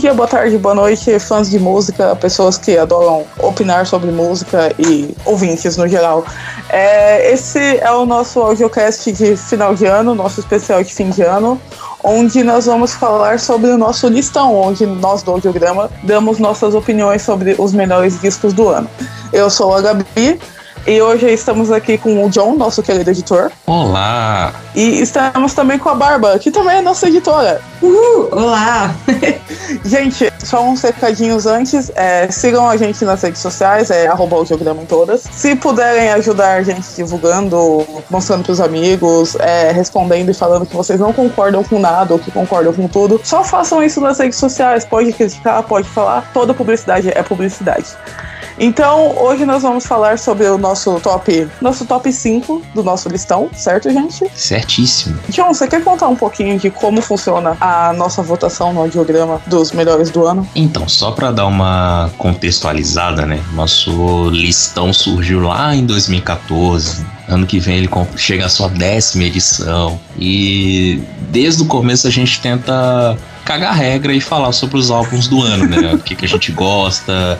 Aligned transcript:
Dia, 0.00 0.14
boa 0.14 0.26
tarde, 0.26 0.56
boa 0.56 0.74
noite, 0.74 1.18
fãs 1.18 1.50
de 1.50 1.58
música, 1.58 2.16
pessoas 2.16 2.56
que 2.56 2.78
adoram 2.78 3.26
opinar 3.38 3.86
sobre 3.86 4.10
música 4.10 4.74
e 4.78 5.14
ouvintes 5.26 5.76
no 5.76 5.86
geral. 5.86 6.24
É, 6.70 7.30
esse 7.30 7.58
é 7.58 7.92
o 7.92 8.06
nosso 8.06 8.40
audiocast 8.40 9.12
de 9.12 9.36
final 9.36 9.74
de 9.74 9.84
ano, 9.84 10.14
nosso 10.14 10.40
especial 10.40 10.82
de 10.82 10.94
fim 10.94 11.10
de 11.10 11.20
ano, 11.20 11.60
onde 12.02 12.42
nós 12.42 12.64
vamos 12.64 12.94
falar 12.94 13.38
sobre 13.38 13.68
o 13.68 13.76
nosso 13.76 14.08
listão, 14.08 14.56
onde 14.56 14.86
nós 14.86 15.22
do 15.22 15.32
audiograma 15.32 15.90
damos 16.02 16.38
nossas 16.38 16.74
opiniões 16.74 17.20
sobre 17.20 17.54
os 17.58 17.74
melhores 17.74 18.18
discos 18.22 18.54
do 18.54 18.70
ano. 18.70 18.88
Eu 19.34 19.50
sou 19.50 19.76
a 19.76 19.82
Gabi, 19.82 20.40
e 20.86 21.00
hoje 21.00 21.30
estamos 21.30 21.70
aqui 21.70 21.98
com 21.98 22.24
o 22.24 22.30
John, 22.30 22.56
nosso 22.56 22.82
querido 22.82 23.10
editor. 23.10 23.50
Olá! 23.66 24.52
E 24.74 25.00
estamos 25.00 25.52
também 25.52 25.78
com 25.78 25.88
a 25.88 25.94
Barba, 25.94 26.38
que 26.38 26.50
também 26.50 26.78
é 26.78 26.80
nossa 26.80 27.08
editora. 27.08 27.60
Uhul! 27.82 28.28
Olá! 28.32 28.94
gente, 29.84 30.32
só 30.38 30.62
uns 30.62 30.82
recadinhos 30.82 31.46
antes. 31.46 31.90
É, 31.94 32.30
sigam 32.30 32.68
a 32.68 32.76
gente 32.76 33.04
nas 33.04 33.22
redes 33.22 33.40
sociais, 33.40 33.90
é 33.90 34.06
arroba 34.06 34.36
o 34.36 34.42
em 34.42 34.86
todas. 34.86 35.22
Se 35.32 35.54
puderem 35.54 36.10
ajudar 36.10 36.54
a 36.54 36.62
gente 36.62 36.86
divulgando, 36.96 37.86
mostrando 38.08 38.44
pros 38.44 38.60
amigos, 38.60 39.36
é, 39.36 39.70
respondendo 39.72 40.30
e 40.30 40.34
falando 40.34 40.66
que 40.66 40.76
vocês 40.76 40.98
não 40.98 41.12
concordam 41.12 41.62
com 41.62 41.78
nada 41.78 42.14
ou 42.14 42.18
que 42.18 42.30
concordam 42.30 42.72
com 42.72 42.88
tudo, 42.88 43.20
só 43.22 43.44
façam 43.44 43.82
isso 43.82 44.00
nas 44.00 44.18
redes 44.18 44.38
sociais. 44.38 44.84
Pode 44.84 45.12
criticar, 45.12 45.62
pode 45.62 45.88
falar. 45.88 46.30
Toda 46.32 46.54
publicidade 46.54 47.10
é 47.14 47.22
publicidade. 47.22 47.86
Então, 48.62 49.16
hoje 49.16 49.46
nós 49.46 49.62
vamos 49.62 49.86
falar 49.86 50.18
sobre 50.18 50.46
o 50.46 50.58
nosso 50.58 51.00
top, 51.00 51.48
nosso 51.62 51.86
top 51.86 52.12
5 52.12 52.62
do 52.74 52.84
nosso 52.84 53.08
listão, 53.08 53.48
certo, 53.54 53.90
gente? 53.90 54.30
Certíssimo. 54.34 55.18
John, 55.30 55.54
você 55.54 55.66
quer 55.66 55.82
contar 55.82 56.08
um 56.08 56.14
pouquinho 56.14 56.58
de 56.58 56.68
como 56.68 57.00
funciona 57.00 57.56
a 57.58 57.94
nossa 57.94 58.22
votação 58.22 58.74
no 58.74 58.80
audiograma 58.80 59.40
dos 59.46 59.72
melhores 59.72 60.10
do 60.10 60.26
ano? 60.26 60.46
Então, 60.54 60.86
só 60.86 61.10
para 61.12 61.30
dar 61.30 61.46
uma 61.46 62.10
contextualizada, 62.18 63.24
né? 63.24 63.42
Nosso 63.54 64.28
listão 64.28 64.92
surgiu 64.92 65.40
lá 65.40 65.74
em 65.74 65.86
2014. 65.86 67.02
Ano 67.28 67.46
que 67.46 67.58
vem 67.58 67.78
ele 67.78 67.88
chega 68.14 68.44
à 68.44 68.48
sua 68.50 68.68
décima 68.68 69.24
edição. 69.24 69.98
E 70.18 71.02
desde 71.30 71.62
o 71.62 71.64
começo 71.64 72.06
a 72.06 72.10
gente 72.10 72.42
tenta 72.42 73.16
cagar 73.44 73.74
regra 73.74 74.12
e 74.12 74.20
falar 74.20 74.52
sobre 74.52 74.76
os 74.76 74.90
álbuns 74.90 75.26
do 75.26 75.42
ano, 75.42 75.66
né? 75.66 75.94
O 75.94 75.98
que, 75.98 76.14
que 76.14 76.24
a 76.24 76.28
gente 76.28 76.52
gosta, 76.52 77.38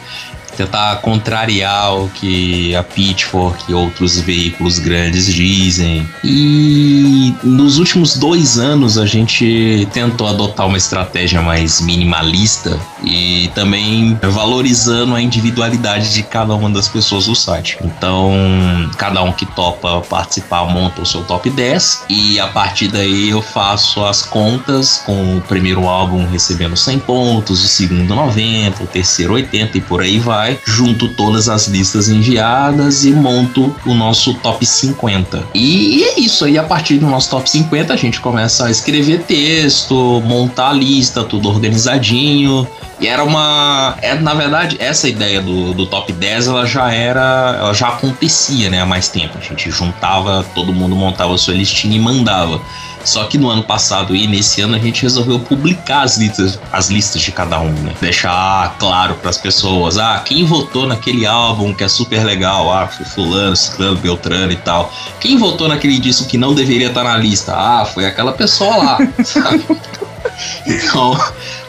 tentar 0.56 0.96
contrariar 0.96 1.94
o 1.94 2.08
que 2.08 2.74
a 2.74 2.82
Pitchfork 2.82 3.64
e 3.68 3.74
outros 3.74 4.20
veículos 4.20 4.78
grandes 4.78 5.26
dizem. 5.26 6.08
E 6.24 7.34
nos 7.42 7.78
últimos 7.78 8.16
dois 8.16 8.58
anos 8.58 8.98
a 8.98 9.06
gente 9.06 9.88
tentou 9.92 10.26
adotar 10.26 10.66
uma 10.66 10.78
estratégia 10.78 11.40
mais 11.40 11.80
minimalista 11.80 12.78
e 13.04 13.50
também 13.54 14.18
valorizando 14.22 15.14
a 15.14 15.20
individualidade 15.20 16.12
de 16.12 16.22
cada 16.22 16.54
uma 16.54 16.70
das 16.70 16.88
pessoas 16.88 17.26
do 17.26 17.34
site. 17.34 17.78
Então, 17.82 18.32
cada 18.96 19.22
um 19.22 19.32
que 19.32 19.46
topa 19.46 20.00
participar 20.02 20.64
monta 20.64 21.02
o 21.02 21.06
seu 21.06 21.22
top 21.24 21.48
10 21.50 22.04
e 22.08 22.40
a 22.40 22.48
partir 22.48 22.88
daí 22.88 23.30
eu 23.30 23.42
faço 23.42 24.04
as 24.04 24.22
contas 24.22 25.02
com 25.04 25.36
o 25.36 25.40
primeiro 25.42 25.88
álbum 25.88 26.26
recebendo 26.26 26.76
100 26.76 26.98
pontos, 27.00 27.64
o 27.64 27.68
segundo 27.68 28.14
90, 28.14 28.82
o 28.82 28.86
terceiro 28.86 29.34
80 29.34 29.78
e 29.78 29.80
por 29.80 30.00
aí 30.00 30.18
vai 30.18 30.39
junto 30.64 31.08
todas 31.08 31.48
as 31.48 31.66
listas 31.68 32.08
enviadas 32.08 33.04
e 33.04 33.10
monto 33.10 33.74
o 33.84 33.94
nosso 33.94 34.34
top 34.34 34.64
50. 34.64 35.44
E 35.54 36.04
é 36.04 36.20
isso 36.20 36.44
aí, 36.44 36.58
a 36.58 36.62
partir 36.62 36.98
do 36.98 37.06
nosso 37.06 37.30
top 37.30 37.48
50 37.48 37.92
a 37.92 37.96
gente 37.96 38.20
começa 38.20 38.66
a 38.66 38.70
escrever 38.70 39.22
texto, 39.22 40.22
montar 40.24 40.70
a 40.70 40.72
lista, 40.72 41.24
tudo 41.24 41.48
organizadinho. 41.48 42.66
E 43.00 43.08
era 43.08 43.24
uma. 43.24 43.96
É, 44.02 44.14
na 44.14 44.34
verdade, 44.34 44.76
essa 44.78 45.08
ideia 45.08 45.40
do, 45.40 45.72
do 45.72 45.86
top 45.86 46.12
10 46.12 46.48
ela 46.48 46.66
já 46.66 46.92
era. 46.92 47.56
Ela 47.58 47.72
já 47.72 47.88
acontecia 47.88 48.68
né, 48.68 48.80
há 48.80 48.86
mais 48.86 49.08
tempo. 49.08 49.38
A 49.38 49.40
gente 49.40 49.70
juntava, 49.70 50.44
todo 50.54 50.72
mundo 50.72 50.94
montava 50.94 51.34
a 51.34 51.38
sua 51.38 51.54
listinha 51.54 51.96
e 51.96 52.00
mandava. 52.00 52.60
Só 53.04 53.24
que 53.24 53.38
no 53.38 53.48
ano 53.48 53.62
passado 53.62 54.14
e 54.14 54.26
nesse 54.26 54.60
ano 54.60 54.76
a 54.76 54.78
gente 54.78 55.02
resolveu 55.02 55.38
publicar 55.40 56.02
as 56.02 56.18
listas, 56.18 56.58
as 56.72 56.90
listas 56.90 57.22
de 57.22 57.32
cada 57.32 57.58
um, 57.60 57.70
né? 57.70 57.94
Deixar 58.00 58.76
claro 58.78 59.14
para 59.14 59.30
as 59.30 59.38
pessoas, 59.38 59.98
ah, 59.98 60.22
quem 60.24 60.44
votou 60.44 60.86
naquele 60.86 61.26
álbum 61.26 61.74
que 61.74 61.84
é 61.84 61.88
super 61.88 62.24
legal, 62.24 62.72
ah, 62.72 62.86
foi 62.86 63.06
fulano, 63.06 63.56
ciclano, 63.56 63.96
beltrano 63.96 64.52
e 64.52 64.56
tal. 64.56 64.92
Quem 65.18 65.36
votou 65.38 65.68
naquele 65.68 65.98
disco 65.98 66.26
que 66.26 66.38
não 66.38 66.54
deveria 66.54 66.88
estar 66.88 67.04
na 67.04 67.16
lista? 67.16 67.54
Ah, 67.54 67.84
foi 67.84 68.06
aquela 68.06 68.32
pessoa 68.32 68.76
lá, 68.76 68.98
sabe? 69.24 69.64
Então, 70.66 71.18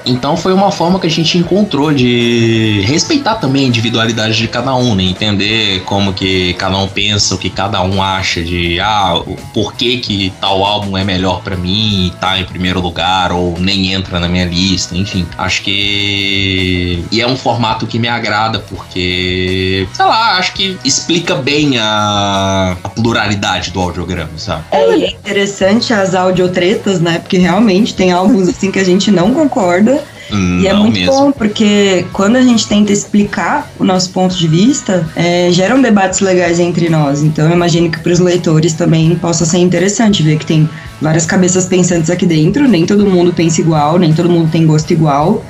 então 0.06 0.36
foi 0.36 0.54
uma 0.54 0.72
forma 0.72 1.00
que 1.00 1.08
a 1.08 1.10
gente 1.10 1.38
encontrou 1.38 1.94
de 1.94 2.82
respeitar 2.86 3.36
também 3.36 3.66
a 3.66 3.68
individualidade 3.68 4.36
de 4.38 4.48
cada 4.48 4.76
um, 4.76 4.96
né? 4.96 5.04
Entender 5.04 5.82
como 5.86 6.14
que 6.14 6.54
cada 6.56 6.78
um 6.78 6.88
pensa, 6.88 7.36
o 7.36 7.38
que 7.38 7.50
cada 7.50 7.82
um 7.82 8.02
acha 8.02 8.42
de 8.42 8.80
ah, 8.80 9.22
por 9.54 9.74
que 9.74 9.98
que 9.98 10.34
tal 10.40 10.64
álbum 10.64 10.98
é 10.98 11.04
melhor 11.04 11.42
para 11.42 11.56
mim 11.56 12.08
e 12.08 12.12
tá 12.20 12.40
em 12.40 12.46
primeiro 12.46 12.80
lugar 12.80 13.32
ou 13.32 13.60
nem 13.60 13.94
entra 13.94 14.20
na 14.20 14.28
minha 14.28 14.46
lista, 14.46 14.96
enfim. 14.96 15.26
Acho 15.38 15.62
que 15.64 17.04
e 17.12 17.22
é 17.22 17.28
um 17.28 17.36
formato 17.36 17.86
que 17.88 18.00
me 18.00 18.08
agrada 18.08 18.60
porque, 18.60 19.88
sei 19.94 20.06
lá, 20.06 20.38
acho 20.38 20.54
que 20.54 20.78
explica 20.84 21.36
bem 21.36 21.78
a, 21.78 22.76
a 22.84 22.90
pluralidade 22.90 23.72
do 23.72 23.80
audiograma, 23.80 24.32
sabe? 24.38 24.64
É 24.72 25.12
interessante 25.12 25.94
as 25.94 26.16
audiotretas, 26.16 27.00
né? 27.00 27.20
Porque 27.20 27.38
realmente 27.38 27.94
tem 27.94 28.12
álbuns 28.12 28.48
assim 28.48 28.72
que 28.72 28.80
a 28.80 28.84
gente 28.84 29.12
não 29.12 29.34
concorda 29.34 29.91
e 30.32 30.68
é 30.68 30.74
muito 30.74 31.00
mesmo. 31.00 31.14
bom, 31.14 31.32
porque 31.32 32.06
quando 32.14 32.36
a 32.36 32.42
gente 32.42 32.68
tenta 32.68 32.92
explicar 32.92 33.70
o 33.78 33.84
nosso 33.84 34.12
ponto 34.12 34.36
de 34.36 34.48
vista, 34.48 35.08
é, 35.16 35.50
geram 35.52 35.82
debates 35.82 36.20
legais 36.20 36.60
entre 36.60 36.90
nós. 36.90 37.22
Então 37.22 37.48
eu 37.48 37.52
imagino 37.52 37.90
que 37.90 38.00
para 38.00 38.12
os 38.12 38.20
leitores 38.20 38.74
também 38.74 39.16
possa 39.16 39.46
ser 39.46 39.58
interessante 39.58 40.24
ver 40.24 40.38
que 40.38 40.46
tem 40.46 40.70
várias 41.02 41.26
cabeças 41.26 41.66
pensantes 41.66 42.10
aqui 42.10 42.26
dentro, 42.26 42.68
nem 42.68 42.86
todo 42.86 43.06
mundo 43.06 43.34
pensa 43.34 43.62
igual, 43.62 43.98
nem 43.98 44.14
todo 44.14 44.30
mundo 44.30 44.50
tem 44.52 44.66
gosto 44.66 44.92
igual. 44.92 45.44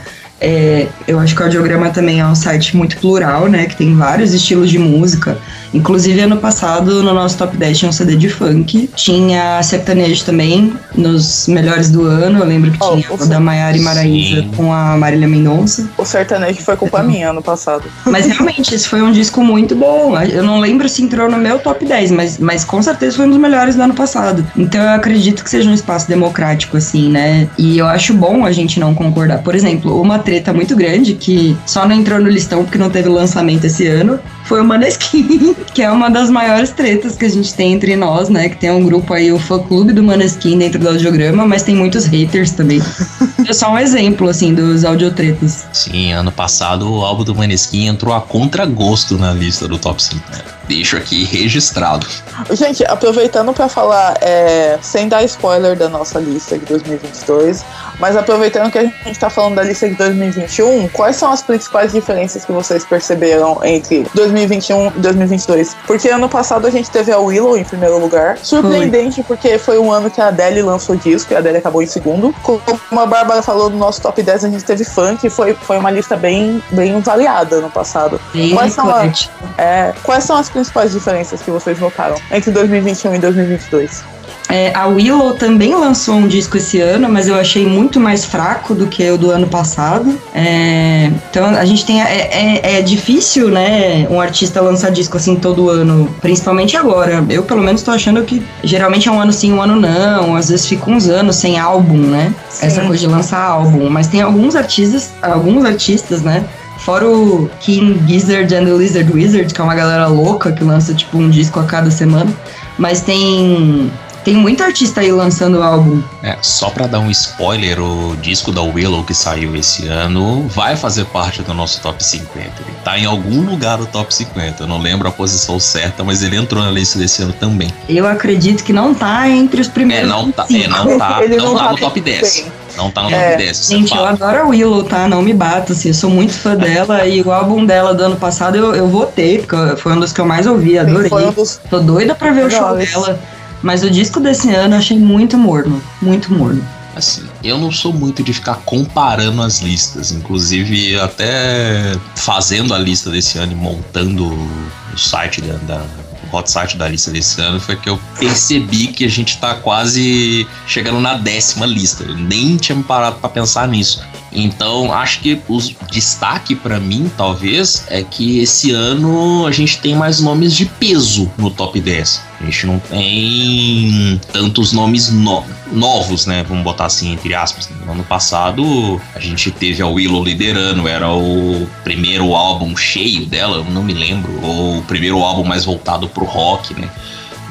É, 0.44 0.88
eu 1.08 1.20
acho 1.20 1.36
que 1.36 1.41
o 1.41 1.46
Audiograma 1.46 1.91
também 1.91 2.20
é 2.20 2.25
um 2.25 2.34
site 2.34 2.75
muito 2.75 2.97
plural, 2.97 3.47
né? 3.47 3.68
Que 3.68 3.75
tem 3.75 3.96
vários 3.96 4.34
estilos 4.34 4.72
de 4.72 4.80
música. 4.80 5.38
Inclusive, 5.74 6.20
ano 6.22 6.38
passado, 6.38 7.02
no 7.02 7.14
nosso 7.14 7.38
top 7.38 7.56
10 7.56 7.78
tinha 7.78 7.90
um 7.90 7.92
CD 7.92 8.16
de 8.16 8.30
funk. 8.30 8.90
Tinha 8.96 9.62
sertanejo 9.64 10.26
também, 10.26 10.74
nos 10.96 11.48
melhores 11.48 11.90
do 11.90 12.06
ano. 12.06 12.40
Eu 12.40 12.46
lembro 12.46 12.72
que 12.72 12.78
oh, 12.82 12.96
tinha 12.96 13.14
o 13.14 13.26
da 13.26 13.40
Maiara 13.40 13.78
e 13.78 13.80
Maraísa 13.80 14.46
com 14.56 14.74
a 14.74 14.98
Marília 14.98 15.28
Mendonça. 15.28 15.90
O 15.98 16.06
sertanejo 16.06 16.62
foi 16.62 16.76
culpa 16.76 17.02
minha 17.04 17.30
ano 17.30 17.42
passado. 17.42 17.84
Mas 18.06 18.26
realmente, 18.28 18.76
esse 18.76 18.88
foi 18.88 19.02
um 19.02 19.12
disco 19.12 19.44
muito 19.44 19.76
bom. 19.76 20.20
Eu 20.22 20.44
não 20.44 20.59
lembro 20.59 20.88
se 20.90 21.02
entrou 21.02 21.30
no 21.30 21.38
meu 21.38 21.59
top 21.59 21.86
10, 21.86 22.12
mas, 22.12 22.38
mas 22.38 22.64
com 22.64 22.82
certeza 22.82 23.18
foi 23.18 23.26
um 23.26 23.30
dos 23.30 23.40
melhores 23.40 23.76
do 23.76 23.82
ano 23.82 23.94
passado. 23.94 24.46
Então 24.58 24.82
eu 24.82 24.90
acredito 24.90 25.44
que 25.44 25.50
seja 25.50 25.70
um 25.70 25.74
espaço 25.74 26.08
democrático, 26.08 26.78
assim, 26.78 27.09
né? 27.09 27.48
E 27.58 27.78
eu 27.78 27.88
acho 27.88 28.14
bom 28.14 28.46
a 28.46 28.52
gente 28.52 28.80
não 28.80 28.94
concordar. 28.94 29.40
Por 29.40 29.56
exemplo, 29.56 30.00
uma 30.02 30.20
treta 30.20 30.53
muito 30.53 30.76
grande 30.76 31.14
que 31.14 31.58
só 31.66 31.88
não 31.88 31.96
entrou 31.96 32.20
no 32.20 32.30
listão 32.30 32.64
porque 32.64 32.78
não 32.78 32.90
teve 32.90 33.09
lançamento 33.09 33.66
esse 33.66 33.88
ano 33.88 34.20
foi 34.46 34.62
o 34.62 34.66
Maneskin, 34.66 35.56
que 35.74 35.81
é 35.81 35.91
uma 35.91 36.09
das 36.09 36.29
maiores 36.29 36.72
tretas 36.72 37.16
que 37.16 37.25
a 37.25 37.29
gente 37.29 37.53
tem 37.53 37.74
entre 37.74 37.96
nós, 37.96 38.29
né? 38.29 38.50
Que 38.50 38.57
tem 38.57 38.72
um 38.72 38.84
grupo 38.84 39.13
aí, 39.13 39.31
o 39.31 39.40
fã-clube 39.40 39.94
do 39.94 40.03
Maneskin 40.03 40.57
dentro 40.57 40.79
do 40.79 40.90
audiograma, 40.90 41.46
mas 41.46 41.63
tem 41.63 41.75
muitos 41.75 42.06
haters 42.06 42.52
também. 42.52 42.81
é 43.47 43.53
só 43.53 43.72
um 43.72 43.78
exemplo, 43.78 44.28
assim, 44.28 44.53
dos 44.53 44.84
audiotretas. 44.84 45.66
Sim, 45.72 46.11
ano 46.14 46.32
passado 46.32 46.91
o 46.91 47.03
álbum 47.03 47.23
do 47.23 47.35
Maneskin 47.35 47.88
entrou 47.88 48.14
a 48.14 48.22
contragosto 48.22 49.17
na 49.17 49.34
lista 49.34 49.67
do 49.67 49.78
Top 49.78 50.02
5. 50.02 50.22
Né? 50.32 50.40
Deixo 50.67 50.97
aqui 50.97 51.23
registrado. 51.23 52.08
Gente, 52.52 52.85
aproveitando 52.85 53.53
para 53.53 53.67
falar, 53.67 54.17
é, 54.22 54.78
sem 54.81 55.08
dar 55.08 55.23
spoiler 55.23 55.75
da 55.75 55.90
nossa 55.90 56.19
lista 56.19 56.58
de 56.58 56.66
2022, 56.66 57.63
mas 57.99 58.16
aproveitando 58.16 58.72
que 58.72 58.78
a 58.78 58.84
gente 58.84 59.11
está 59.11 59.29
falando 59.29 59.55
da 59.55 59.63
lista 59.63 59.87
de 59.87 59.96
2021, 59.96 60.87
quais 60.90 61.16
são 61.16 61.31
as 61.31 61.41
principais 61.41 61.91
diferenças 61.91 62.46
que 62.46 62.52
vocês 62.52 62.85
perceberam 62.85 63.59
entre 63.63 64.08
2021 64.13 64.87
e 64.87 64.99
2022? 64.99 65.75
Porque 65.85 66.09
ano 66.09 66.29
passado 66.29 66.66
a 66.67 66.69
gente 66.69 66.90
teve 66.90 67.11
a 67.11 67.19
Willow 67.19 67.58
em 67.58 67.63
primeiro 67.63 67.99
lugar. 67.99 68.37
Surpreendente, 68.37 69.23
porque 69.23 69.58
foi 69.58 69.78
um 69.78 69.91
ano 69.91 70.09
que 70.09 70.22
a 70.22 70.28
Adele 70.28 70.61
lançou 70.61 70.96
disco 70.96 71.34
e 71.34 71.35
a 71.35 71.40
Adele 71.40 71.58
acabou 71.58 71.81
em 71.81 71.87
segundo. 71.87 72.34
Como 72.41 72.99
a 72.99 73.05
Bárbara 73.05 73.41
falou 73.41 73.69
no 73.69 73.78
nosso 73.78 74.02
top 74.02 74.22
10, 74.22 74.46
a 74.46 74.49
gente 74.49 74.63
teve 74.63 74.84
funk, 74.84 75.29
foi, 75.29 75.53
foi 75.53 75.78
uma 75.78 75.91
lista 75.91 76.16
bem, 76.16 76.61
bem 76.72 76.99
variada 77.02 77.59
no 77.59 77.69
passado. 77.69 78.19
Bem 78.34 78.52
quais, 78.52 78.73
são 78.73 78.90
as, 78.90 79.29
é, 79.58 79.93
quais 80.03 80.23
são 80.23 80.37
as 80.37 80.49
principais 80.52 80.92
diferenças 80.92 81.42
que 81.42 81.52
vocês 81.52 81.80
notaram 81.80 82.16
entre 82.32 82.52
2021 82.52 83.16
e 83.16 83.20
2022? 83.20 84.03
É, 84.52 84.74
a 84.76 84.86
Willow 84.86 85.34
também 85.36 85.74
lançou 85.74 86.16
um 86.16 86.28
disco 86.28 86.58
esse 86.58 86.82
ano, 86.82 87.08
mas 87.08 87.28
eu 87.30 87.36
achei 87.36 87.66
muito 87.66 88.02
mais 88.02 88.26
fraco 88.26 88.76
do 88.76 88.86
que 88.88 89.09
o 89.09 89.18
do 89.18 89.32
ano 89.32 89.48
passado. 89.48 90.20
É, 90.36 91.09
então 91.30 91.46
a 91.46 91.64
gente 91.64 91.86
tem. 91.86 92.02
É, 92.02 92.06
é, 92.06 92.78
é, 92.78 92.82
difícil, 92.82 93.48
né, 93.48 94.06
um 94.09 94.20
artista 94.20 94.59
lançar 94.59 94.92
disco 94.92 95.16
assim 95.16 95.38
todo 95.38 95.70
ano, 95.70 96.14
principalmente 96.20 96.76
agora. 96.76 97.24
Eu, 97.30 97.44
pelo 97.44 97.64
menos, 97.64 97.82
tô 97.82 97.92
achando 97.92 98.24
que 98.24 98.46
geralmente 98.62 99.08
é 99.08 99.12
um 99.12 99.22
ano 99.22 99.32
sim, 99.32 99.54
um 99.54 99.62
ano 99.62 99.78
não. 99.78 100.36
Às 100.36 100.50
vezes 100.50 100.66
fica 100.66 100.90
uns 100.92 101.08
anos 101.08 101.38
sem 101.38 101.58
álbum, 101.58 101.97
né? 101.97 102.34
Sim. 102.50 102.66
Essa 102.66 102.82
coisa 102.82 102.97
de 102.97 103.08
lançar 103.08 103.42
álbum. 103.42 103.90
Mas 103.90 104.08
tem 104.08 104.22
alguns 104.22 104.58
artistas, 104.58 105.12
alguns 105.22 105.64
artistas, 105.64 106.22
né? 106.22 106.44
Fora 106.84 107.08
o 107.08 107.50
King 107.60 108.02
Gizzard 108.08 108.54
and 108.56 108.66
the 108.66 108.74
Lizard 108.74 109.12
Wizard, 109.14 109.54
que 109.54 109.62
é 109.62 109.64
uma 109.64 109.76
galera 109.76 110.08
louca 110.08 110.52
que 110.52 110.64
lança 110.64 110.94
tipo 110.94 111.18
um 111.18 111.30
disco 111.30 111.60
a 111.60 111.64
cada 111.64 111.92
semana. 111.92 112.34
Mas 112.78 113.02
tem 113.02 113.92
tem 114.23 114.35
muito 114.35 114.64
artista 114.64 115.02
aí 115.02 115.12
lançando 115.12 115.62
álbum. 115.62 116.02
É, 116.23 116.38
só 116.41 116.70
pra 116.70 116.88
dar 116.88 117.00
um 117.00 117.09
spoiler, 117.09 117.79
o 117.79 118.16
disco 118.18 118.52
da 118.52 118.62
Willow 118.62 119.03
que 119.03 119.14
saiu 119.14 119.56
esse 119.56 119.88
ano 119.88 120.47
vai 120.47 120.76
fazer 120.76 121.06
parte 121.06 121.41
do 121.41 121.53
nosso 121.53 121.82
top 121.82 122.03
50. 122.03 122.40
Ele 122.40 122.52
tá 122.84 122.97
em 122.97 123.06
algum 123.06 123.41
lugar 123.41 123.78
do 123.78 123.85
top 123.85 124.14
50. 124.14 124.64
Eu 124.64 124.68
não 124.68 124.79
lembro 124.79 125.08
a 125.08 125.12
posição 125.12 125.59
certa, 125.59 126.03
mas 126.03 126.22
ele 126.23 126.35
entrou 126.35 126.64
na 126.64 126.72
lista 126.72 127.00
desse 127.00 127.22
ano 127.23 127.34
também. 127.34 127.72
Eu 127.90 128.08
acredito 128.08 128.64
que 128.64 128.72
não 128.72 128.94
tá 128.94 129.28
entre 129.29 129.62
os 129.62 129.68
primeiros. 129.68 130.09
É, 130.09 130.14
não 130.14 130.32
tá, 130.32 130.46
é, 130.50 130.68
não 130.68 130.97
tá, 130.97 131.22
não, 131.28 131.46
não 131.46 131.56
tá, 131.56 131.66
tá 131.66 131.72
no 131.72 131.78
top 131.78 132.02
10. 132.02 132.46
Não 132.78 132.91
tá 132.91 133.03
no 133.03 133.12
é, 133.12 133.32
top 133.32 133.44
10. 133.44 133.68
Gente, 133.68 133.96
eu 133.96 134.06
adoro 134.06 134.40
a 134.40 134.46
Willow, 134.46 134.84
tá? 134.84 135.08
Não 135.08 135.22
me 135.22 135.34
bato, 135.34 135.73
assim. 135.73 135.90
Eu 135.90 135.94
sou 135.94 136.09
muito 136.09 136.34
fã 136.34 136.56
dela 136.58 137.06
e 137.06 137.22
o 137.22 137.32
álbum 137.32 137.66
dela 137.66 137.94
do 137.94 138.03
ano 138.03 138.16
passado 138.16 138.56
eu, 138.56 138.76
eu 138.76 138.88
votei, 138.88 139.40
porque 139.40 139.76
foi 139.78 139.94
um 139.94 140.00
dos 140.00 140.14
que 140.14 140.22
eu 140.22 140.26
mais 140.26 140.46
ouvi, 140.46 140.78
adorei. 140.78 141.09
Sim, 141.09 141.16
um 141.16 141.32
dos... 141.32 141.59
Tô 141.70 141.79
doida 141.79 142.16
pra 142.16 142.32
ver 142.32 142.46
o 142.46 142.52
show 142.52 142.76
dela. 142.76 143.20
Mas 143.61 143.84
o 143.84 143.90
disco 143.90 144.19
desse 144.19 144.49
ano 144.53 144.75
eu 144.75 144.79
achei 144.79 144.97
muito 144.97 145.37
morno, 145.37 145.81
muito 146.02 146.34
morno. 146.34 146.66
Assim, 146.96 147.23
eu 147.43 147.58
não 147.58 147.72
sou 147.72 147.93
muito 147.93 148.22
de 148.22 148.34
ficar 148.34 148.55
comparando 148.66 149.41
as 149.41 149.59
listas. 149.59 150.11
Inclusive, 150.11 150.99
até 150.99 151.96
fazendo 152.16 152.73
a 152.73 152.79
lista 152.79 153.09
desse 153.09 153.37
ano 153.37 153.53
e 153.53 153.55
montando 153.55 154.25
o 154.25 154.97
site 154.97 155.41
da, 155.41 155.55
da 155.58 155.85
o 156.31 156.35
hot 156.35 156.49
site 156.49 156.78
da 156.78 156.87
lista 156.87 157.11
desse 157.11 157.41
ano, 157.41 157.59
foi 157.59 157.75
que 157.75 157.90
eu 157.90 157.99
percebi 158.17 158.87
que 158.87 159.05
a 159.05 159.09
gente 159.09 159.37
tá 159.37 159.55
quase 159.55 160.47
chegando 160.67 160.99
na 160.99 161.16
décima 161.16 161.66
lista. 161.66 162.03
Eu 162.03 162.16
nem 162.16 162.58
tinha 162.58 162.75
me 162.75 162.84
parado 162.84 163.17
para 163.17 163.29
pensar 163.29 163.67
nisso. 163.67 164.03
Então, 164.31 164.93
acho 164.93 165.19
que 165.19 165.41
o 165.47 165.59
destaque 165.91 166.55
para 166.55 166.79
mim, 166.79 167.11
talvez, 167.17 167.84
é 167.87 168.02
que 168.02 168.40
esse 168.40 168.72
ano 168.72 169.46
a 169.46 169.52
gente 169.52 169.79
tem 169.79 169.96
mais 169.96 170.22
nomes 170.22 170.53
de 170.53 170.66
peso 170.66 171.29
no 171.37 171.52
top 171.52 171.79
10. 171.79 172.31
A 172.41 172.46
gente 172.46 172.66
não 172.66 172.79
tem 172.79 174.20
tantos 174.34 174.73
nomes 174.73 175.11
no 175.11 175.43
novos, 175.72 176.26
né? 176.26 176.43
Vamos 176.47 176.64
botar 176.64 176.85
assim, 176.85 177.14
entre 177.14 177.34
aspas. 177.34 177.70
No 177.85 177.91
ano 177.91 178.03
passado, 178.03 178.99
a 179.16 179.20
gente 179.20 179.52
teve 179.52 179.82
a 179.82 179.88
Willow 179.88 180.23
liderando, 180.23 180.88
era 180.88 181.09
o 181.09 181.67
primeiro 181.84 182.35
álbum 182.35 182.76
cheio 182.76 183.26
dela, 183.26 183.58
eu 183.58 183.66
não 183.66 183.84
me 183.84 183.93
lembro, 183.93 184.43
ou 184.43 184.79
o 184.79 184.84
primeiro 184.84 185.20
álbum 185.20 185.43
mais 185.43 185.66
voltado 185.66 186.09
pro 186.09 186.26
rock, 186.26 186.73
né? 186.79 186.90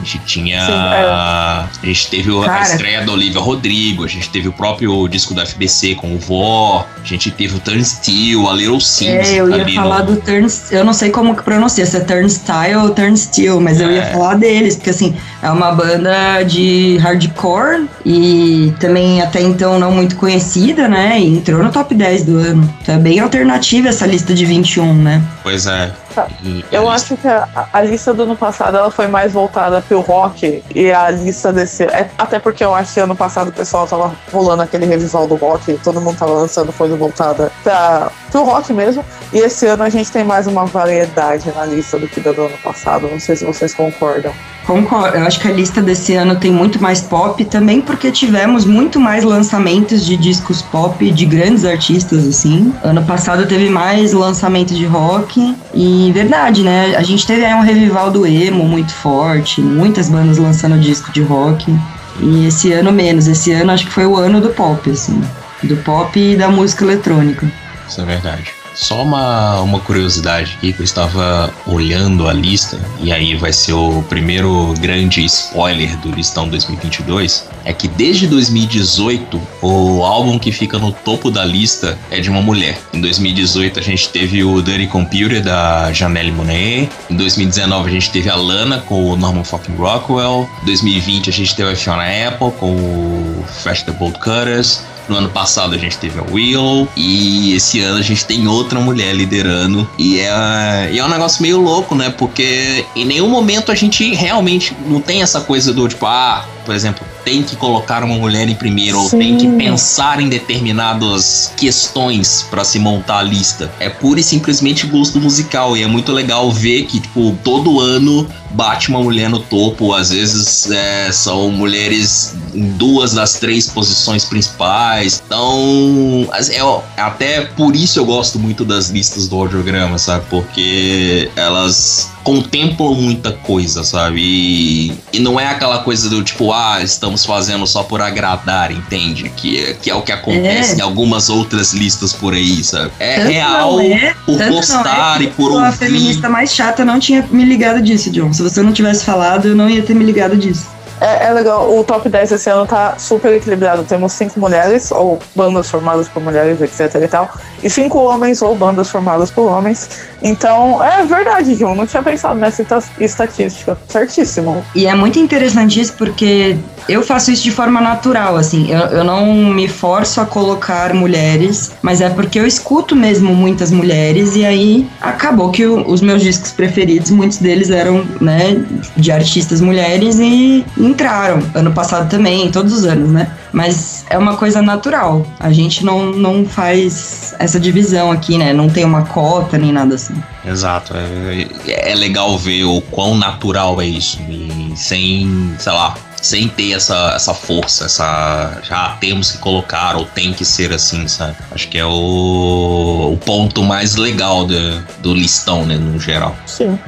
A 0.00 0.04
gente 0.04 0.18
tinha. 0.20 0.64
Sim, 0.64 0.72
é. 0.72 1.04
A 1.04 1.68
gente 1.82 2.08
teve 2.08 2.40
Cara. 2.40 2.60
a 2.60 2.62
estreia 2.62 3.04
da 3.04 3.12
Olivia 3.12 3.40
Rodrigo, 3.40 4.04
a 4.04 4.08
gente 4.08 4.30
teve 4.30 4.48
o 4.48 4.52
próprio 4.52 5.06
disco 5.08 5.34
da 5.34 5.44
FBC 5.44 5.94
com 5.94 6.14
o 6.14 6.18
Vó, 6.18 6.86
a 7.02 7.06
gente 7.06 7.30
teve 7.30 7.56
o 7.56 7.60
Turnstile, 7.60 8.46
a 8.46 8.52
Little 8.52 8.80
Sims. 8.80 9.28
É, 9.28 9.36
eu 9.36 9.50
ia 9.50 9.68
falar 9.74 10.04
no... 10.04 10.14
do 10.14 10.20
Turnstile. 10.20 10.78
Eu 10.78 10.84
não 10.84 10.92
sei 10.92 11.10
como 11.10 11.36
que 11.36 11.42
pronuncia, 11.42 11.84
se 11.84 11.96
é 11.96 12.00
Turnstile 12.00 12.76
ou 12.76 12.90
Turnstile, 12.90 13.60
mas 13.60 13.80
é. 13.80 13.84
eu 13.84 13.90
ia 13.90 14.02
é. 14.02 14.12
falar 14.12 14.34
deles, 14.36 14.76
porque 14.76 14.90
assim, 14.90 15.14
é 15.42 15.50
uma 15.50 15.72
banda 15.72 16.42
de 16.42 16.96
hardcore 16.98 17.86
e 18.04 18.72
também 18.80 19.20
até 19.20 19.40
então 19.40 19.78
não 19.78 19.92
muito 19.92 20.16
conhecida, 20.16 20.88
né? 20.88 21.20
E 21.20 21.36
entrou 21.36 21.62
no 21.62 21.70
top 21.70 21.94
10 21.94 22.24
do 22.24 22.38
ano. 22.38 22.74
Então 22.82 22.94
é 22.94 22.98
bem 22.98 23.20
alternativa 23.20 23.88
essa 23.88 24.06
lista 24.06 24.34
de 24.34 24.44
21, 24.44 24.94
né? 24.94 25.22
Pois 25.42 25.66
é. 25.66 25.92
Tá. 26.14 26.28
Eu 26.72 26.88
acho 26.88 27.16
que 27.16 27.28
a, 27.28 27.68
a, 27.72 27.82
lista 27.82 28.12
do 28.12 28.24
ano 28.24 28.36
passado 28.36 28.76
ela 28.76 28.90
foi 28.90 29.06
mais 29.06 29.32
voltada 29.32 29.80
pro 29.80 30.00
rock 30.00 30.62
e 30.74 30.90
a 30.90 31.10
lista 31.10 31.52
desse. 31.52 31.84
É, 31.84 32.10
até 32.18 32.38
porque 32.38 32.64
eu 32.64 32.74
acho 32.74 32.94
que 32.94 33.00
ano 33.00 33.14
passado 33.14 33.48
o 33.48 33.52
pessoal 33.52 33.86
tava 33.86 34.12
rolando 34.32 34.62
aquele 34.62 34.86
revival 34.86 35.28
do 35.28 35.36
rock, 35.36 35.78
todo 35.84 36.00
mundo 36.00 36.18
tava 36.18 36.32
lançando 36.32 36.72
coisa 36.72 36.96
voltada 36.96 37.52
pra, 37.62 38.10
pro 38.30 38.42
rock 38.42 38.72
mesmo. 38.72 39.04
E 39.32 39.38
esse 39.38 39.66
ano 39.66 39.84
a 39.84 39.88
gente 39.88 40.10
tem 40.10 40.24
mais 40.24 40.46
uma 40.46 40.66
variedade 40.66 41.52
na 41.54 41.64
lista 41.64 41.98
do 41.98 42.08
que 42.08 42.20
do 42.20 42.30
ano 42.30 42.58
passado. 42.62 43.08
Não 43.08 43.20
sei 43.20 43.36
se 43.36 43.44
vocês 43.44 43.72
concordam. 43.72 44.32
Concordo. 44.66 45.16
Eu 45.16 45.26
acho 45.26 45.40
que 45.40 45.48
a 45.48 45.52
lista 45.52 45.82
desse 45.82 46.14
ano 46.14 46.36
tem 46.36 46.50
muito 46.50 46.80
mais 46.80 47.00
pop, 47.00 47.44
também 47.44 47.80
porque 47.80 48.10
tivemos 48.12 48.64
muito 48.64 49.00
mais 49.00 49.24
lançamentos 49.24 50.04
de 50.04 50.16
discos 50.16 50.62
pop 50.62 51.10
de 51.10 51.26
grandes 51.26 51.64
artistas, 51.64 52.26
assim. 52.26 52.72
Ano 52.84 53.02
passado 53.02 53.46
teve 53.46 53.68
mais 53.68 54.12
lançamento 54.12 54.74
de 54.74 54.86
rock. 54.86 55.56
E 55.74 56.09
verdade, 56.12 56.62
né? 56.62 56.94
A 56.96 57.02
gente 57.02 57.26
teve 57.26 57.44
aí 57.44 57.54
um 57.54 57.60
revival 57.60 58.10
do 58.10 58.26
emo 58.26 58.64
muito 58.64 58.92
forte, 58.92 59.60
muitas 59.60 60.08
bandas 60.08 60.38
lançando 60.38 60.78
disco 60.78 61.12
de 61.12 61.22
rock. 61.22 61.74
E 62.20 62.46
esse 62.46 62.72
ano 62.72 62.92
menos. 62.92 63.26
Esse 63.26 63.52
ano 63.52 63.72
acho 63.72 63.86
que 63.86 63.92
foi 63.92 64.06
o 64.06 64.16
ano 64.16 64.40
do 64.40 64.50
pop, 64.50 64.90
assim. 64.90 65.20
Do 65.62 65.76
pop 65.78 66.18
e 66.18 66.36
da 66.36 66.48
música 66.48 66.84
eletrônica. 66.84 67.50
Isso 67.88 68.00
é 68.00 68.04
verdade. 68.04 68.59
Só 68.74 69.02
uma, 69.02 69.60
uma 69.60 69.80
curiosidade 69.80 70.54
aqui, 70.56 70.72
que 70.72 70.80
eu 70.80 70.84
estava 70.84 71.52
olhando 71.66 72.28
a 72.28 72.32
lista, 72.32 72.78
e 73.00 73.12
aí 73.12 73.34
vai 73.36 73.52
ser 73.52 73.72
o 73.72 74.02
primeiro 74.08 74.74
grande 74.80 75.24
spoiler 75.24 75.96
do 75.98 76.10
listão 76.10 76.48
2022, 76.48 77.48
é 77.64 77.72
que 77.72 77.88
desde 77.88 78.26
2018, 78.26 79.40
o 79.60 80.02
álbum 80.02 80.38
que 80.38 80.52
fica 80.52 80.78
no 80.78 80.92
topo 80.92 81.30
da 81.30 81.44
lista 81.44 81.98
é 82.10 82.20
de 82.20 82.30
uma 82.30 82.40
mulher. 82.40 82.78
Em 82.92 83.00
2018 83.00 83.78
a 83.78 83.82
gente 83.82 84.08
teve 84.08 84.42
o 84.42 84.62
Dirty 84.62 84.86
Computer, 84.86 85.42
da 85.42 85.92
Janelle 85.92 86.32
Monáe. 86.32 86.88
Em 87.10 87.16
2019 87.16 87.88
a 87.88 87.92
gente 87.92 88.10
teve 88.10 88.30
a 88.30 88.36
Lana, 88.36 88.80
com 88.80 89.10
o 89.10 89.16
Norman 89.16 89.44
fucking 89.44 89.76
Rockwell. 89.76 90.48
Em 90.62 90.66
2020 90.66 91.30
a 91.30 91.32
gente 91.32 91.54
teve 91.54 91.72
a 91.72 91.76
Fiona 91.76 92.04
Apple, 92.28 92.50
com 92.58 92.72
o 92.72 93.44
Fresh 93.62 93.82
the 93.82 93.92
Bolt 93.92 94.18
Cutters. 94.18 94.82
No 95.08 95.16
ano 95.16 95.28
passado 95.28 95.74
a 95.74 95.78
gente 95.78 95.98
teve 95.98 96.18
a 96.18 96.22
Willow 96.22 96.88
e 96.96 97.54
esse 97.54 97.80
ano 97.80 97.98
a 97.98 98.02
gente 98.02 98.24
tem 98.24 98.46
outra 98.46 98.80
mulher 98.80 99.14
liderando. 99.14 99.88
E 99.98 100.20
é, 100.20 100.90
e 100.92 100.98
é 100.98 101.04
um 101.04 101.08
negócio 101.08 101.42
meio 101.42 101.60
louco, 101.60 101.94
né? 101.94 102.10
Porque 102.10 102.84
em 102.94 103.04
nenhum 103.04 103.28
momento 103.28 103.72
a 103.72 103.74
gente 103.74 104.14
realmente 104.14 104.76
não 104.86 105.00
tem 105.00 105.22
essa 105.22 105.40
coisa 105.40 105.72
do 105.72 105.88
tipo, 105.88 106.06
ah, 106.06 106.44
por 106.70 106.76
exemplo, 106.76 107.04
tem 107.24 107.42
que 107.42 107.56
colocar 107.56 108.04
uma 108.04 108.14
mulher 108.14 108.48
em 108.48 108.54
primeiro 108.54 108.96
Sim. 108.98 109.02
ou 109.02 109.10
tem 109.10 109.36
que 109.36 109.48
pensar 109.56 110.20
em 110.20 110.28
determinadas 110.28 111.52
questões 111.56 112.46
para 112.48 112.64
se 112.64 112.78
montar 112.78 113.18
a 113.18 113.22
lista. 113.24 113.68
É 113.80 113.88
pura 113.88 114.20
e 114.20 114.22
simplesmente 114.22 114.86
gosto 114.86 115.20
musical 115.20 115.76
e 115.76 115.82
é 115.82 115.88
muito 115.88 116.12
legal 116.12 116.48
ver 116.52 116.84
que 116.84 117.00
tipo 117.00 117.36
todo 117.42 117.80
ano 117.80 118.24
bate 118.52 118.88
uma 118.88 119.02
mulher 119.02 119.28
no 119.28 119.40
topo. 119.40 119.92
Às 119.92 120.10
vezes 120.10 120.70
é, 120.70 121.10
são 121.10 121.50
mulheres 121.50 122.36
em 122.54 122.70
duas 122.74 123.14
das 123.14 123.32
três 123.32 123.68
posições 123.68 124.24
principais. 124.24 125.20
Então, 125.26 126.28
é, 126.32 127.02
até 127.02 127.40
por 127.46 127.74
isso 127.74 127.98
eu 127.98 128.04
gosto 128.04 128.38
muito 128.38 128.64
das 128.64 128.90
listas 128.90 129.26
do 129.26 129.34
audiograma, 129.34 129.98
sabe? 129.98 130.24
Porque 130.30 131.28
elas 131.34 132.10
contemplam 132.22 132.94
muita 132.94 133.32
coisa, 133.32 133.84
sabe? 133.84 134.20
E, 134.20 134.92
e, 135.12 135.20
não 135.20 135.38
é 135.38 135.46
aquela 135.46 135.78
coisa 135.78 136.08
do 136.08 136.22
tipo, 136.22 136.52
ah, 136.52 136.80
estamos 136.82 137.24
fazendo 137.24 137.66
só 137.66 137.82
por 137.82 138.00
agradar, 138.00 138.70
entende? 138.70 139.30
Que, 139.36 139.74
que 139.82 139.90
é 139.90 139.94
o 139.94 140.02
que 140.02 140.12
acontece 140.12 140.74
é. 140.74 140.78
em 140.78 140.80
algumas 140.80 141.28
outras 141.28 141.72
listas 141.72 142.12
por 142.12 142.34
aí, 142.34 142.62
sabe? 142.62 142.90
É 142.98 143.16
Tanto 143.16 143.28
real 143.28 143.80
é. 143.80 144.14
por 144.26 144.38
Tanto 144.38 144.52
gostar 144.52 145.20
é. 145.20 145.24
e 145.24 145.26
por 145.28 145.52
ouvir. 145.52 145.66
A 145.66 145.72
feminista 145.72 146.28
mais 146.28 146.54
chata 146.54 146.84
não 146.84 146.98
tinha 146.98 147.26
me 147.30 147.44
ligado 147.44 147.80
disso, 147.82 148.10
John. 148.10 148.32
Se 148.32 148.42
você 148.42 148.62
não 148.62 148.72
tivesse 148.72 149.04
falado, 149.04 149.48
eu 149.48 149.56
não 149.56 149.68
ia 149.68 149.82
ter 149.82 149.94
me 149.94 150.04
ligado 150.04 150.36
disso. 150.36 150.66
É, 151.00 151.28
é, 151.28 151.32
legal, 151.32 151.78
o 151.78 151.82
top 151.82 152.08
10 152.08 152.32
esse 152.32 152.50
ano 152.50 152.66
tá 152.66 152.96
super 152.98 153.32
equilibrado. 153.32 153.82
Temos 153.84 154.12
cinco 154.12 154.38
mulheres, 154.38 154.90
ou 154.92 155.18
bandas 155.34 155.70
formadas 155.70 156.08
por 156.08 156.22
mulheres, 156.22 156.60
etc 156.60 157.02
e 157.02 157.08
tal, 157.08 157.30
e 157.62 157.70
cinco 157.70 157.98
homens, 157.98 158.42
ou 158.42 158.54
bandas 158.54 158.90
formadas 158.90 159.30
por 159.30 159.50
homens. 159.50 159.88
Então, 160.22 160.82
é 160.84 161.02
verdade, 161.04 161.54
João, 161.54 161.74
não 161.74 161.86
tinha 161.86 162.02
pensado 162.02 162.38
nessa 162.38 162.64
estatística. 162.98 163.78
Certíssimo. 163.88 164.64
E 164.74 164.86
é 164.86 164.94
muito 164.94 165.18
interessante 165.18 165.80
isso 165.80 165.94
porque 165.94 166.58
eu 166.90 167.02
faço 167.02 167.30
isso 167.30 167.44
de 167.44 167.52
forma 167.52 167.80
natural, 167.80 168.36
assim. 168.36 168.70
Eu, 168.70 168.80
eu 168.80 169.04
não 169.04 169.26
me 169.34 169.68
forço 169.68 170.20
a 170.20 170.26
colocar 170.26 170.92
mulheres, 170.92 171.72
mas 171.80 172.00
é 172.00 172.10
porque 172.10 172.38
eu 172.38 172.46
escuto 172.46 172.96
mesmo 172.96 173.34
muitas 173.34 173.70
mulheres 173.70 174.34
e 174.34 174.44
aí 174.44 174.88
acabou 175.00 175.50
que 175.50 175.64
os 175.64 176.00
meus 176.00 176.20
discos 176.22 176.50
preferidos, 176.50 177.10
muitos 177.10 177.38
deles 177.38 177.70
eram, 177.70 178.04
né, 178.20 178.64
de 178.96 179.12
artistas 179.12 179.60
mulheres 179.60 180.18
e 180.18 180.64
entraram. 180.76 181.40
Ano 181.54 181.72
passado 181.72 182.10
também, 182.10 182.50
todos 182.50 182.72
os 182.72 182.84
anos, 182.84 183.10
né? 183.10 183.30
Mas 183.52 184.04
é 184.10 184.18
uma 184.18 184.36
coisa 184.36 184.60
natural. 184.60 185.26
A 185.38 185.52
gente 185.52 185.84
não, 185.84 186.12
não 186.12 186.44
faz 186.44 187.34
essa 187.38 187.58
divisão 187.58 188.10
aqui, 188.10 188.36
né? 188.36 188.52
Não 188.52 188.68
tem 188.68 188.84
uma 188.84 189.02
cota 189.02 189.56
nem 189.56 189.72
nada 189.72 189.94
assim. 189.94 190.14
Exato. 190.44 190.94
É, 190.96 191.90
é 191.90 191.94
legal 191.94 192.36
ver 192.38 192.64
o 192.64 192.80
quão 192.80 193.16
natural 193.16 193.80
é 193.80 193.86
isso. 193.86 194.18
E 194.28 194.72
sem, 194.76 195.54
sei 195.58 195.72
lá, 195.72 195.94
sem 196.20 196.48
ter 196.48 196.72
essa, 196.72 197.12
essa 197.14 197.34
força, 197.34 197.86
essa 197.86 198.58
já 198.62 198.96
temos 199.00 199.32
que 199.32 199.38
colocar 199.38 199.96
ou 199.96 200.04
tem 200.04 200.32
que 200.32 200.44
ser 200.44 200.72
assim, 200.72 201.08
sabe? 201.08 201.36
Acho 201.50 201.68
que 201.68 201.78
é 201.78 201.84
o, 201.84 203.12
o 203.12 203.18
ponto 203.24 203.62
mais 203.62 203.96
legal 203.96 204.44
do, 204.44 204.80
do 204.98 205.14
listão, 205.14 205.64
né, 205.64 205.76
no 205.76 205.98
geral. 205.98 206.36
Sim. 206.46 206.78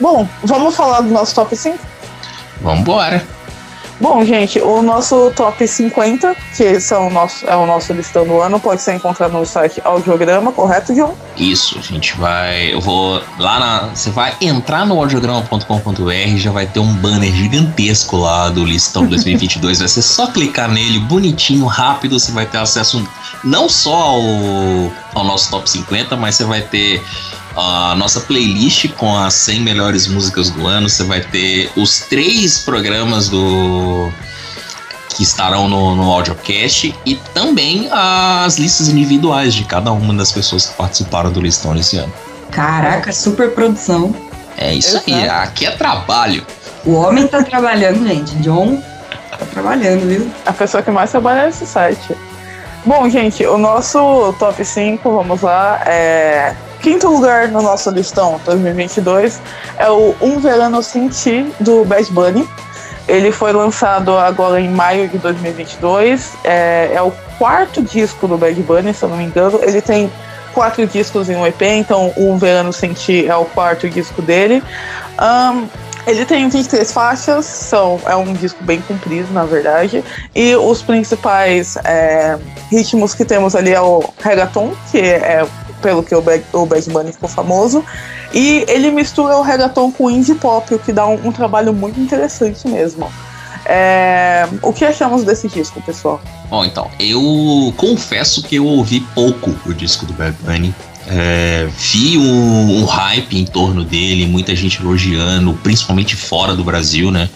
Bom, 0.00 0.28
vamos 0.42 0.74
falar 0.74 1.00
do 1.00 1.10
nosso 1.10 1.34
top 1.34 1.54
5? 1.54 1.78
Vambora. 2.60 3.24
Bom, 4.00 4.24
gente, 4.24 4.60
o 4.60 4.82
nosso 4.82 5.32
top 5.36 5.66
50, 5.66 6.34
que 6.56 6.80
são 6.80 7.08
o 7.08 7.10
nosso, 7.10 7.46
é 7.46 7.54
o 7.56 7.66
nosso 7.66 7.92
listão 7.92 8.26
do 8.26 8.40
ano, 8.40 8.58
pode 8.58 8.82
ser 8.82 8.94
encontrado 8.94 9.32
no 9.32 9.46
site 9.46 9.80
Audiograma, 9.84 10.52
correto, 10.52 10.94
John? 10.94 11.14
Isso, 11.36 11.78
a 11.78 11.82
gente 11.82 12.16
vai. 12.16 12.72
Eu 12.72 12.80
vou 12.80 13.22
lá 13.38 13.58
na. 13.58 13.80
Você 13.94 14.10
vai 14.10 14.34
entrar 14.40 14.84
no 14.86 14.98
audiograma.com.br 14.98 16.36
já 16.36 16.50
vai 16.50 16.66
ter 16.66 16.80
um 16.80 16.92
banner 16.94 17.32
gigantesco 17.32 18.16
lá 18.16 18.48
do 18.48 18.64
listão 18.64 19.06
2022. 19.06 19.78
vai 19.78 19.88
ser 19.88 20.02
só 20.02 20.26
clicar 20.26 20.70
nele, 20.70 20.98
bonitinho, 20.98 21.66
rápido, 21.66 22.18
você 22.18 22.32
vai 22.32 22.46
ter 22.46 22.58
acesso 22.58 23.06
não 23.44 23.68
só 23.68 23.94
ao, 23.94 24.22
ao 25.14 25.24
nosso 25.24 25.50
top 25.50 25.68
50, 25.68 26.16
mas 26.16 26.36
você 26.36 26.44
vai 26.44 26.60
ter 26.60 27.02
a 27.56 27.94
nossa 27.96 28.20
playlist 28.20 28.88
com 28.92 29.16
as 29.16 29.34
100 29.34 29.60
melhores 29.60 30.06
músicas 30.06 30.50
do 30.50 30.66
ano. 30.66 30.88
Você 30.88 31.04
vai 31.04 31.20
ter 31.20 31.70
os 31.76 32.00
três 32.00 32.58
programas 32.58 33.28
do 33.28 34.10
que 35.08 35.22
estarão 35.22 35.68
no, 35.68 35.94
no 35.94 36.10
audiocast 36.10 36.94
e 37.04 37.16
também 37.34 37.88
as 37.92 38.56
listas 38.58 38.88
individuais 38.88 39.54
de 39.54 39.64
cada 39.64 39.92
uma 39.92 40.14
das 40.14 40.32
pessoas 40.32 40.66
que 40.66 40.74
participaram 40.74 41.30
do 41.30 41.40
listão 41.40 41.76
esse 41.76 41.98
ano. 41.98 42.12
Caraca, 42.50 43.12
super 43.12 43.50
produção. 43.52 44.14
É 44.56 44.74
isso 44.74 44.96
Exato. 44.96 45.14
aí, 45.14 45.28
aqui 45.28 45.66
é 45.66 45.70
trabalho. 45.72 46.46
O 46.84 46.94
homem 46.94 47.26
tá 47.26 47.42
trabalhando, 47.42 48.06
gente. 48.06 48.34
John 48.36 48.82
tá 49.30 49.46
trabalhando, 49.46 50.06
viu? 50.06 50.30
A 50.44 50.52
pessoa 50.52 50.82
que 50.82 50.90
mais 50.90 51.10
trabalha 51.10 51.46
nesse 51.46 51.66
site. 51.66 52.16
Bom, 52.84 53.08
gente, 53.08 53.46
o 53.46 53.56
nosso 53.56 54.34
top 54.38 54.64
5, 54.64 55.08
vamos 55.10 55.42
lá, 55.42 55.80
é 55.86 56.54
Quinto 56.82 57.08
lugar 57.08 57.46
no 57.46 57.62
nosso 57.62 57.88
listão 57.90 58.40
2022 58.44 59.40
é 59.78 59.88
o 59.88 60.16
Um 60.20 60.40
Verano 60.40 60.82
Sem 60.82 61.08
Ti, 61.08 61.46
do 61.60 61.84
Bad 61.84 62.10
Bunny. 62.10 62.48
Ele 63.06 63.30
foi 63.30 63.52
lançado 63.52 64.16
agora 64.18 64.60
em 64.60 64.68
maio 64.68 65.08
de 65.08 65.16
2022. 65.18 66.32
É, 66.42 66.90
é 66.92 67.00
o 67.00 67.12
quarto 67.38 67.80
disco 67.80 68.26
do 68.26 68.36
Bad 68.36 68.60
Bunny, 68.62 68.92
se 68.92 69.04
eu 69.04 69.08
não 69.08 69.16
me 69.16 69.24
engano. 69.24 69.60
Ele 69.62 69.80
tem 69.80 70.12
quatro 70.52 70.84
discos 70.84 71.30
em 71.30 71.36
um 71.36 71.46
EP, 71.46 71.62
então 71.62 72.12
Um 72.16 72.36
Verano 72.36 72.72
Sem 72.72 72.92
Ti 72.92 73.28
é 73.28 73.36
o 73.36 73.44
quarto 73.44 73.88
disco 73.88 74.20
dele. 74.20 74.60
Um, 75.20 75.68
ele 76.04 76.24
tem 76.24 76.48
23 76.48 76.92
faixas, 76.92 77.46
são, 77.46 78.00
é 78.06 78.16
um 78.16 78.32
disco 78.32 78.62
bem 78.64 78.80
comprido, 78.80 79.32
na 79.32 79.44
verdade. 79.44 80.02
E 80.34 80.56
os 80.56 80.82
principais 80.82 81.76
é, 81.84 82.36
ritmos 82.72 83.14
que 83.14 83.24
temos 83.24 83.54
ali 83.54 83.70
é 83.72 83.80
o 83.80 84.02
reggaeton, 84.20 84.72
que 84.90 84.98
é 84.98 85.46
pelo 85.82 86.02
que 86.02 86.14
o 86.14 86.22
Bad, 86.22 86.44
o 86.52 86.64
Bad 86.64 86.88
Bunny 86.88 87.12
ficou 87.12 87.28
famoso. 87.28 87.84
E 88.32 88.64
ele 88.68 88.90
mistura 88.90 89.36
o 89.36 89.42
reggaeton 89.42 89.92
com 89.92 90.04
o 90.04 90.10
indie 90.10 90.34
pop, 90.34 90.72
o 90.74 90.78
que 90.78 90.92
dá 90.92 91.06
um, 91.06 91.28
um 91.28 91.32
trabalho 91.32 91.72
muito 91.74 92.00
interessante 92.00 92.66
mesmo. 92.66 93.12
É... 93.66 94.48
O 94.62 94.72
que 94.72 94.84
achamos 94.84 95.24
desse 95.24 95.48
disco, 95.48 95.82
pessoal? 95.82 96.20
Bom, 96.48 96.64
então, 96.64 96.90
eu 96.98 97.72
confesso 97.76 98.42
que 98.42 98.56
eu 98.56 98.66
ouvi 98.66 99.00
pouco 99.14 99.54
o 99.66 99.74
disco 99.74 100.06
do 100.06 100.12
Bad 100.12 100.36
Bunny. 100.40 100.74
É, 101.06 101.68
vi 101.76 102.16
um, 102.16 102.78
um, 102.78 102.84
hype 102.84 103.36
em 103.36 103.44
torno 103.44 103.84
dele, 103.84 104.24
muita 104.26 104.54
gente 104.54 104.80
elogiando, 104.80 105.52
principalmente 105.54 106.14
fora 106.14 106.54
do 106.54 106.62
Brasil, 106.62 107.10
né? 107.10 107.28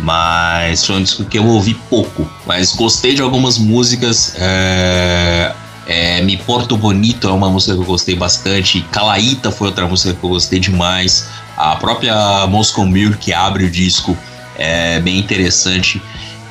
Mas 0.00 0.84
foi 0.84 0.96
um 0.96 1.02
disco 1.02 1.24
que 1.24 1.38
eu 1.38 1.46
ouvi 1.46 1.74
pouco. 1.88 2.28
Mas 2.46 2.74
gostei 2.74 3.14
de 3.14 3.22
algumas 3.22 3.58
músicas. 3.58 4.34
É, 4.38 5.52
é, 5.90 6.22
Me 6.22 6.36
Porto 6.36 6.76
Bonito 6.76 7.28
é 7.28 7.32
uma 7.32 7.50
música 7.50 7.74
que 7.74 7.80
eu 7.80 7.84
gostei 7.84 8.14
bastante. 8.14 8.80
Calaíta 8.92 9.50
foi 9.50 9.66
outra 9.66 9.88
música 9.88 10.14
que 10.14 10.22
eu 10.22 10.30
gostei 10.30 10.60
demais. 10.60 11.26
A 11.56 11.74
própria 11.74 12.46
Moscow 12.46 12.86
que 13.18 13.32
abre 13.32 13.64
o 13.64 13.70
disco 13.70 14.16
é 14.56 15.00
bem 15.00 15.18
interessante. 15.18 16.00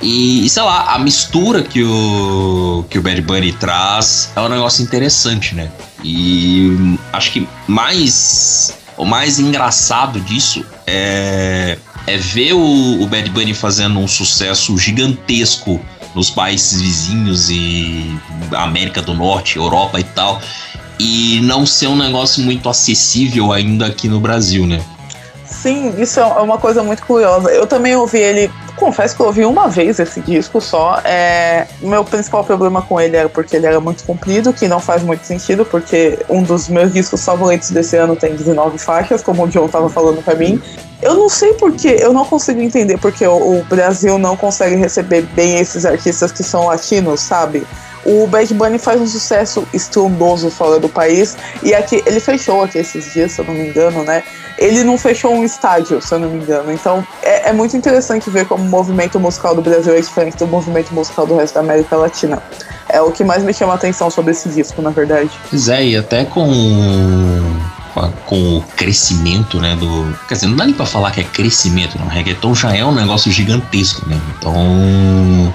E, 0.02 0.50
sei 0.50 0.62
lá, 0.62 0.94
a 0.94 1.00
mistura 1.00 1.64
que 1.64 1.82
o, 1.82 2.84
que 2.90 3.00
o 3.00 3.02
Bad 3.02 3.22
Bunny 3.22 3.54
traz 3.54 4.30
é 4.36 4.42
um 4.42 4.50
negócio 4.50 4.84
interessante, 4.84 5.56
né? 5.56 5.72
E 6.04 6.98
acho 7.14 7.32
que 7.32 7.48
mais 7.66 8.78
o 8.98 9.06
mais 9.06 9.40
engraçado 9.40 10.20
disso 10.20 10.66
é, 10.86 11.78
é 12.06 12.18
ver 12.18 12.52
o, 12.52 13.02
o 13.02 13.08
Bad 13.08 13.30
Bunny 13.30 13.54
fazendo 13.54 14.00
um 14.00 14.08
sucesso 14.08 14.78
gigantesco 14.78 15.80
nos 16.20 16.30
países 16.30 16.82
vizinhos 16.82 17.50
e 17.50 18.20
América 18.52 19.02
do 19.02 19.14
Norte, 19.14 19.56
Europa 19.56 20.02
e 20.02 20.04
tal, 20.04 20.42
e 21.00 21.40
não 21.44 21.66
ser 21.66 21.88
um 21.88 21.96
negócio 21.96 22.44
muito 22.44 22.68
acessível 22.68 23.54
ainda 23.54 23.86
aqui 23.86 24.10
no 24.10 24.20
Brasil, 24.20 24.68
né? 24.68 24.82
Sim, 25.46 25.94
isso 25.98 26.20
é 26.20 26.26
uma 26.26 26.58
coisa 26.58 26.84
muito 26.84 27.06
curiosa. 27.06 27.50
Eu 27.52 27.66
também 27.66 27.96
ouvi 27.96 28.18
ele, 28.18 28.52
confesso 28.76 29.16
que 29.16 29.22
eu 29.22 29.28
ouvi 29.28 29.46
uma 29.46 29.70
vez 29.70 29.98
esse 29.98 30.20
disco 30.20 30.60
só. 30.60 31.02
É, 31.06 31.68
meu 31.80 32.04
principal 32.04 32.44
problema 32.44 32.82
com 32.82 33.00
ele 33.00 33.16
era 33.16 33.30
porque 33.30 33.56
ele 33.56 33.66
era 33.66 33.80
muito 33.80 34.04
comprido, 34.04 34.52
que 34.52 34.68
não 34.68 34.82
faz 34.82 35.02
muito 35.02 35.24
sentido, 35.24 35.64
porque 35.64 36.20
um 36.30 36.44
dos 36.44 36.68
meus 36.68 36.92
discos 36.92 37.24
favoritos 37.24 37.72
desse 37.72 37.96
ano 37.96 38.18
tem 38.18 38.36
19 38.36 38.78
faixas, 38.78 39.24
como 39.24 39.46
o 39.46 39.48
John 39.48 39.68
estava 39.68 39.90
falando 39.90 40.22
para 40.22 40.36
mim. 40.36 40.62
Eu 41.02 41.16
não 41.16 41.30
sei 41.30 41.54
porque, 41.54 41.88
eu 41.88 42.12
não 42.12 42.26
consigo 42.26 42.62
entender 42.62 42.98
porque 42.98 43.26
o, 43.26 43.60
o 43.60 43.64
Brasil 43.64 44.18
não 44.18 44.36
consegue 44.36 44.76
receber 44.76 45.22
bem 45.22 45.58
esses 45.58 45.86
artistas 45.86 46.32
que 46.32 46.44
são 46.44 46.66
latinos, 46.66 47.22
sabe? 47.22 47.66
O 48.06 48.28
Bad 48.28 48.54
Bunny 48.54 48.78
faz 48.78 49.00
um 49.00 49.08
sucesso 49.08 49.68
estrondoso 49.74 50.50
fora 50.50 50.80
do 50.80 50.90
país. 50.90 51.38
E 51.62 51.74
aqui, 51.74 52.02
ele 52.06 52.20
fechou 52.20 52.64
aqui 52.64 52.78
esses 52.78 53.14
dias, 53.14 53.34
se 53.34 53.42
eu 53.42 53.46
não 53.46 53.54
me 53.54 53.68
engano, 53.68 54.04
né? 54.04 54.24
Ele 54.58 54.84
não 54.84 54.98
fechou 54.98 55.34
um 55.34 55.44
estádio, 55.44 56.02
se 56.02 56.14
eu 56.14 56.20
não 56.20 56.30
me 56.30 56.38
engano. 56.38 56.72
Então 56.72 57.06
é, 57.22 57.50
é 57.50 57.54
muito 57.54 57.78
interessante 57.78 58.30
ver 58.30 58.46
como 58.46 58.64
o 58.64 58.68
movimento 58.68 59.20
musical 59.20 59.56
do 59.56 59.62
Brasil 59.62 59.94
é 59.94 60.02
diferente 60.02 60.38
do 60.38 60.48
movimento 60.48 60.94
musical 60.94 61.26
do 61.26 61.36
resto 61.36 61.56
da 61.56 61.62
América 61.62 61.96
Latina. 61.96 62.42
É 62.90 63.02
o 63.02 63.12
que 63.12 63.24
mais 63.24 63.44
me 63.44 63.54
chama 63.54 63.74
a 63.74 63.76
atenção 63.76 64.10
sobre 64.10 64.32
esse 64.32 64.50
disco, 64.50 64.82
na 64.82 64.90
verdade. 64.90 65.30
Pois 65.50 65.70
é, 65.70 65.86
e 65.86 65.96
até 65.96 66.26
com 66.26 66.50
com 68.26 68.58
o 68.58 68.62
crescimento, 68.76 69.60
né, 69.60 69.76
do... 69.76 70.18
Quer 70.28 70.36
dizer, 70.36 70.48
não 70.48 70.56
dá 70.56 70.66
nem 70.66 70.74
pra 70.74 70.86
falar 70.86 71.12
que 71.12 71.22
é 71.22 71.24
crescimento, 71.24 71.98
não. 72.00 72.08
Reggaeton 72.08 72.54
já 72.56 72.76
é 72.76 72.84
um 72.84 72.94
negócio 72.94 73.32
gigantesco, 73.32 74.08
né? 74.08 74.20
Então... 74.38 75.54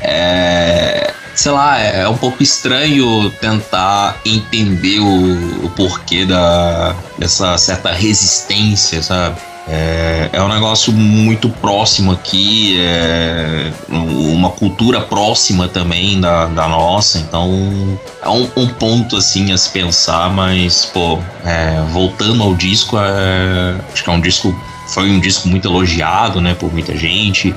É... 0.00 1.12
Sei 1.34 1.52
lá, 1.52 1.78
é 1.78 2.08
um 2.08 2.16
pouco 2.16 2.42
estranho 2.42 3.30
tentar 3.40 4.20
entender 4.24 4.98
o, 4.98 5.66
o 5.66 5.70
porquê 5.70 6.26
da, 6.26 6.96
dessa 7.16 7.56
certa 7.56 7.92
resistência, 7.92 9.00
sabe? 9.00 9.40
É, 9.70 10.30
é 10.32 10.42
um 10.42 10.48
negócio 10.48 10.90
muito 10.92 11.50
próximo 11.50 12.12
aqui, 12.12 12.78
é 12.80 13.70
uma 13.90 14.48
cultura 14.48 15.00
próxima 15.02 15.68
também 15.68 16.18
da, 16.18 16.46
da 16.46 16.66
nossa, 16.66 17.18
então 17.18 17.98
é 18.22 18.28
um, 18.30 18.48
um 18.56 18.66
ponto 18.66 19.16
assim 19.16 19.52
a 19.52 19.58
se 19.58 19.68
pensar, 19.68 20.30
mas, 20.30 20.86
pô, 20.86 21.18
é, 21.44 21.82
voltando 21.92 22.42
ao 22.42 22.54
disco, 22.54 22.96
é, 22.98 23.76
acho 23.92 24.02
que 24.02 24.08
é 24.08 24.12
um 24.12 24.20
disco, 24.20 24.58
foi 24.86 25.10
um 25.10 25.20
disco 25.20 25.46
muito 25.48 25.68
elogiado, 25.68 26.40
né, 26.40 26.54
por 26.54 26.72
muita 26.72 26.96
gente. 26.96 27.54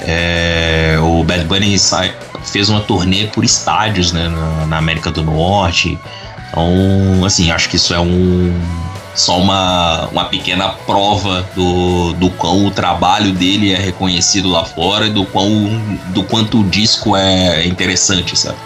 É, 0.00 0.96
o 1.02 1.24
Bad 1.24 1.44
Bunny 1.44 1.76
fez 2.44 2.68
uma 2.68 2.80
turnê 2.80 3.26
por 3.26 3.44
estádios, 3.44 4.12
né, 4.12 4.28
na, 4.28 4.66
na 4.66 4.78
América 4.78 5.10
do 5.10 5.24
Norte. 5.24 5.98
Então, 6.50 7.24
assim, 7.24 7.50
acho 7.50 7.68
que 7.68 7.74
isso 7.74 7.92
é 7.92 7.98
um 7.98 8.54
só 9.18 9.38
uma, 9.38 10.06
uma 10.12 10.24
pequena 10.26 10.68
prova 10.68 11.44
do, 11.54 12.12
do 12.14 12.30
quão 12.30 12.66
o 12.66 12.70
trabalho 12.70 13.32
dele 13.32 13.72
é 13.72 13.78
reconhecido 13.78 14.48
lá 14.48 14.64
fora 14.64 15.06
e 15.06 15.10
do, 15.10 15.24
quão, 15.24 15.50
do 16.14 16.22
quanto 16.22 16.60
o 16.60 16.64
disco 16.64 17.16
é 17.16 17.66
interessante, 17.66 18.38
sabe? 18.38 18.56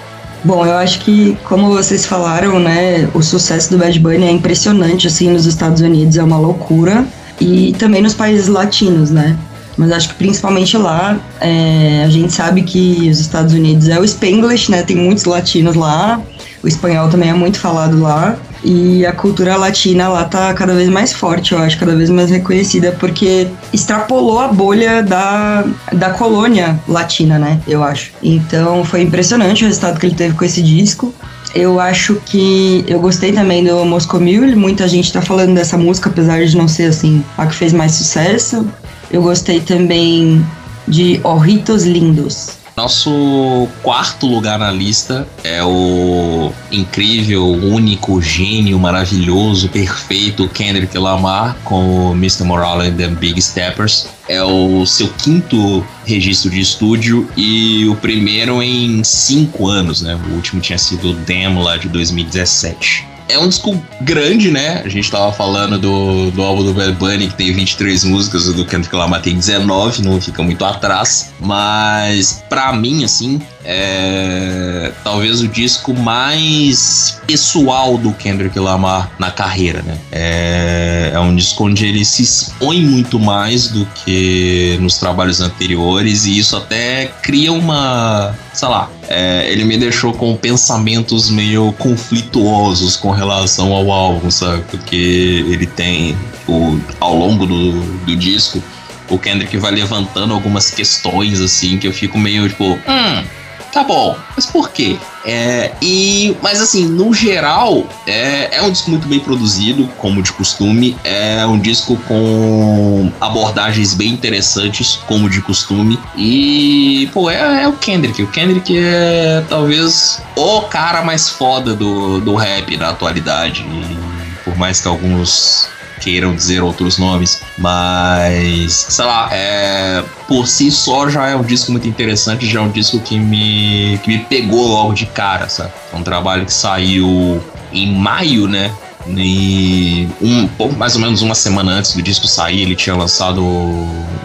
Bom, 0.45 0.67
eu 0.67 0.77
acho 0.77 1.01
que, 1.01 1.39
como 1.45 1.69
vocês 1.69 2.05
falaram, 2.05 2.59
né, 2.59 3.09
o 3.15 3.23
sucesso 3.23 3.71
do 3.71 3.79
Bad 3.79 3.99
Bunny 3.99 4.25
é 4.25 4.31
impressionante, 4.31 5.07
assim, 5.07 5.31
nos 5.31 5.47
Estados 5.47 5.81
Unidos, 5.81 6.17
é 6.17 6.23
uma 6.23 6.37
loucura. 6.37 7.07
E 7.41 7.73
também 7.79 8.03
nos 8.03 8.15
países 8.15 8.49
latinos, 8.49 9.11
né? 9.11 9.37
Mas 9.77 9.91
acho 9.91 10.09
que 10.11 10.15
principalmente 10.17 10.77
lá, 10.77 11.19
é, 11.41 12.03
a 12.05 12.09
gente 12.11 12.33
sabe 12.33 12.63
que 12.63 13.09
os 13.11 13.19
Estados 13.19 13.55
Unidos 13.55 13.89
é 13.89 13.99
o 13.99 14.05
Spanglish, 14.05 14.71
né? 14.71 14.83
Tem 14.83 14.97
muitos 14.97 15.25
latinos 15.25 15.75
lá. 15.75 16.21
O 16.63 16.69
espanhol 16.69 17.09
também 17.09 17.31
é 17.31 17.35
muito 17.35 17.59
falado 17.59 18.01
lá. 18.01 18.37
E 18.65 19.05
a 19.05 19.13
cultura 19.13 19.57
latina 19.57 20.09
lá 20.09 20.25
tá 20.25 20.55
cada 20.55 20.75
vez 20.75 20.89
mais 20.89 21.13
forte, 21.13 21.53
eu 21.53 21.59
acho, 21.59 21.79
cada 21.79 21.97
vez 21.97 22.11
mais 22.11 22.31
reconhecida, 22.31 22.95
porque 22.99 23.49
extrapolou 23.73 24.39
a 24.39 24.49
bolha 24.49 25.03
da, 25.03 25.65
da 25.93 26.11
colônia 26.11 26.79
latina, 26.87 27.39
né? 27.39 27.61
Eu 27.67 27.83
acho. 27.83 28.13
Então 28.23 28.85
foi 28.85 29.03
impressionante 29.03 29.65
o 29.65 29.67
resultado 29.67 29.99
que 29.99 30.07
ele 30.07 30.15
teve 30.15 30.35
com 30.35 30.45
esse 30.45 30.63
disco. 30.63 31.13
Eu 31.55 31.79
acho 31.79 32.15
que 32.25 32.85
eu 32.87 32.99
gostei 32.99 33.33
também 33.33 33.65
do 33.65 33.85
Moscow. 33.85 34.21
Muita 34.21 34.89
gente 34.89 35.13
tá 35.13 35.21
falando 35.21 35.55
dessa 35.55 35.77
música, 35.77 36.09
apesar 36.09 36.43
de 36.45 36.57
não 36.57 36.67
ser 36.67 36.85
assim 36.85 37.23
a 37.37 37.47
que 37.47 37.55
fez 37.55 37.73
mais 37.73 37.93
sucesso. 37.93 38.67
Eu 39.11 39.23
gostei 39.23 39.61
também 39.61 40.45
de 40.89 41.21
Orritos 41.23 41.85
Lindos. 41.85 42.62
Nosso 42.83 43.69
quarto 43.81 44.27
lugar 44.27 44.59
na 44.59 44.73
lista 44.73 45.25
é 45.45 45.63
o 45.63 46.51
incrível, 46.69 47.47
único, 47.47 48.21
gênio, 48.21 48.77
maravilhoso, 48.77 49.69
perfeito 49.69 50.49
Kendrick 50.49 50.99
Lamar 50.99 51.57
com 51.63 52.11
o 52.11 52.13
Mr. 52.13 52.43
Morale 52.43 52.89
and 52.89 52.97
the 52.97 53.07
Big 53.07 53.41
Steppers. 53.41 54.09
É 54.29 54.43
o 54.43 54.85
seu 54.85 55.07
quinto 55.11 55.87
registro 56.05 56.51
de 56.51 56.61
estúdio 56.61 57.31
e 57.37 57.87
o 57.87 57.95
primeiro 57.95 58.61
em 58.61 59.05
cinco 59.05 59.69
anos, 59.69 60.03
né? 60.03 60.19
O 60.29 60.35
último 60.35 60.61
tinha 60.61 60.77
sido 60.77 61.13
o 61.13 61.15
Demo 61.15 61.63
lá 61.63 61.77
de 61.77 61.89
2017 61.89 63.12
é 63.33 63.39
um 63.39 63.49
disco 63.49 63.81
grande, 64.01 64.51
né? 64.51 64.83
A 64.85 64.89
gente 64.89 65.11
tava 65.11 65.33
falando 65.33 65.79
do, 65.79 66.31
do 66.31 66.43
álbum 66.43 66.65
do 66.65 66.75
Bad 66.75 66.93
Bunny, 66.93 67.29
que 67.29 67.35
tem 67.35 67.53
23 67.53 68.05
músicas, 68.05 68.47
o 68.47 68.53
do 68.53 68.65
Kendrick 68.65 68.95
Lamar 68.95 69.23
tem 69.23 69.35
19, 69.35 70.03
não 70.03 70.21
fica 70.21 70.43
muito 70.43 70.65
atrás. 70.65 71.33
Mas, 71.41 72.45
para 72.49 72.73
mim, 72.73 73.05
assim, 73.05 73.41
é 73.65 74.93
talvez 75.05 75.41
o 75.41 75.49
disco 75.49 75.95
mais 75.95 77.21
pessoal 77.27 77.97
do 77.97 78.13
Kendrick 78.13 78.59
Lamar 78.59 79.11
na 79.19 79.31
carreira, 79.31 79.83
né? 79.83 79.99
É, 80.11 81.11
é 81.15 81.21
um 81.21 81.35
disco 81.35 81.67
onde 81.67 81.87
ele 81.87 82.05
se 82.05 82.23
expõe 82.23 82.83
muito 82.83 83.19
mais 83.19 83.69
do 83.69 83.87
que 83.87 84.77
nos 84.81 84.99
trabalhos 84.99 85.41
anteriores 85.41 86.25
e 86.25 86.39
isso 86.39 86.57
até 86.57 87.07
cria 87.23 87.53
uma, 87.53 88.35
sei 88.53 88.69
lá, 88.69 88.91
é, 89.09 89.51
ele 89.51 89.65
me 89.65 89.77
deixou 89.77 90.13
com 90.13 90.37
pensamentos 90.37 91.31
meio 91.31 91.73
conflituosos 91.79 92.97
com 92.97 93.11
relação 93.11 93.73
ao 93.73 93.91
álbum, 93.91 94.31
sabe? 94.31 94.63
Porque 94.71 95.45
ele 95.49 95.67
tem, 95.67 96.17
o, 96.49 96.81
ao 97.01 97.17
longo 97.17 97.47
do, 97.47 97.81
do 98.05 98.17
disco, 98.17 98.63
o 99.09 99.19
Kendrick 99.19 99.57
vai 99.59 99.73
levantando 99.73 100.33
algumas 100.33 100.71
questões 100.71 101.41
assim 101.41 101.77
que 101.77 101.87
eu 101.87 101.93
fico 101.93 102.19
meio 102.19 102.49
tipo, 102.49 102.65
hum, 102.65 103.25
Tá 103.73 103.83
bom, 103.83 104.15
mas 104.37 104.45
por 104.45 104.71
quê? 104.71 104.99
É, 105.25 105.73
e, 105.81 106.37
mas 106.43 106.61
assim, 106.61 106.85
no 106.85 107.15
geral, 107.15 107.87
é, 108.07 108.59
é 108.59 108.63
um 108.63 108.71
disco 108.71 108.91
muito 108.91 109.09
bem 109.09 109.19
produzido, 109.19 109.89
como 109.97 110.23
de 110.23 110.31
costume. 110.31 110.95
É 111.03 111.47
um 111.47 111.59
disco 111.59 111.97
com 112.07 113.11
abordagens 113.19 113.95
bem 113.95 114.11
interessantes, 114.11 114.97
como 115.07 115.31
de 115.31 115.41
costume. 115.41 115.99
E, 116.15 117.09
pô, 117.15 117.31
é, 117.31 117.63
é 117.63 117.69
o 117.69 117.73
Kendrick. 117.73 118.23
O 118.23 118.27
Kendrick 118.27 118.77
é 118.77 119.43
talvez 119.49 120.21
o 120.37 120.63
cara 120.63 121.03
mais 121.03 121.31
foda 121.31 121.75
do, 121.75 122.21
do 122.21 122.35
rap 122.35 122.77
na 122.77 122.91
atualidade. 122.91 123.63
E, 123.63 124.43
por 124.45 124.55
mais 124.59 124.83
que 124.83 124.89
alguns 124.89 125.69
queiram 126.03 126.35
dizer 126.35 126.63
outros 126.63 126.99
nomes, 126.99 127.41
mas 127.57 128.73
sei 128.73 129.05
lá, 129.05 129.29
é, 129.31 130.03
por 130.27 130.49
si 130.49 130.71
só 130.71 131.09
já 131.09 131.29
é 131.29 131.37
um 131.37 131.43
disco 131.43 131.71
muito 131.71 131.87
interessante, 131.87 132.47
já 132.47 132.59
é 132.59 132.63
um 132.63 132.71
disco 132.71 132.99
que 133.01 133.19
me, 133.19 133.99
que 134.03 134.09
me 134.09 134.19
pegou 134.25 134.67
logo 134.67 134.93
de 134.93 135.07
cara, 135.07 135.49
sabe? 135.49 135.73
É 135.93 135.97
um 135.97 136.03
trabalho 136.03 136.45
que 136.45 136.53
saiu 136.53 137.43
em 137.73 137.95
maio, 137.95 138.49
né? 138.49 138.73
E 139.09 140.09
um, 140.21 140.49
mais 140.77 140.95
ou 140.95 141.01
menos 141.01 141.23
uma 141.23 141.35
semana 141.35 141.73
antes 141.73 141.95
do 141.95 142.03
disco 142.03 142.27
sair, 142.27 142.63
ele 142.63 142.77
tinha 142.77 142.95
lançado 142.97 143.43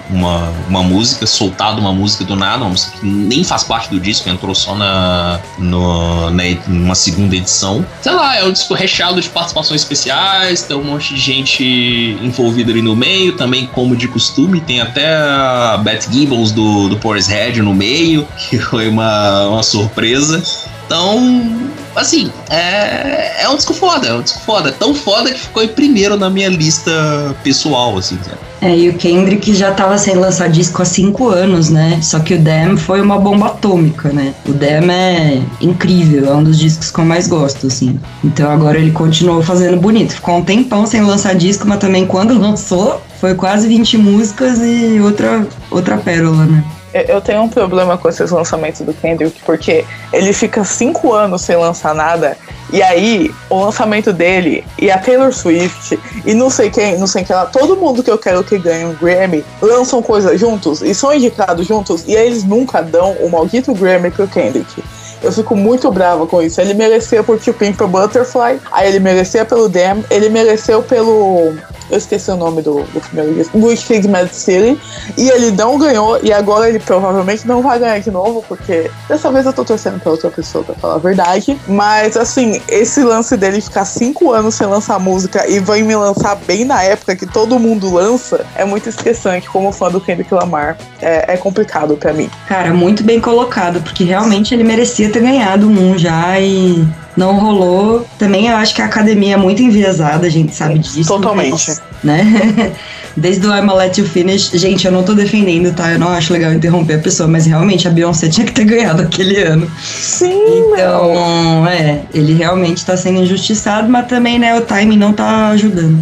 uma, 0.09 0.53
uma 0.69 0.83
música, 0.83 1.25
soltado 1.25 1.79
uma 1.79 1.93
música 1.93 2.23
do 2.23 2.35
nada, 2.35 2.63
uma 2.63 2.71
música 2.71 2.97
que 2.99 3.05
nem 3.05 3.43
faz 3.43 3.63
parte 3.63 3.89
do 3.89 3.99
disco, 3.99 4.29
entrou 4.29 4.53
só 4.55 4.75
na, 4.75 5.39
no, 5.57 6.29
na 6.31 6.43
numa 6.67 6.95
segunda 6.95 7.35
edição. 7.35 7.85
Sei 8.01 8.13
lá, 8.13 8.37
é 8.37 8.43
um 8.43 8.51
disco 8.51 8.73
recheado 8.73 9.19
de 9.19 9.29
participações 9.29 9.81
especiais, 9.81 10.63
tem 10.63 10.77
um 10.77 10.83
monte 10.83 11.13
de 11.13 11.19
gente 11.19 12.17
envolvida 12.21 12.71
ali 12.71 12.81
no 12.81 12.95
meio, 12.95 13.35
também 13.35 13.67
como 13.67 13.95
de 13.95 14.07
costume, 14.07 14.61
tem 14.61 14.81
até 14.81 15.15
a 15.15 15.79
Beth 15.83 16.07
Gibbons 16.09 16.51
do, 16.51 16.89
do 16.89 16.97
Portishead 16.97 17.61
no 17.61 17.73
meio, 17.73 18.27
que 18.49 18.57
foi 18.57 18.87
uma, 18.87 19.47
uma 19.47 19.63
surpresa. 19.63 20.41
Então, 20.85 21.66
assim, 21.97 22.31
é, 22.49 23.43
é 23.43 23.49
um 23.49 23.55
disco 23.55 23.73
foda, 23.73 24.07
é 24.07 24.13
um 24.13 24.21
disco 24.21 24.39
foda. 24.39 24.71
Tão 24.71 24.93
foda 24.93 25.31
que 25.31 25.39
ficou 25.39 25.63
em 25.63 25.67
primeiro 25.67 26.17
na 26.17 26.29
minha 26.29 26.49
lista 26.49 27.35
pessoal, 27.43 27.97
assim, 27.97 28.17
sabe? 28.23 28.37
É, 28.59 28.75
e 28.75 28.89
o 28.89 28.93
Kendrick 28.93 29.53
já 29.53 29.71
tava 29.71 29.97
sem 29.97 30.15
lançar 30.15 30.49
disco 30.49 30.81
há 30.81 30.85
cinco 30.85 31.29
anos, 31.29 31.69
né? 31.69 31.99
Só 32.01 32.19
que 32.19 32.33
o 32.33 32.39
Damn 32.39 32.75
foi 32.75 33.01
uma 33.01 33.19
bomba 33.19 33.47
atômica, 33.47 34.09
né? 34.09 34.33
O 34.47 34.51
Damn 34.51 34.91
é 34.91 35.41
incrível, 35.61 36.31
é 36.31 36.35
um 36.35 36.43
dos 36.43 36.57
discos 36.57 36.89
que 36.89 36.99
eu 36.99 37.05
mais 37.05 37.27
gosto, 37.27 37.67
assim. 37.67 37.99
Então 38.23 38.49
agora 38.49 38.79
ele 38.79 38.91
continuou 38.91 39.43
fazendo 39.43 39.79
bonito. 39.79 40.13
Ficou 40.13 40.37
um 40.37 40.43
tempão 40.43 40.87
sem 40.87 41.01
lançar 41.01 41.35
disco, 41.35 41.67
mas 41.67 41.79
também 41.79 42.07
quando 42.07 42.33
lançou, 42.39 43.01
foi 43.21 43.35
quase 43.35 43.67
20 43.67 43.97
músicas 43.97 44.59
e 44.59 44.99
outra, 45.01 45.47
outra 45.69 45.97
pérola, 45.97 46.45
né? 46.45 46.63
Eu 47.07 47.21
tenho 47.21 47.41
um 47.41 47.49
problema 47.49 47.97
com 47.97 48.09
esses 48.09 48.31
lançamentos 48.31 48.81
do 48.81 48.93
Kendrick, 48.93 49.39
porque 49.45 49.85
ele 50.13 50.33
fica 50.33 50.63
cinco 50.63 51.13
anos 51.13 51.41
sem 51.41 51.55
lançar 51.55 51.93
nada, 51.93 52.37
e 52.71 52.81
aí 52.81 53.33
o 53.49 53.59
lançamento 53.59 54.11
dele 54.11 54.63
e 54.77 54.91
a 54.91 54.97
Taylor 54.97 55.33
Swift 55.33 55.97
e 56.25 56.33
não 56.33 56.49
sei 56.49 56.69
quem, 56.69 56.97
não 56.97 57.07
sei 57.07 57.23
quem 57.23 57.35
lá, 57.35 57.45
todo 57.45 57.77
mundo 57.77 58.03
que 58.03 58.11
eu 58.11 58.17
quero 58.17 58.43
que 58.43 58.57
ganhe 58.57 58.85
um 58.85 58.93
Grammy 58.93 59.43
lançam 59.61 60.01
coisas 60.01 60.39
juntos 60.39 60.81
e 60.81 60.93
são 60.93 61.13
indicados 61.13 61.65
juntos, 61.65 62.03
e 62.07 62.17
aí 62.17 62.27
eles 62.27 62.43
nunca 62.43 62.81
dão 62.81 63.13
o 63.19 63.29
maldito 63.29 63.73
Grammy 63.73 64.11
pro 64.11 64.27
Kendrick. 64.27 64.83
Eu 65.23 65.31
fico 65.31 65.55
muito 65.55 65.91
brava 65.91 66.27
com 66.27 66.43
isso. 66.43 66.61
Ele 66.61 66.75
merecia 66.75 67.23
por 67.23 67.39
Tio 67.39 67.53
Pimp 67.53 67.81
Butterfly, 67.81 68.59
aí 68.71 68.87
ele 68.87 68.99
merecia 68.99 69.43
pelo 69.43 69.67
Damn, 69.67 70.03
ele 70.11 70.29
mereceu 70.29 70.83
pelo 70.83 71.55
eu 71.89 71.97
esqueci 71.97 72.29
o 72.31 72.35
nome 72.35 72.61
do, 72.61 72.83
do 72.83 73.01
primeiro 73.01 73.33
disco, 73.33 73.57
Bushfig 73.57 74.07
Mad 74.07 74.29
City, 74.29 74.79
e 75.17 75.29
ele 75.29 75.51
não 75.51 75.77
ganhou, 75.77 76.19
e 76.21 76.31
agora 76.31 76.69
ele 76.69 76.79
provavelmente 76.79 77.47
não 77.47 77.61
vai 77.61 77.79
ganhar 77.79 77.99
de 77.99 78.11
novo, 78.11 78.43
porque 78.47 78.89
dessa 79.07 79.31
vez 79.31 79.45
eu 79.45 79.53
tô 79.53 79.63
torcendo 79.63 79.99
pra 79.99 80.11
outra 80.11 80.29
pessoa, 80.29 80.63
pra 80.63 80.75
falar 80.75 80.95
a 80.95 80.99
verdade. 80.99 81.57
Mas 81.67 82.17
assim, 82.17 82.61
esse 82.67 83.03
lance 83.03 83.35
dele 83.37 83.61
ficar 83.61 83.85
cinco 83.85 84.31
anos 84.31 84.55
sem 84.55 84.67
lançar 84.67 84.99
música 84.99 85.47
e 85.49 85.59
vai 85.59 85.81
me 85.81 85.95
lançar 85.95 86.35
bem 86.35 86.65
na 86.65 86.83
época 86.83 87.15
que 87.15 87.25
todo 87.25 87.59
mundo 87.59 87.93
lança, 87.93 88.45
é 88.55 88.65
muito 88.65 88.89
estressante 88.89 89.49
como 89.49 89.71
fã 89.71 89.89
do 89.89 90.01
Kendrick 90.01 90.33
Lamar. 90.33 90.77
É, 91.01 91.33
é 91.33 91.37
complicado 91.37 91.95
para 91.97 92.13
mim. 92.13 92.29
Cara, 92.47 92.73
muito 92.73 93.03
bem 93.03 93.19
colocado, 93.19 93.81
porque 93.81 94.03
realmente 94.03 94.53
ele 94.53 94.63
merecia 94.63 95.11
ter 95.11 95.21
ganhado 95.21 95.67
um 95.67 95.97
já 95.97 96.39
e 96.39 96.85
não 97.17 97.37
rolou. 97.39 98.05
Também 98.19 98.47
eu 98.47 98.55
acho 98.55 98.73
que 98.75 98.81
a 98.81 98.85
academia 98.85 99.33
é 99.33 99.37
muito 99.37 99.61
enviesada, 99.61 100.27
a 100.27 100.29
gente 100.29 100.55
sabe 100.55 100.77
disso. 100.79 101.07
Totalmente. 101.07 101.75
Né? 102.03 102.71
Desde 103.17 103.47
o 103.47 103.51
I'm 103.51 103.67
Let 103.73 103.97
You 103.97 104.05
Finish, 104.05 104.51
gente, 104.53 104.85
eu 104.85 104.91
não 104.91 105.01
tô 105.01 105.15
defendendo, 105.15 105.73
tá? 105.75 105.91
Eu 105.93 105.97
não 105.97 106.09
acho 106.09 106.31
legal 106.31 106.53
interromper 106.53 106.93
a 106.93 106.99
pessoa, 106.99 107.27
mas 107.27 107.47
realmente 107.47 107.87
a 107.87 107.91
Beyoncé 107.91 108.29
tinha 108.29 108.45
que 108.45 108.53
ter 108.53 108.63
ganhado 108.63 109.01
aquele 109.01 109.41
ano. 109.41 109.69
Sim, 109.83 110.69
Então, 110.71 111.15
meu. 111.15 111.67
é, 111.67 112.01
ele 112.13 112.35
realmente 112.35 112.85
tá 112.85 112.95
sendo 112.95 113.23
injustiçado, 113.23 113.89
mas 113.89 114.05
também, 114.05 114.37
né, 114.37 114.55
o 114.55 114.61
timing 114.61 114.97
não 114.97 115.13
tá 115.13 115.47
ajudando. 115.47 115.99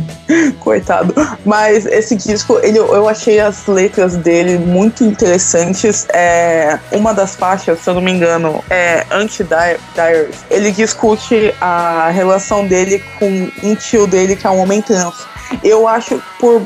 Coitado. 0.59 1.13
Mas 1.45 1.85
esse 1.85 2.15
disco, 2.15 2.59
ele, 2.61 2.79
eu 2.79 3.07
achei 3.07 3.39
as 3.39 3.65
letras 3.67 4.17
dele 4.17 4.57
muito 4.57 5.03
interessantes. 5.05 6.05
É, 6.11 6.77
uma 6.91 7.13
das 7.13 7.35
faixas, 7.35 7.79
se 7.79 7.89
eu 7.89 7.93
não 7.93 8.01
me 8.01 8.11
engano, 8.11 8.61
é 8.69 9.05
Anti-Diaries. 9.11 10.43
Ele 10.49 10.71
discute 11.05 11.53
a 11.61 12.09
relação 12.09 12.67
dele 12.67 13.03
com 13.19 13.51
um 13.63 13.75
tio 13.75 14.07
dele 14.07 14.35
que 14.35 14.47
é 14.47 14.49
um 14.49 14.59
homem 14.59 14.81
trans. 14.81 15.13
Eu 15.63 15.87
acho, 15.87 16.21
por 16.39 16.61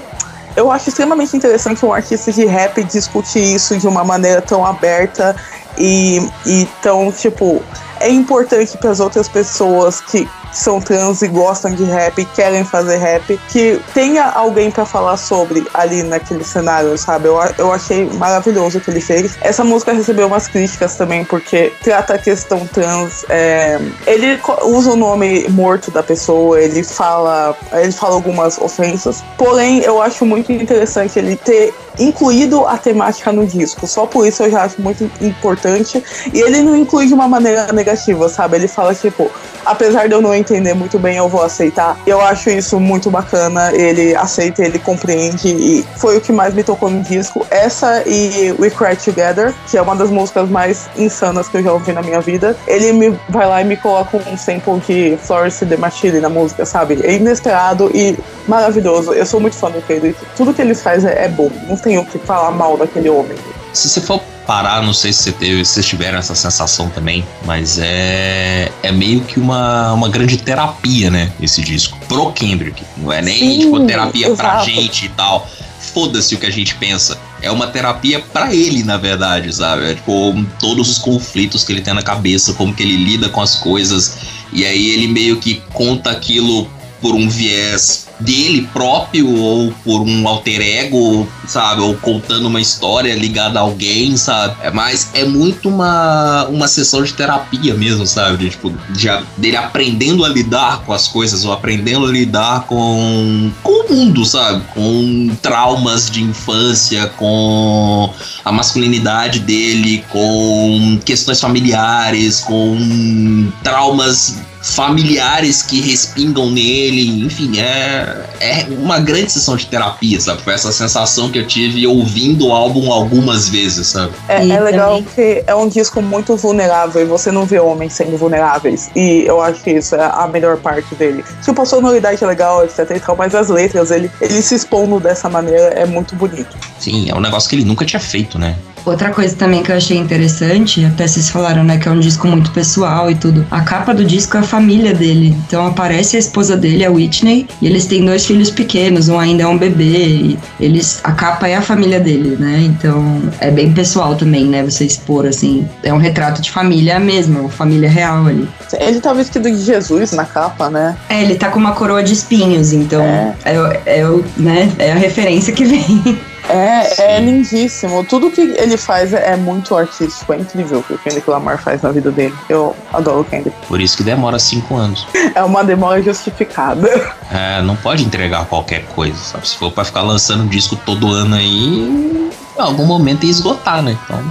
eu 0.55 0.71
acho 0.71 0.89
extremamente 0.89 1.35
interessante 1.35 1.85
um 1.85 1.93
artista 1.93 2.31
de 2.31 2.45
rap 2.45 2.81
discutir 2.83 3.43
isso 3.55 3.77
de 3.77 3.87
uma 3.87 4.03
maneira 4.03 4.41
tão 4.41 4.65
aberta 4.65 5.35
e, 5.77 6.17
e 6.45 6.67
tão, 6.81 7.11
tipo, 7.11 7.61
é 7.99 8.09
importante 8.09 8.77
para 8.77 8.89
as 8.89 8.99
outras 8.99 9.27
pessoas 9.27 9.99
que 10.01 10.27
são 10.51 10.81
trans 10.81 11.21
e 11.21 11.27
gostam 11.27 11.73
de 11.73 11.83
rap, 11.83 12.23
querem 12.35 12.63
fazer 12.63 12.97
rap, 12.97 13.39
que 13.49 13.79
tenha 13.93 14.25
alguém 14.25 14.71
para 14.71 14.85
falar 14.85 15.17
sobre 15.17 15.65
ali 15.73 16.03
naquele 16.03 16.43
cenário, 16.43 16.97
sabe? 16.97 17.27
Eu, 17.27 17.39
eu 17.57 17.71
achei 17.71 18.09
maravilhoso 18.13 18.77
o 18.77 18.81
que 18.81 18.89
ele 18.89 19.01
fez. 19.01 19.37
Essa 19.41 19.63
música 19.63 19.93
recebeu 19.93 20.27
umas 20.27 20.47
críticas 20.47 20.95
também, 20.95 21.23
porque 21.23 21.73
trata 21.83 22.15
a 22.15 22.17
questão 22.17 22.65
trans. 22.67 23.25
É, 23.29 23.79
ele 24.05 24.39
usa 24.63 24.91
o 24.91 24.95
nome 24.95 25.47
morto 25.49 25.91
da 25.91 26.03
pessoa, 26.03 26.59
ele 26.61 26.83
fala, 26.83 27.55
ele 27.73 27.91
fala 27.91 28.15
algumas 28.15 28.57
ofensas. 28.57 29.23
Porém, 29.37 29.79
eu 29.79 30.01
acho 30.01 30.25
muito 30.25 30.51
interessante 30.51 31.19
ele 31.19 31.35
ter 31.35 31.73
incluído 31.99 32.65
a 32.65 32.77
temática 32.77 33.31
no 33.31 33.45
disco. 33.45 33.85
Só 33.85 34.05
por 34.05 34.25
isso 34.27 34.43
eu 34.43 34.51
já 34.51 34.63
acho 34.63 34.81
muito 34.81 35.09
importante. 35.21 36.03
E 36.33 36.39
ele 36.39 36.61
não 36.61 36.75
inclui 36.75 37.07
de 37.07 37.13
uma 37.13 37.27
maneira 37.27 37.71
negativa, 37.73 38.29
sabe? 38.29 38.57
Ele 38.57 38.67
fala, 38.67 38.95
tipo, 38.95 39.29
apesar 39.65 40.07
de 40.07 40.13
eu 40.13 40.21
não 40.21 40.33
entender 40.39 40.73
muito 40.73 40.97
bem, 40.97 41.17
eu 41.17 41.27
vou 41.27 41.43
aceitar. 41.43 41.97
Eu 42.05 42.21
acho 42.21 42.49
isso 42.49 42.79
muito 42.79 43.09
bacana. 43.09 43.71
Ele 43.73 44.15
aceita, 44.15 44.63
ele 44.63 44.79
compreende 44.79 45.49
e 45.49 45.85
foi 45.97 46.17
o 46.17 46.21
que 46.21 46.31
mais 46.31 46.53
me 46.53 46.63
tocou 46.63 46.89
no 46.89 47.01
disco. 47.01 47.45
Essa 47.49 48.03
e 48.07 48.53
We 48.59 48.69
Cry 48.69 48.95
Together, 48.95 49.53
que 49.69 49.77
é 49.77 49.81
uma 49.81 49.95
das 49.95 50.09
músicas 50.09 50.49
mais 50.49 50.89
insanas 50.97 51.47
que 51.47 51.57
eu 51.57 51.63
já 51.63 51.73
ouvi 51.73 51.91
na 51.91 52.01
minha 52.01 52.21
vida. 52.21 52.55
Ele 52.67 52.91
me 52.93 53.19
vai 53.29 53.47
lá 53.47 53.61
e 53.61 53.65
me 53.65 53.77
coloca 53.77 54.17
um 54.17 54.37
sample 54.37 54.79
de 54.87 55.17
Florence 55.21 55.65
de 55.65 55.77
Machine 55.77 56.19
na 56.19 56.29
música, 56.29 56.65
sabe? 56.65 56.99
É 57.03 57.13
inesperado 57.13 57.91
e 57.93 58.17
maravilhoso. 58.47 59.13
Eu 59.13 59.25
sou 59.25 59.39
muito 59.39 59.55
fã 59.55 59.69
do 59.69 59.81
Kendrick. 59.81 60.19
Tudo 60.35 60.53
que 60.53 60.61
ele 60.61 60.75
faz 60.75 61.05
é, 61.05 61.25
é 61.25 61.27
bom. 61.27 61.51
Não 61.67 61.77
tem 61.77 61.97
o 61.97 62.05
que 62.05 62.17
falar 62.19 62.51
mal 62.51 62.77
daquele 62.77 63.09
homem. 63.09 63.37
Se 63.73 63.89
você 63.89 64.01
for 64.01 64.21
parar, 64.49 64.81
não 64.81 64.93
sei 64.93 65.13
se 65.13 65.21
você 65.21 65.31
teve, 65.31 65.63
se 65.63 65.73
vocês 65.73 65.85
tiveram 65.85 66.17
essa 66.17 66.33
sensação 66.33 66.89
também, 66.89 67.23
mas 67.45 67.77
é 67.77 68.71
é 68.81 68.91
meio 68.91 69.21
que 69.21 69.39
uma, 69.39 69.93
uma 69.93 70.09
grande 70.09 70.37
terapia, 70.37 71.11
né? 71.11 71.31
Esse 71.39 71.61
disco 71.61 71.95
pro 72.07 72.31
Kendrick. 72.31 72.83
Não 72.97 73.13
é 73.13 73.21
nem 73.21 73.37
Sim, 73.37 73.59
tipo 73.59 73.85
terapia 73.85 74.25
exato. 74.25 74.41
pra 74.41 74.63
gente 74.63 75.05
e 75.05 75.09
tal. 75.09 75.47
Foda-se 75.93 76.33
o 76.33 76.39
que 76.39 76.47
a 76.47 76.51
gente 76.51 76.73
pensa. 76.75 77.15
É 77.43 77.51
uma 77.51 77.67
terapia 77.67 78.19
para 78.33 78.51
ele, 78.51 78.83
na 78.83 78.97
verdade, 78.97 79.53
sabe? 79.53 79.91
É, 79.91 79.93
tipo, 79.93 80.33
todos 80.59 80.89
os 80.89 80.97
conflitos 80.97 81.63
que 81.63 81.71
ele 81.71 81.81
tem 81.81 81.93
na 81.93 82.01
cabeça, 82.01 82.53
como 82.53 82.73
que 82.73 82.81
ele 82.81 82.97
lida 82.97 83.29
com 83.29 83.41
as 83.41 83.55
coisas. 83.55 84.17
E 84.51 84.65
aí 84.65 84.89
ele 84.89 85.07
meio 85.07 85.37
que 85.37 85.61
conta 85.73 86.09
aquilo 86.09 86.67
por 86.99 87.13
um 87.13 87.29
viés 87.29 88.08
dele 88.19 88.67
próprio 88.73 89.33
ou 89.33 89.71
por 89.83 90.01
um 90.01 90.27
alter 90.27 90.61
ego, 90.61 91.27
sabe? 91.47 91.81
Ou 91.81 91.95
contando 91.95 92.47
uma 92.47 92.59
história 92.59 93.13
ligada 93.15 93.59
a 93.59 93.61
alguém, 93.61 94.17
sabe? 94.17 94.55
É, 94.61 94.71
mas 94.71 95.09
é 95.13 95.23
muito 95.25 95.69
uma, 95.69 96.45
uma 96.47 96.67
sessão 96.67 97.03
de 97.03 97.13
terapia 97.13 97.73
mesmo, 97.73 98.05
sabe? 98.05 98.37
De, 98.37 98.49
tipo, 98.49 98.73
de, 98.89 99.07
dele 99.37 99.57
aprendendo 99.57 100.25
a 100.25 100.29
lidar 100.29 100.81
com 100.81 100.93
as 100.93 101.07
coisas 101.07 101.45
ou 101.45 101.53
aprendendo 101.53 102.05
a 102.05 102.11
lidar 102.11 102.65
com, 102.65 103.51
com 103.63 103.71
o 103.71 103.93
mundo, 103.93 104.25
sabe? 104.25 104.63
Com 104.73 105.35
traumas 105.41 106.09
de 106.09 106.21
infância, 106.21 107.07
com 107.17 108.11
a 108.43 108.51
masculinidade 108.51 109.39
dele, 109.39 110.03
com 110.09 110.99
questões 111.05 111.39
familiares, 111.39 112.41
com 112.41 113.51
traumas 113.63 114.35
familiares 114.61 115.63
que 115.63 115.79
respingam 115.81 116.49
nele, 116.49 117.23
enfim, 117.25 117.59
é, 117.59 118.08
é 118.39 118.65
uma 118.69 118.99
grande 118.99 119.31
sessão 119.31 119.55
de 119.55 119.65
terapia, 119.65 120.19
sabe? 120.19 120.41
Foi 120.41 120.53
essa 120.53 120.71
sensação 120.71 121.29
que 121.29 121.39
eu 121.39 121.47
tive 121.47 121.85
ouvindo 121.85 122.47
o 122.47 122.53
álbum 122.53 122.91
algumas 122.91 123.49
vezes, 123.49 123.87
sabe? 123.87 124.13
É, 124.27 124.47
é 124.47 124.59
legal 124.59 124.97
também... 124.97 125.07
que 125.15 125.43
é 125.45 125.55
um 125.55 125.67
disco 125.67 126.01
muito 126.01 126.35
vulnerável 126.35 127.01
e 127.01 127.05
você 127.05 127.31
não 127.31 127.45
vê 127.45 127.59
homens 127.59 127.93
sendo 127.93 128.17
vulneráveis. 128.17 128.89
E 128.95 129.23
eu 129.25 129.41
acho 129.41 129.61
que 129.61 129.71
isso 129.71 129.95
é 129.95 130.03
a 130.03 130.27
melhor 130.27 130.57
parte 130.57 130.93
dele. 130.95 131.23
Tipo, 131.43 131.61
a 131.61 131.65
sonoridade 131.65 132.23
é 132.23 132.27
legal, 132.27 132.63
etc 132.63 132.89
e 132.95 132.99
tal, 132.99 133.15
mas 133.15 133.33
as 133.35 133.49
letras, 133.49 133.91
ele, 133.91 134.09
ele 134.21 134.41
se 134.41 134.55
expondo 134.55 134.99
dessa 134.99 135.29
maneira 135.29 135.67
é 135.75 135.85
muito 135.85 136.15
bonito. 136.15 136.55
Sim, 136.79 137.09
é 137.09 137.15
um 137.15 137.21
negócio 137.21 137.49
que 137.49 137.55
ele 137.55 137.65
nunca 137.65 137.85
tinha 137.85 137.99
feito, 137.99 138.39
né? 138.39 138.55
Outra 138.85 139.11
coisa 139.11 139.35
também 139.35 139.63
que 139.63 139.71
eu 139.71 139.75
achei 139.75 139.97
interessante, 139.97 140.83
até 140.85 141.07
vocês 141.07 141.29
falaram, 141.29 141.63
né, 141.63 141.77
que 141.77 141.87
é 141.87 141.91
um 141.91 141.99
disco 141.99 142.27
muito 142.27 142.51
pessoal 142.51 143.09
e 143.09 143.15
tudo. 143.15 143.45
A 143.51 143.61
capa 143.61 143.93
do 143.93 144.03
disco 144.03 144.37
é 144.37 144.39
a 144.39 144.43
família 144.43 144.93
dele. 144.93 145.35
Então 145.47 145.65
aparece 145.67 146.15
a 146.15 146.19
esposa 146.19 146.55
dele, 146.55 146.85
a 146.85 146.91
Whitney, 146.91 147.47
e 147.61 147.67
eles 147.67 147.85
têm 147.85 148.05
dois 148.05 148.25
filhos 148.25 148.49
pequenos, 148.49 149.09
um 149.09 149.19
ainda 149.19 149.43
é 149.43 149.47
um 149.47 149.57
bebê. 149.57 149.83
E 149.83 150.39
eles, 150.59 150.99
a 151.03 151.11
capa 151.11 151.47
é 151.47 151.55
a 151.55 151.61
família 151.61 151.99
dele, 151.99 152.35
né? 152.37 152.61
Então 152.61 153.21
é 153.39 153.51
bem 153.51 153.71
pessoal 153.73 154.15
também, 154.15 154.45
né? 154.45 154.63
Você 154.63 154.85
expor 154.85 155.25
assim. 155.25 155.67
É 155.83 155.93
um 155.93 155.97
retrato 155.97 156.41
de 156.41 156.51
família 156.51 156.99
mesmo, 156.99 157.41
uma 157.41 157.49
família 157.49 157.89
real 157.89 158.25
ali. 158.25 158.47
Ele 158.79 158.99
tá 158.99 159.13
vestido 159.13 159.49
de 159.49 159.61
Jesus 159.61 160.11
na 160.11 160.25
capa, 160.25 160.69
né? 160.69 160.95
É, 161.09 161.21
ele 161.21 161.35
tá 161.35 161.49
com 161.49 161.59
uma 161.59 161.73
coroa 161.73 162.03
de 162.03 162.13
espinhos, 162.13 162.73
então 162.73 163.01
é, 163.01 163.35
é, 163.45 163.55
é, 163.85 164.03
né, 164.37 164.71
é 164.77 164.91
a 164.91 164.95
referência 164.95 165.53
que 165.53 165.65
vem. 165.65 166.19
É, 166.49 167.15
é 167.15 167.19
lindíssimo. 167.19 168.03
Tudo 168.03 168.31
que 168.31 168.41
ele 168.41 168.75
faz 168.75 169.13
é, 169.13 169.35
muito 169.35 169.75
artístico, 169.75 170.33
é 170.33 170.37
incrível 170.37 170.79
o 170.79 170.83
que 170.83 170.93
o 170.93 170.97
Kendrick 170.97 171.29
Lamar 171.29 171.61
faz 171.61 171.83
na 171.83 171.91
vida 171.91 172.11
dele. 172.11 172.33
Eu 172.49 172.75
adoro 172.91 173.21
o 173.21 173.23
Kendrick. 173.23 173.55
Por 173.67 173.79
isso 173.79 173.95
que 173.95 174.03
demora 174.03 174.39
cinco 174.39 174.75
anos. 174.75 175.07
É 175.35 175.43
uma 175.43 175.63
demora 175.63 176.01
justificada. 176.01 176.89
É, 177.31 177.61
não 177.61 177.75
pode 177.75 178.03
entregar 178.03 178.45
qualquer 178.45 178.83
coisa, 178.87 179.15
sabe? 179.15 179.47
Se 179.47 179.55
for 179.55 179.71
pra 179.71 179.83
ficar 179.83 180.01
lançando 180.01 180.43
um 180.43 180.47
disco 180.47 180.75
todo 180.75 181.11
ano 181.13 181.35
aí, 181.35 182.31
em 182.57 182.61
algum 182.61 182.85
momento 182.85 183.25
ia 183.25 183.31
esgotar, 183.31 183.81
né? 183.81 183.97
Então, 184.03 184.23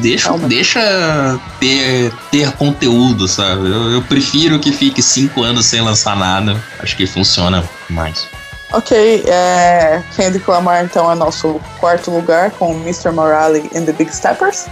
deixa, 0.00 0.38
deixa 0.38 1.38
ter, 1.60 2.10
ter 2.30 2.50
conteúdo, 2.52 3.28
sabe? 3.28 3.66
Eu, 3.66 3.92
eu 3.92 4.02
prefiro 4.02 4.58
que 4.58 4.72
fique 4.72 5.02
cinco 5.02 5.42
anos 5.42 5.66
sem 5.66 5.80
lançar 5.80 6.16
nada. 6.16 6.60
Acho 6.80 6.96
que 6.96 7.06
funciona 7.06 7.62
mais. 7.90 8.26
Ok, 8.70 9.24
é, 9.26 10.02
Kendrick 10.14 10.48
Lamar 10.48 10.84
então 10.84 11.10
é 11.10 11.14
nosso 11.14 11.58
quarto 11.80 12.10
lugar 12.10 12.50
com 12.50 12.72
Mr. 12.72 13.10
Morale 13.10 13.70
and 13.74 13.86
the 13.86 13.92
Big 13.92 14.14
Steppers. 14.14 14.66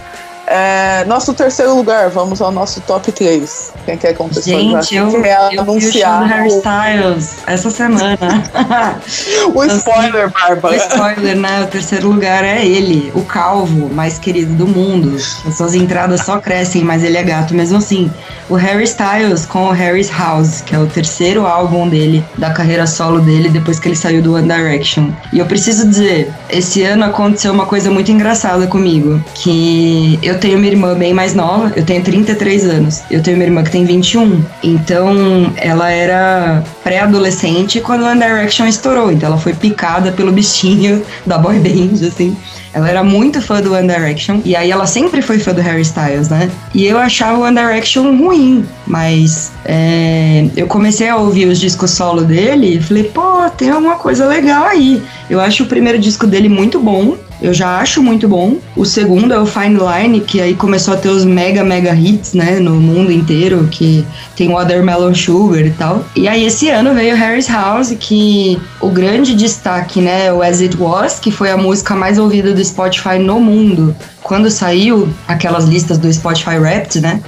É, 0.49 1.03
nosso 1.05 1.33
terceiro 1.33 1.75
lugar, 1.75 2.09
vamos 2.09 2.41
ao 2.41 2.51
nosso 2.51 2.79
top 2.81 3.11
3. 3.11 3.73
Quem 3.85 3.97
quer 3.97 4.13
contextualizar? 4.13 4.81
Gente, 4.81 4.95
eu, 4.95 5.21
quer 5.21 5.53
eu 5.53 5.61
anunciar 5.61 6.23
vi 6.23 6.25
o 6.25 6.27
Harry 6.27 6.47
Styles 6.47 7.37
essa 7.45 7.69
semana. 7.69 8.17
o 9.53 9.63
spoiler, 9.65 10.31
Bárbara. 10.31 10.73
O 10.73 10.77
spoiler, 10.77 11.35
né? 11.35 11.63
O 11.63 11.67
terceiro 11.67 12.07
lugar 12.07 12.45
é 12.45 12.65
ele, 12.65 13.11
o 13.13 13.23
calvo 13.23 13.93
mais 13.93 14.17
querido 14.17 14.53
do 14.53 14.65
mundo. 14.65 15.17
As 15.45 15.57
suas 15.57 15.75
entradas 15.75 16.21
só 16.21 16.39
crescem, 16.39 16.81
mas 16.81 17.03
ele 17.03 17.17
é 17.17 17.23
gato 17.23 17.53
mesmo 17.53 17.77
assim. 17.77 18.09
O 18.49 18.55
Harry 18.55 18.85
Styles 18.85 19.45
com 19.45 19.65
o 19.65 19.71
Harry's 19.71 20.09
House, 20.09 20.61
que 20.61 20.73
é 20.73 20.79
o 20.79 20.87
terceiro 20.87 21.45
álbum 21.45 21.89
dele, 21.89 22.23
da 22.37 22.51
carreira 22.51 22.87
solo 22.87 23.19
dele, 23.19 23.49
depois 23.49 23.77
que 23.77 23.89
ele 23.89 23.95
saiu 23.95 24.21
do 24.21 24.35
One 24.35 24.47
Direction. 24.47 25.09
E 25.33 25.39
eu 25.39 25.45
preciso 25.45 25.85
dizer, 25.85 26.31
esse 26.49 26.81
ano 26.83 27.03
aconteceu 27.03 27.51
uma 27.51 27.65
coisa 27.65 27.91
muito 27.91 28.09
engraçada 28.09 28.65
comigo, 28.65 29.21
que 29.33 30.17
eu 30.23 30.36
eu 30.37 30.39
tenho 30.39 30.57
uma 30.59 30.67
irmã 30.67 30.93
bem 30.93 31.15
mais 31.15 31.33
nova, 31.33 31.73
eu 31.75 31.83
tenho 31.83 32.03
33 32.03 32.65
anos. 32.65 33.01
Eu 33.09 33.23
tenho 33.23 33.37
uma 33.37 33.43
irmã 33.43 33.63
que 33.63 33.71
tem 33.71 33.83
21. 33.85 34.43
Então, 34.63 35.51
ela 35.57 35.89
era 35.89 36.63
pré-adolescente 36.83 37.81
quando 37.81 38.05
One 38.05 38.19
Direction 38.19 38.67
estourou. 38.67 39.11
Então, 39.11 39.29
ela 39.29 39.37
foi 39.39 39.53
picada 39.53 40.11
pelo 40.11 40.31
bichinho 40.31 41.03
da 41.25 41.39
boy 41.39 41.57
band, 41.57 42.05
assim. 42.07 42.37
Ela 42.71 42.87
era 42.87 43.03
muito 43.03 43.41
fã 43.41 43.59
do 43.59 43.73
One 43.73 43.87
Direction. 43.87 44.39
E 44.45 44.55
aí 44.55 44.69
ela 44.69 44.85
sempre 44.85 45.23
foi 45.23 45.39
fã 45.39 45.53
do 45.53 45.61
Harry 45.61 45.81
Styles, 45.81 46.29
né? 46.29 46.51
E 46.75 46.85
eu 46.85 46.99
achava 46.99 47.39
o 47.39 47.41
One 47.41 47.55
Direction 47.55 48.15
ruim. 48.15 48.63
Mas 48.85 49.51
é, 49.65 50.45
eu 50.55 50.67
comecei 50.67 51.09
a 51.09 51.15
ouvir 51.15 51.47
os 51.47 51.59
discos 51.59 51.89
solo 51.89 52.21
dele 52.21 52.77
e 52.77 52.81
falei, 52.81 53.05
pô, 53.05 53.49
tem 53.57 53.71
alguma 53.71 53.95
coisa 53.95 54.27
legal 54.27 54.65
aí. 54.65 55.01
Eu 55.27 55.41
acho 55.41 55.63
o 55.63 55.65
primeiro 55.65 55.97
disco 55.97 56.27
dele 56.27 56.47
muito 56.47 56.79
bom 56.79 57.17
eu 57.41 57.53
já 57.53 57.79
acho 57.79 58.01
muito 58.01 58.27
bom. 58.27 58.57
O 58.75 58.85
segundo 58.85 59.33
é 59.33 59.39
o 59.39 59.45
Fine 59.45 59.77
Line, 59.77 60.21
que 60.21 60.41
aí 60.41 60.55
começou 60.55 60.93
a 60.93 60.97
ter 60.97 61.09
os 61.09 61.23
mega, 61.23 61.63
mega 61.63 61.93
hits, 61.93 62.33
né, 62.33 62.59
no 62.59 62.75
mundo 62.75 63.11
inteiro, 63.11 63.67
que 63.69 64.05
tem 64.35 64.49
Watermelon 64.49 65.13
Sugar 65.13 65.65
e 65.65 65.71
tal. 65.71 66.03
E 66.15 66.27
aí 66.27 66.45
esse 66.45 66.69
ano 66.69 66.93
veio 66.93 67.15
Harry's 67.15 67.47
House, 67.47 67.95
que 67.99 68.59
o 68.81 68.89
grande 68.89 69.35
destaque, 69.35 70.01
né, 70.01 70.27
é 70.27 70.33
o 70.33 70.41
As 70.41 70.61
It 70.61 70.75
Was, 70.77 71.19
que 71.19 71.31
foi 71.31 71.51
a 71.51 71.57
música 71.57 71.95
mais 71.95 72.17
ouvida 72.17 72.53
do 72.53 72.63
Spotify 72.63 73.19
no 73.19 73.39
mundo. 73.39 73.95
Quando 74.23 74.49
saiu 74.49 75.07
aquelas 75.27 75.65
listas 75.65 75.97
do 75.97 76.11
Spotify 76.11 76.57
Wrapped, 76.57 76.99
né, 77.01 77.21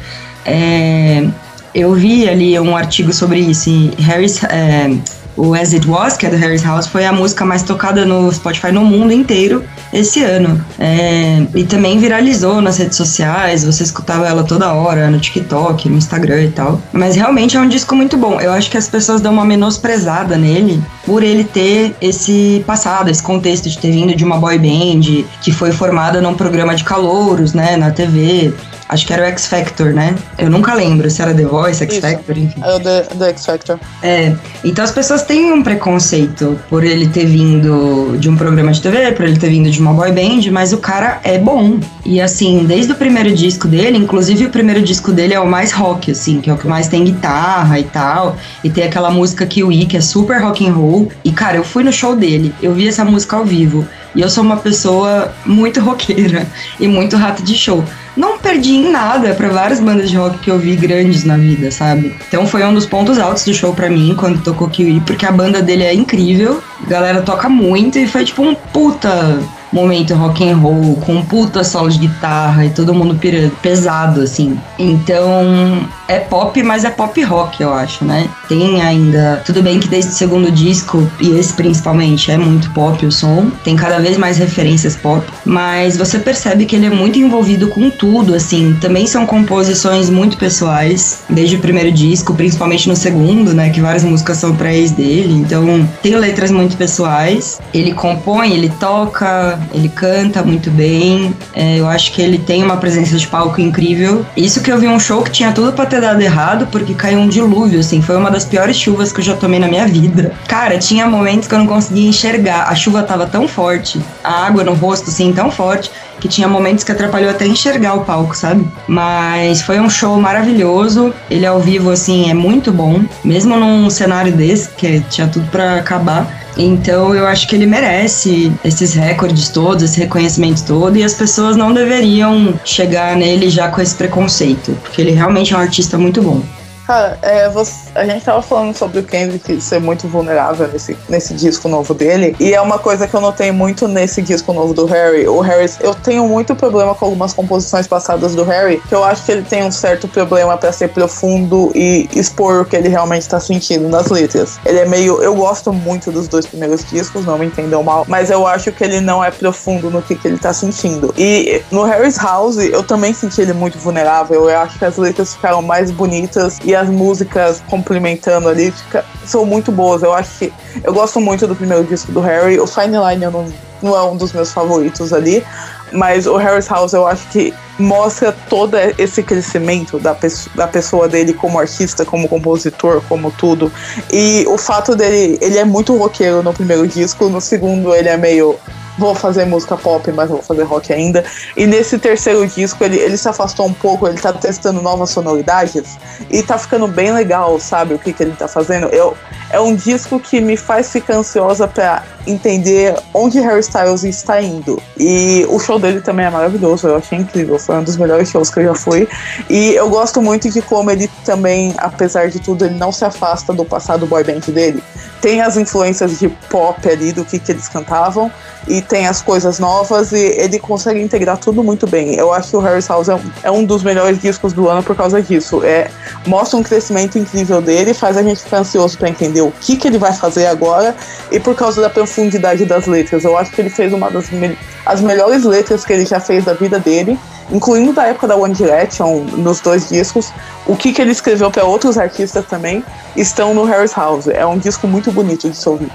é, 0.45 1.28
eu 1.74 1.93
vi 1.93 2.28
ali 2.28 2.60
um 2.60 2.76
artigo 2.76 3.13
sobre 3.13 3.39
isso. 3.39 3.69
E 3.69 3.93
Harry's... 4.00 4.43
É, 4.43 4.89
o 5.38 5.54
As 5.54 5.74
It 5.74 5.88
Was, 5.88 6.17
que 6.17 6.26
é 6.26 6.30
do 6.30 6.36
Harry's 6.36 6.63
House, 6.63 6.86
foi 6.86 7.06
a 7.06 7.13
música 7.13 7.45
mais 7.45 7.63
tocada 7.63 8.06
no 8.06 8.30
Spotify 8.30 8.74
no 8.74 8.84
mundo 8.84 9.13
inteiro 9.13 9.63
esse 9.91 10.23
ano. 10.23 10.63
É, 10.78 11.45
e 11.56 11.63
também 11.63 11.99
viralizou 11.99 12.62
nas 12.62 12.78
redes 12.78 12.97
sociais, 12.97 13.63
você 13.63 13.84
escutava 13.84 14.28
ela 14.28 14.43
toda 14.43 14.71
hora, 14.73 15.10
no 15.10 15.19
TikTok, 15.19 15.89
no 15.89 15.97
Instagram 15.97 16.43
e 16.43 16.52
tal. 16.52 16.82
Mas 16.91 17.15
realmente 17.15 17.58
é 17.58 17.60
um 17.60 17.67
disco 17.67 17.95
muito 17.95 18.17
bom. 18.17 18.39
Eu 18.39 18.52
acho 18.52 18.69
que 18.69 18.78
as 18.78 18.88
pessoas 18.88 19.21
dão 19.21 19.34
uma 19.34 19.45
menosprezada 19.45 20.38
nele 20.38 20.82
por 21.06 21.23
ele 21.23 21.43
ter 21.43 21.95
esse 22.02 22.63
passado, 22.65 23.10
esse 23.10 23.23
contexto 23.23 23.69
de 23.69 23.78
ter 23.78 23.91
vindo 23.91 24.15
de 24.15 24.23
uma 24.23 24.38
boy 24.38 24.58
band 24.58 25.25
que 25.41 25.52
foi 25.52 25.71
formada 25.71 26.21
num 26.21 26.34
programa 26.34 26.75
de 26.75 26.84
calouros, 26.84 27.54
né, 27.54 27.78
na 27.78 27.91
TV. 27.91 28.54
Acho 28.89 29.06
que 29.06 29.13
era 29.13 29.21
o 29.21 29.25
X 29.28 29.45
Factor, 29.45 29.93
né? 29.93 30.15
Eu 30.38 30.49
nunca 30.49 30.73
lembro 30.73 31.08
se 31.12 31.21
era 31.21 31.32
The 31.32 31.45
Voice, 31.45 31.84
X 31.84 31.93
Isso. 31.93 32.02
Factor, 32.02 32.36
enfim. 32.36 32.60
É 32.63 32.75
o 32.75 32.80
The, 32.80 33.02
The 33.04 33.30
X 33.30 33.45
Factor. 33.45 33.80
É. 34.02 34.34
Então 34.63 34.84
as 34.84 34.91
pessoas 34.91 35.21
têm 35.21 35.54
um 35.54 35.62
preconceito 35.62 36.60
por 36.67 36.84
ele 36.84 37.08
ter 37.08 37.28
vindo 37.28 38.17
de 38.17 38.28
um 38.28 38.36
programa 38.36 38.71
de 38.71 38.82
TV, 38.82 39.12
por 39.12 39.25
ele 39.25 39.38
ter 39.38 39.49
vindo 39.49 39.69
de 39.69 39.80
uma 39.80 39.93
boy 39.93 40.12
band, 40.12 40.52
mas 40.52 40.73
o 40.73 40.80
cara 40.80 41.19
é 41.23 41.38
bom. 41.38 41.80
E 42.04 42.19
assim, 42.19 42.65
desde 42.65 42.91
o 42.91 42.95
primeiro 42.95 43.32
disco 43.32 43.67
dele, 43.67 43.95
inclusive 43.95 44.45
o 44.45 44.49
primeiro 44.49 44.82
disco 44.82 45.12
dele 45.12 45.36
é 45.36 45.39
o 45.39 45.47
mais 45.47 45.71
rock, 45.71 46.10
assim, 46.10 46.41
que 46.41 46.49
é 46.49 46.54
o 46.54 46.58
que 46.58 46.67
mais 46.67 46.88
tem 46.88 47.04
guitarra 47.04 47.80
e 47.80 47.84
tal. 47.84 48.38
E 48.63 48.71
tem 48.71 48.86
aquela 48.86 49.12
música 49.12 49.45
Kiwi, 49.45 49.86
que 49.86 49.97
é 49.97 50.02
super 50.02 50.41
rock 50.41 50.67
and 50.67 50.73
roll. 50.73 51.12
E 51.23 51.32
cara, 51.32 51.58
eu 51.58 51.63
fui 51.63 51.84
no 51.84 51.93
show 51.93 52.15
dele, 52.15 52.56
eu 52.60 52.73
vi 52.73 52.88
essa 52.88 53.06
música 53.06 53.36
ao 53.36 53.45
vivo. 53.45 53.88
E 54.15 54.21
eu 54.21 54.30
sou 54.30 54.43
uma 54.43 54.58
pessoa 54.58 55.32
muito 55.45 55.80
roqueira 55.80 56.47
e 56.80 56.88
muito 56.88 57.15
rato 57.15 57.43
de 57.43 57.56
show. 57.56 57.84
Não 58.15 58.38
perdi 58.38 58.76
em 58.76 58.91
nada 58.91 59.34
para 59.34 59.50
várias 59.50 59.80
bandas 59.80 60.10
de 60.10 60.17
rock 60.17 60.39
que 60.39 60.52
eu 60.52 60.58
vi 60.58 60.76
grandes 60.76 61.24
na 61.24 61.38
vida, 61.38 61.72
sabe? 61.72 62.15
Então 62.28 62.45
foi 62.45 62.63
um 62.65 62.74
dos 62.74 62.86
pontos 62.86 63.17
altos 63.19 63.45
do 63.45 63.54
show 63.54 63.74
para 63.74 63.89
mim 63.89 64.15
quando 64.17 64.43
tocou 64.43 64.69
Kiwi, 64.69 65.02
porque 65.02 65.26
a 65.26 65.32
banda 65.32 65.62
dele 65.62 65.84
é 65.84 65.93
incrível, 65.93 66.62
a 66.84 66.89
galera 66.89 67.22
toca 67.22 67.48
muito 67.48 67.98
e 67.98 68.08
foi 68.08 68.26
tipo 68.26 68.41
um 68.41 68.56
puta 68.56 69.39
momento 69.71 70.13
rock 70.15 70.47
and 70.47 70.58
roll, 70.58 70.95
com 71.05 71.21
puta 71.23 71.63
solo 71.63 71.89
de 71.89 71.99
guitarra 71.99 72.65
e 72.65 72.69
todo 72.69 72.93
mundo 72.93 73.19
pesado, 73.62 74.21
assim. 74.21 74.60
Então, 74.77 75.88
é 76.08 76.19
pop, 76.19 76.62
mas 76.63 76.84
é 76.84 76.89
pop 76.89 77.21
rock, 77.23 77.62
eu 77.62 77.73
acho, 77.73 78.03
né? 78.03 78.27
Tem 78.47 78.82
ainda. 78.82 79.41
Tudo 79.45 79.62
bem 79.62 79.79
que 79.79 79.88
desde 79.88 80.12
o 80.12 80.13
segundo 80.13 80.51
disco, 80.51 81.08
e 81.19 81.38
esse 81.38 81.53
principalmente, 81.53 82.32
é 82.32 82.38
muito 82.38 82.71
pop 82.71 83.05
o 83.05 83.12
som, 83.12 83.51
tem 83.63 83.75
cada 83.75 83.99
vez 83.99 84.17
mais 84.17 84.38
referências 84.38 84.95
pop, 84.95 85.25
mas 85.45 85.97
você 85.97 86.17
percebe 86.17 86.65
que 86.65 86.75
ele 86.75 86.88
é 86.88 86.89
muito 86.89 87.19
envolvido 87.19 87.67
com 87.67 87.89
tudo, 87.89 88.34
assim. 88.34 88.75
Também 88.82 89.05
são 89.05 89.25
composições 89.25 90.10
muito 90.10 90.38
pessoais, 90.38 91.19
desde 91.29 91.58
o 91.58 91.60
primeiro 91.60 91.91
disco, 91.91 92.34
principalmente 92.34 92.88
no 92.89 92.95
segundo, 92.95 93.53
né? 93.53 93.69
Que 93.69 93.82
várias 93.82 94.03
músicas 94.03 94.38
são 94.38 94.55
pra 94.55 94.73
ex 94.73 94.91
dele, 94.91 95.34
então 95.34 95.88
tem 96.01 96.15
letras 96.15 96.49
muito 96.49 96.75
pessoais. 96.75 97.60
Ele 97.73 97.93
compõe, 97.93 98.53
ele 98.53 98.69
toca, 98.79 99.59
ele 99.74 99.89
canta 99.89 100.43
muito 100.43 100.69
bem. 100.72 101.34
É, 101.54 101.78
eu 101.78 101.88
acho 101.88 102.12
que 102.13 102.22
ele 102.22 102.38
tem 102.38 102.63
uma 102.63 102.78
presença 102.78 103.17
de 103.17 103.28
palco 103.28 103.62
incrível. 103.62 104.26
Isso 104.36 104.62
que 104.62 104.72
eu 104.72 104.78
vi 104.78 104.88
um 104.88 105.00
show 105.00 105.22
que 105.22 105.32
tinha 105.32 105.52
tudo 105.52 105.74
pra 105.74 105.86
ter 105.86 106.02
dado 106.02 106.22
errado 106.22 106.67
porque 106.72 106.93
caiu 106.93 107.19
um 107.19 107.28
dilúvio, 107.28 107.80
assim. 107.80 108.02
Foi 108.02 108.17
uma 108.17 108.32
das 108.32 108.45
piores 108.45 108.78
chuvas 108.78 109.12
que 109.12 109.19
eu 109.19 109.24
já 109.26 109.36
tomei 109.36 109.60
na 109.60 109.67
minha 109.67 109.88
vida. 109.88 110.34
Cara, 110.48 110.78
tinha 110.78 111.08
momentos 111.08 111.48
que 111.48 111.54
eu 111.54 111.60
não 111.60 111.67
conseguia 111.67 112.08
enxergar. 112.08 112.63
A 112.69 112.76
chuva 112.76 113.04
tava 113.04 113.26
tão 113.26 113.48
forte, 113.48 114.00
a 114.24 114.45
água 114.45 114.63
no 114.63 114.74
rosto, 114.74 115.10
assim, 115.10 115.32
tão 115.34 115.52
forte, 115.52 115.91
que 116.19 116.28
tinha 116.28 116.48
momentos 116.48 116.84
que 116.84 116.91
atrapalhou 116.91 117.30
até 117.30 117.45
enxergar 117.48 117.93
o 117.95 118.02
palco, 118.02 118.36
sabe? 118.36 118.67
Mas 118.88 119.62
foi 119.62 119.80
um 119.80 119.89
show 119.89 120.19
maravilhoso. 120.19 121.13
Ele 121.30 121.45
ao 121.45 121.60
vivo, 121.60 121.91
assim, 121.91 122.30
é 122.30 122.34
muito 122.34 122.72
bom. 122.72 123.02
Mesmo 123.24 123.56
num 123.56 123.89
cenário 123.89 124.32
desse, 124.32 124.69
que 124.69 125.00
tinha 125.10 125.28
tudo 125.28 125.50
para 125.50 125.76
acabar. 125.76 126.38
Então 126.60 127.15
eu 127.15 127.26
acho 127.26 127.48
que 127.48 127.56
ele 127.56 127.65
merece 127.65 128.52
esses 128.65 128.93
recordes 128.93 129.48
todos, 129.48 129.82
esse 129.82 129.98
reconhecimento 129.98 130.65
todo, 130.65 130.98
e 130.98 131.04
as 131.04 131.13
pessoas 131.13 131.56
não 131.56 131.74
deveriam 131.74 132.54
chegar 132.65 133.15
nele 133.15 133.50
já 133.50 133.69
com 133.69 133.80
esse 133.80 133.95
preconceito, 133.95 134.78
porque 134.84 135.02
ele 135.02 135.12
realmente 135.12 135.54
é 135.54 135.58
um 135.58 135.62
artista 135.62 135.98
muito 135.98 136.22
bom. 136.22 136.41
Cara, 136.86 137.17
é, 137.22 137.48
você, 137.50 137.88
a 137.95 138.06
gente 138.06 138.23
tava 138.23 138.41
falando 138.41 138.75
sobre 138.75 138.99
o 138.99 139.04
Kendrick 139.04 139.60
ser 139.62 139.80
muito 139.80 140.08
vulnerável 140.08 140.67
nesse, 140.67 140.97
nesse 141.08 141.34
disco 141.34 141.67
novo 141.67 141.93
dele, 141.93 142.36
e 142.39 142.54
é 142.54 142.62
uma 142.62 142.80
coisa 142.80 143.08
que 143.08 143.13
eu 143.13 143.21
notei 143.21 143.52
muito 143.52 143.88
nesse 143.88 144.21
disco 144.21 144.54
novo 144.54 144.73
do 144.73 144.86
Harry. 144.86 145.28
O 145.28 145.39
Harry, 145.39 145.69
eu 145.82 145.93
tenho 145.93 146.28
muito 146.28 146.56
problema 146.56 146.95
com 146.95 147.06
algumas 147.06 147.34
composições 147.34 147.88
passadas 147.88 148.36
do 148.36 148.43
Harry, 148.43 148.82
que 148.88 148.93
eu 148.93 149.04
acho 149.04 149.25
que 149.25 149.32
ele 149.32 149.43
tem 149.43 149.63
um 149.63 149.71
certo 149.71 150.08
problema 150.08 150.58
para 150.58 150.71
ser 150.71 150.89
profundo 150.89 151.71
e 151.75 152.10
expor 152.13 152.62
o 152.62 152.65
que 152.65 152.75
ele 152.75 152.89
realmente 152.89 153.28
tá 153.28 153.39
sentindo 153.39 153.88
nas 153.89 154.08
letras. 154.08 154.60
Ele 154.65 154.80
é 154.80 154.86
meio. 154.86 155.21
Eu 155.21 155.36
gosto 155.36 155.71
muito 155.71 156.12
dos 156.12 156.28
dois 156.28 156.45
primeiros 156.45 156.84
discos, 156.86 157.25
não 157.25 157.38
me 157.38 157.45
entendam 157.45 157.84
mal, 157.84 158.06
mas 158.08 158.30
eu 158.30 158.45
acho 158.45 158.71
que 158.71 158.84
ele 158.84 159.02
não 159.02 159.23
é 159.23 159.32
profundo 159.32 159.89
no 159.89 160.02
que, 160.02 160.15
que 160.15 160.28
ele 160.28 160.38
tá 160.38 160.54
sentindo. 160.54 161.13
E 161.17 161.62
no 161.71 161.84
Harry's 161.84 162.17
House, 162.17 162.58
eu 162.58 162.84
também 162.84 163.13
senti 163.13 163.41
ele 163.41 163.54
muito 163.54 163.78
vulnerável. 163.78 164.49
Eu 164.49 164.60
acho 164.60 164.78
que 164.78 164.86
as 164.86 164.97
letras 164.97 165.34
ficaram 165.34 165.62
mais 165.62 165.91
bonitas 165.91 166.58
e 166.63 166.75
as 166.75 166.89
músicas 166.89 167.62
complementando 167.80 168.50
ali 168.50 168.72
fica, 168.72 169.06
são 169.26 169.46
muito 169.46 169.72
boas. 169.72 170.04
Eu 170.04 170.13
acho 170.13 170.38
que 170.38 170.54
eu 170.84 170.94
gosto 170.94 171.20
muito 171.20 171.48
do 171.48 171.56
primeiro 171.56 171.84
disco 171.86 172.12
do 172.12 172.20
Harry. 172.20 172.60
O 172.60 172.68
Fine 172.68 172.98
Line 172.98 173.26
não, 173.26 173.46
não 173.82 173.96
é 173.96 174.04
um 174.04 174.18
dos 174.18 174.34
meus 174.34 174.52
favoritos 174.52 175.13
ali, 175.13 175.44
mas 175.92 176.28
o 176.28 176.36
Harry's 176.36 176.68
House 176.68 176.94
eu 176.94 177.08
acho 177.08 177.28
que 177.30 177.54
mostra 177.80 178.36
todo 178.50 178.76
esse 178.98 179.24
crescimento 179.24 179.98
da, 179.98 180.13
pessoa, 180.13 180.56
da 180.56 180.68
pessoa 180.68 181.08
dele 181.08 181.34
como 181.34 181.58
artista, 181.58 182.06
como 182.06 182.28
compositor, 182.28 183.02
como 183.08 183.32
tudo. 183.32 183.72
E 184.12 184.46
o 184.48 184.58
fato 184.58 184.96
dele, 184.96 185.38
ele 185.42 185.58
é 185.58 185.63
muito 185.63 185.96
roqueiro 185.96 186.44
no 186.44 186.54
primeiro 186.54 186.86
disco, 186.86 187.30
no 187.30 187.39
segundo 187.39 187.96
ele 187.96 188.10
é 188.10 188.18
meio 188.18 188.60
vou 189.00 189.16
fazer 189.16 189.46
música 189.46 189.78
pop, 189.78 190.12
mas 190.12 190.30
vou 190.30 190.42
fazer 190.42 190.64
rock 190.64 190.94
ainda. 190.94 191.24
E 191.56 191.66
nesse 191.66 191.98
terceiro 191.98 192.46
disco 192.46 192.84
ele, 192.84 192.98
ele 192.98 193.18
se 193.18 193.28
afastou 193.28 193.66
um 193.66 193.74
pouco, 193.74 194.08
ele 194.08 194.20
tá 194.20 194.34
testando 194.34 194.82
novas 194.82 195.10
sonoridades 195.10 195.98
e 196.30 196.44
tá 196.44 196.58
ficando 196.58 196.88
bem 196.88 197.12
legal, 197.12 197.60
sabe? 197.60 197.94
O 197.94 198.00
que, 198.00 198.14
que 198.14 198.22
ele 198.22 198.36
tá 198.36 198.48
fazendo. 198.48 198.88
Eu, 198.88 199.16
é 199.50 199.60
um 199.60 199.76
disco 199.76 200.20
que 200.20 200.40
me 200.40 200.56
faz 200.56 200.92
ficar 200.92 201.16
ansiosa 201.16 201.68
para 201.68 202.04
entender 202.28 202.96
onde 203.14 203.40
Harry 203.40 203.62
Styles 203.62 204.04
está 204.04 204.42
indo. 204.42 204.82
E 204.98 205.46
o 205.50 205.60
show 205.60 205.80
dele 205.80 206.02
também 206.02 206.26
é 206.26 206.30
maravilhoso, 206.30 206.88
eu 206.88 206.98
achei 206.98 207.18
incrível, 207.18 207.58
foi 207.58 207.76
um 207.78 207.84
dos 207.84 207.98
melhores 207.98 208.30
shows 208.30 208.50
que 208.50 208.60
eu 208.60 208.66
já 208.66 208.76
fui. 208.76 209.08
E 209.50 209.74
eu 209.74 209.90
gosto 209.90 210.22
muito 210.22 210.50
de 210.50 210.62
como 210.62 210.92
ele 210.92 211.10
também, 211.26 211.74
apesar 211.78 212.30
de 212.30 212.40
tudo, 212.40 212.66
ele 212.66 212.76
não 212.76 212.92
se 212.92 213.04
afasta 213.04 213.54
do 213.54 213.66
passado 213.66 214.06
boy 214.06 214.24
band 214.24 214.52
dele. 214.52 214.84
Tem 215.22 215.42
as 215.42 215.58
influências 215.58 216.20
de 216.20 216.30
pop 216.30 216.88
ali, 216.88 217.12
do 217.12 217.26
que, 217.26 217.40
que 217.40 217.52
eles 217.52 217.68
cantavam, 217.68 218.32
e 218.68 218.82
tem 218.82 219.08
as 219.08 219.22
coisas 219.22 219.60
novas, 219.60 220.12
e 220.12 220.18
ele 220.18 220.60
consegue 220.60 221.02
integrar 221.02 221.38
tudo 221.38 221.64
muito 221.64 221.86
bem. 221.88 222.16
Eu 222.16 222.32
acho 222.32 222.52
que 222.52 222.56
o 222.56 222.60
Harry 222.60 222.80
Styles 222.80 223.10
é 223.10 223.16
um, 223.52 223.62
é 223.62 223.66
dos 223.66 223.84
melhores 223.84 224.22
discos 224.22 224.54
do 224.54 224.70
ano 224.70 224.82
por 224.82 224.96
causa 224.96 225.22
disso. 225.22 225.62
É, 225.64 225.90
mostra 226.26 226.58
um 226.58 226.64
crescimento 226.64 227.18
incrível 227.18 227.62
dele, 227.62 227.94
faz 227.94 228.16
a 228.16 228.24
gente 228.24 228.42
ficar 228.42 228.60
ansioso 228.60 228.98
para 228.98 229.10
entender 229.10 229.38
o 229.41 229.52
que, 229.52 229.78
que 229.78 229.88
ele 229.88 229.97
vai 229.97 230.13
fazer 230.13 230.47
agora, 230.47 230.95
e 231.32 231.39
por 231.39 231.56
causa 231.56 231.82
da 231.82 231.89
profundidade 231.89 232.65
das 232.65 232.88
letras. 232.88 233.23
Eu 233.23 233.38
acho 233.38 233.52
que 233.52 233.62
ele 233.62 233.69
fez 233.69 233.93
uma 233.93 234.10
das 234.10 234.30
me 234.30 234.58
as 234.86 235.02
melhores 235.02 235.43
letras 235.43 235.86
que 235.86 235.93
ele 235.93 236.06
já 236.06 236.19
fez 236.19 236.45
da 236.45 236.54
vida 236.54 236.80
dele, 236.80 237.19
incluindo 237.52 237.93
da 237.93 238.08
época 238.08 238.28
da 238.28 238.36
One 238.36 238.54
Direction, 238.54 239.23
nos 239.38 239.60
dois 239.60 239.89
discos. 239.89 240.32
O 240.65 240.75
que, 240.75 240.91
que 240.91 241.02
ele 241.02 241.12
escreveu 241.12 241.52
para 241.52 241.63
outros 241.63 241.97
artistas 241.97 242.45
também 242.45 242.84
estão 243.15 243.54
no 243.54 243.65
Harris 243.65 243.93
House. 243.93 244.28
É 244.28 244.45
um 244.45 244.58
disco 244.58 244.88
muito 244.88 245.12
bonito 245.12 245.49
de 245.49 245.56
se 245.56 245.67
ouvir. 245.69 245.91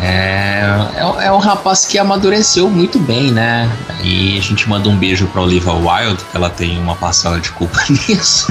É, 0.00 0.62
é, 0.96 1.26
é, 1.26 1.32
um 1.32 1.38
rapaz 1.38 1.84
que 1.84 1.98
amadureceu 1.98 2.70
muito 2.70 2.98
bem, 2.98 3.32
né? 3.32 3.68
E 4.02 4.38
a 4.38 4.40
gente 4.40 4.68
manda 4.68 4.88
um 4.88 4.96
beijo 4.96 5.26
pra 5.26 5.42
Olivia 5.42 5.72
Wilde, 5.72 6.22
que 6.30 6.36
ela 6.36 6.48
tem 6.48 6.78
uma 6.78 6.94
parcela 6.94 7.40
de 7.40 7.50
culpa 7.50 7.78
nisso. 7.90 8.46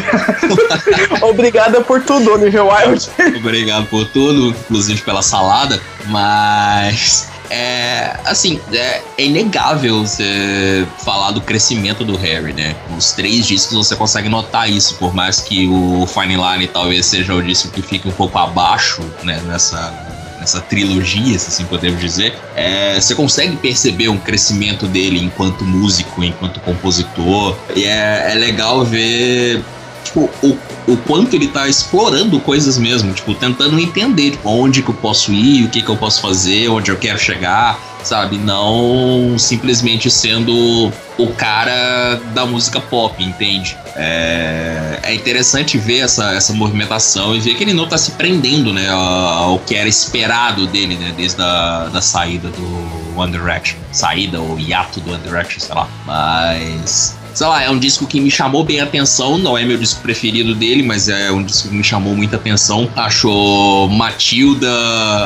Obrigada 1.22 1.82
por 1.82 2.04
tudo, 2.04 2.32
Olivia 2.32 2.64
Wilde. 2.64 3.10
Obrigado 3.38 3.86
por 3.88 4.06
tudo, 4.08 4.50
inclusive 4.50 5.02
pela 5.02 5.22
salada, 5.22 5.80
mas. 6.08 7.30
É, 7.52 8.16
assim, 8.26 8.60
é, 8.72 9.02
é, 9.18 9.26
inegável 9.26 10.06
você 10.06 10.88
falar 11.04 11.32
do 11.32 11.42
crescimento 11.42 12.06
do 12.06 12.16
Harry, 12.16 12.54
né? 12.54 12.76
Os 12.96 13.12
três 13.12 13.48
discos 13.48 13.76
você 13.76 13.96
consegue 13.96 14.30
notar 14.30 14.70
isso, 14.70 14.94
por 14.96 15.16
mais 15.16 15.40
que 15.40 15.68
o 15.68 16.06
Fine 16.06 16.36
Line 16.36 16.68
talvez 16.68 17.08
seja 17.08 17.34
o 17.34 17.42
disco 17.42 17.70
que 17.70 17.82
fique 17.82 18.08
um 18.08 18.12
pouco 18.12 18.38
abaixo, 18.38 19.02
né, 19.24 19.42
nessa, 19.48 19.92
nessa 20.40 20.62
trilogia, 20.62 21.38
se 21.38 21.50
assim 21.50 21.66
podemos 21.66 22.00
dizer, 22.00 22.34
é, 22.56 23.00
você 23.00 23.14
consegue 23.14 23.56
perceber 23.58 24.10
um 24.10 24.18
crescimento 24.18 24.88
dele 24.88 25.20
enquanto 25.20 25.64
músico, 25.64 26.24
enquanto 26.24 26.60
compositor. 26.62 27.58
E 27.76 27.86
é, 27.86 28.32
é 28.32 28.36
legal 28.36 28.86
ver 28.86 29.64
tipo, 30.10 30.30
o, 30.44 30.58
o 30.92 30.98
quanto 30.98 31.36
ele 31.36 31.48
tá 31.48 31.68
explorando 31.68 32.40
coisas 32.40 32.78
mesmo, 32.78 33.14
tipo, 33.14 33.34
tentando 33.34 33.80
entender 33.80 34.32
tipo, 34.32 34.50
onde 34.50 34.82
que 34.82 34.90
eu 34.90 34.96
posso 34.96 35.32
ir, 35.32 35.66
o 35.66 35.70
que 35.70 35.82
que 35.82 35.90
eu 35.90 35.98
posso 35.98 36.22
fazer, 36.22 36.70
onde 36.70 36.92
eu 36.92 36.98
quero 36.98 37.18
chegar, 37.18 37.80
sabe? 38.04 38.38
Não 38.38 39.38
simplesmente 39.38 40.10
sendo 40.10 40.92
o 41.18 41.28
cara 41.34 42.20
da 42.34 42.46
música 42.46 42.80
pop, 42.80 43.22
entende? 43.24 43.78
É, 43.96 45.00
é 45.04 45.14
interessante 45.14 45.78
ver 45.78 46.00
essa, 46.00 46.34
essa 46.34 46.54
movimentação 46.54 47.36
e 47.36 47.40
ver 47.40 47.56
que 47.56 47.64
ele 47.64 47.74
não 47.74 47.88
tá 47.88 47.98
se 47.98 48.12
prendendo, 48.12 48.74
né, 48.74 48.90
ao 48.90 49.60
que 49.60 49.76
era 49.76 49.90
esperado 49.90 50.66
dele, 50.68 50.96
né, 50.96 51.14
desde 51.16 51.42
a 51.42 51.90
da 51.92 52.02
saída 52.02 52.50
do 52.50 53.20
One 53.20 53.32
Direction. 53.32 53.78
Saída 53.92 54.40
ou 54.40 54.58
hiato 54.58 55.00
do 55.02 55.12
One 55.12 55.24
Direction, 55.24 55.60
sei 55.60 55.76
lá. 55.76 55.88
Mas 56.06 57.19
sei 57.34 57.48
lá, 57.48 57.64
é 57.64 57.70
um 57.70 57.78
disco 57.78 58.06
que 58.06 58.20
me 58.20 58.32
chamou 58.32 58.64
bem 58.64 58.80
a 58.80 58.84
atenção, 58.84 59.38
não 59.38 59.58
é 59.58 59.64
meu 59.64 59.78
disco 59.78 60.02
preferido 60.02 60.54
dele, 60.56 60.84
mas 60.84 61.08
é 61.08 61.32
um 61.32 61.44
disco 61.44 61.70
que 61.70 61.76
me 61.76 61.84
chamou 61.84 62.16
muita 62.16 62.36
atenção. 62.36 62.90
Achou 62.96 63.90
Matilda, 63.90 64.70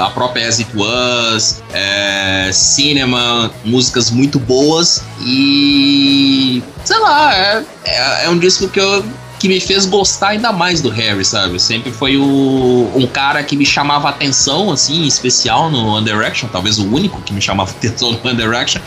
a 0.03 0.09
própria 0.13 0.47
As 0.47 0.59
It 0.59 0.71
Was, 0.75 1.63
é, 1.73 2.49
Cinema, 2.53 3.51
músicas 3.65 4.11
muito 4.11 4.39
boas 4.39 5.03
e 5.21 6.61
sei 6.83 6.99
lá, 6.99 7.35
é, 7.35 7.63
é, 7.85 8.25
é 8.25 8.29
um 8.29 8.37
disco 8.37 8.67
que 8.67 8.79
eu 8.79 9.03
que 9.43 9.49
me 9.49 9.59
fez 9.59 9.85
gostar 9.85 10.29
ainda 10.29 10.53
mais 10.53 10.79
do 10.79 10.89
Harry, 10.89 11.25
sabe? 11.25 11.59
Sempre 11.59 11.91
foi 11.91 12.15
o, 12.15 12.89
um 12.95 13.05
cara 13.05 13.43
que 13.43 13.57
me 13.57 13.65
chamava 13.65 14.07
atenção, 14.07 14.71
assim, 14.71 15.03
em 15.03 15.07
especial 15.07 15.69
no 15.69 15.85
One 15.85 16.05
Direction, 16.05 16.47
talvez 16.47 16.79
o 16.79 16.87
único 16.87 17.21
que 17.21 17.33
me 17.33 17.41
chamava 17.41 17.69
atenção 17.77 18.13
no 18.13 18.19
One 18.23 18.37
Direction. 18.37 18.81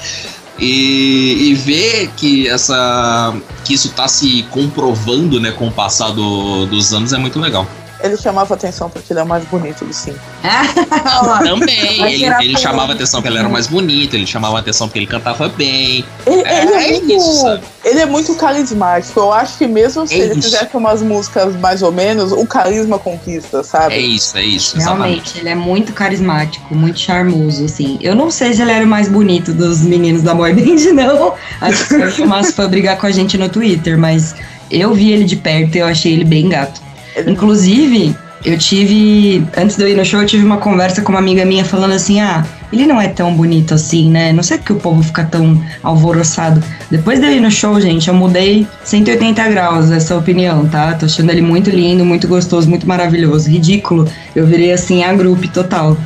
E, 0.59 1.51
e 1.51 1.55
ver 1.55 2.11
que 2.17 2.49
essa 2.49 3.35
que 3.65 3.75
isso 3.75 3.89
está 3.89 4.09
se 4.09 4.43
comprovando 4.45 5.39
né, 5.39 5.51
com 5.51 5.69
o 5.69 5.73
passar 5.73 6.11
do, 6.11 6.67
dos 6.67 6.95
anos 6.95 7.13
é 7.13 7.19
muito 7.19 7.39
legal. 7.39 7.67
Ele 8.01 8.17
chamava 8.17 8.55
atenção 8.55 8.91
porque 8.91 9.13
ele 9.13 9.21
é 9.21 9.23
o 9.23 9.27
mais 9.27 9.45
bonito 9.45 9.85
do 9.85 9.93
cinco. 9.93 10.19
Também. 11.43 12.03
Ele, 12.03 12.45
ele 12.45 12.59
chamava 12.59 12.93
atenção 12.93 13.21
porque 13.21 13.33
ele 13.33 13.39
era 13.39 13.49
mais 13.49 13.67
bonito, 13.67 14.15
ele 14.15 14.27
chamava 14.27 14.59
atenção 14.59 14.87
porque 14.87 14.99
ele 14.99 15.07
cantava 15.07 15.49
bem. 15.49 16.05
Ele 16.27 16.43
é, 16.43 16.63
ele 16.63 16.73
é, 16.73 16.89
é 16.89 16.93
muito, 16.93 17.13
isso, 17.13 17.61
ele 17.85 17.99
é 18.01 18.07
muito 18.07 18.35
carismático. 18.35 19.19
Eu 19.19 19.33
acho 19.33 19.59
que 19.59 19.67
mesmo 19.67 20.07
se 20.07 20.15
é 20.15 20.19
ele 20.19 20.39
isso. 20.39 20.51
fizesse 20.51 20.77
umas 20.77 21.03
músicas 21.03 21.57
mais 21.57 21.83
ou 21.83 21.91
menos, 21.91 22.33
o 22.33 22.47
carisma 22.47 22.99
conquista, 22.99 23.63
sabe? 23.63 23.95
É 23.95 24.01
isso, 24.01 24.37
é 24.37 24.45
isso. 24.45 24.77
Realmente, 24.77 25.15
exatamente. 25.15 25.39
ele 25.39 25.49
é 25.49 25.55
muito 25.55 25.93
carismático, 25.93 26.75
muito 26.75 26.99
charmoso, 26.99 27.65
assim. 27.65 27.99
Eu 28.01 28.15
não 28.15 28.31
sei 28.31 28.53
se 28.53 28.63
ele 28.63 28.73
era 28.73 28.85
o 28.85 28.89
mais 28.89 29.09
bonito 29.09 29.53
dos 29.53 29.81
meninos 29.81 30.23
da 30.23 30.35
boy 30.35 30.53
band, 30.55 30.93
não. 30.93 31.35
Acho 31.61 32.15
que 32.15 32.23
o 32.23 32.29
Márcio 32.29 32.55
foi 32.55 32.69
brigar 32.69 32.99
com 32.99 33.07
a 33.07 33.11
gente 33.11 33.39
no 33.39 33.49
Twitter, 33.49 33.99
mas 33.99 34.35
eu 34.71 34.93
vi 34.95 35.13
ele 35.13 35.25
de 35.25 35.37
perto 35.37 35.77
e 35.77 35.79
eu 35.79 35.87
achei 35.87 36.13
ele 36.13 36.25
bem 36.25 36.49
gato. 36.49 36.86
Inclusive, 37.27 38.15
eu 38.45 38.59
tive. 38.59 39.47
Antes 39.57 39.77
de 39.77 39.83
eu 39.83 39.89
ir 39.89 39.97
no 39.97 40.05
show, 40.05 40.21
eu 40.21 40.27
tive 40.27 40.45
uma 40.45 40.59
conversa 40.59 41.03
com 41.03 41.11
uma 41.11 41.19
amiga 41.19 41.45
minha 41.45 41.65
falando 41.65 41.95
assim: 41.95 42.21
ah, 42.21 42.45
ele 42.73 42.87
não 42.87 43.01
é 43.01 43.09
tão 43.09 43.35
bonito 43.35 43.75
assim, 43.75 44.11
né? 44.11 44.33
Não 44.33 44.43
sei 44.43 44.59
que 44.59 44.73
o 44.73 44.77
povo 44.77 45.03
fica 45.03 45.25
tão 45.25 45.61
alvoroçado. 45.83 46.63
Depois 46.91 47.21
de 47.21 47.27
ir 47.27 47.41
no 47.41 47.51
show, 47.51 47.81
gente, 47.81 48.09
eu 48.09 48.15
mudei 48.15 48.67
180 48.85 49.49
graus 49.49 49.91
essa 49.91 50.17
opinião, 50.17 50.67
tá? 50.69 50.95
Tô 50.95 51.07
achando 51.07 51.31
ele 51.31 51.43
muito 51.43 51.71
lindo, 51.71 52.05
muito 52.05 52.29
gostoso, 52.29 52.69
muito 52.69 52.87
maravilhoso. 52.87 53.51
Ridículo. 53.51 54.09
Eu 54.35 54.47
virei 54.47 54.73
assim 54.73 55.03
a 55.03 55.13
grupo 55.13 55.49
total. 55.49 55.97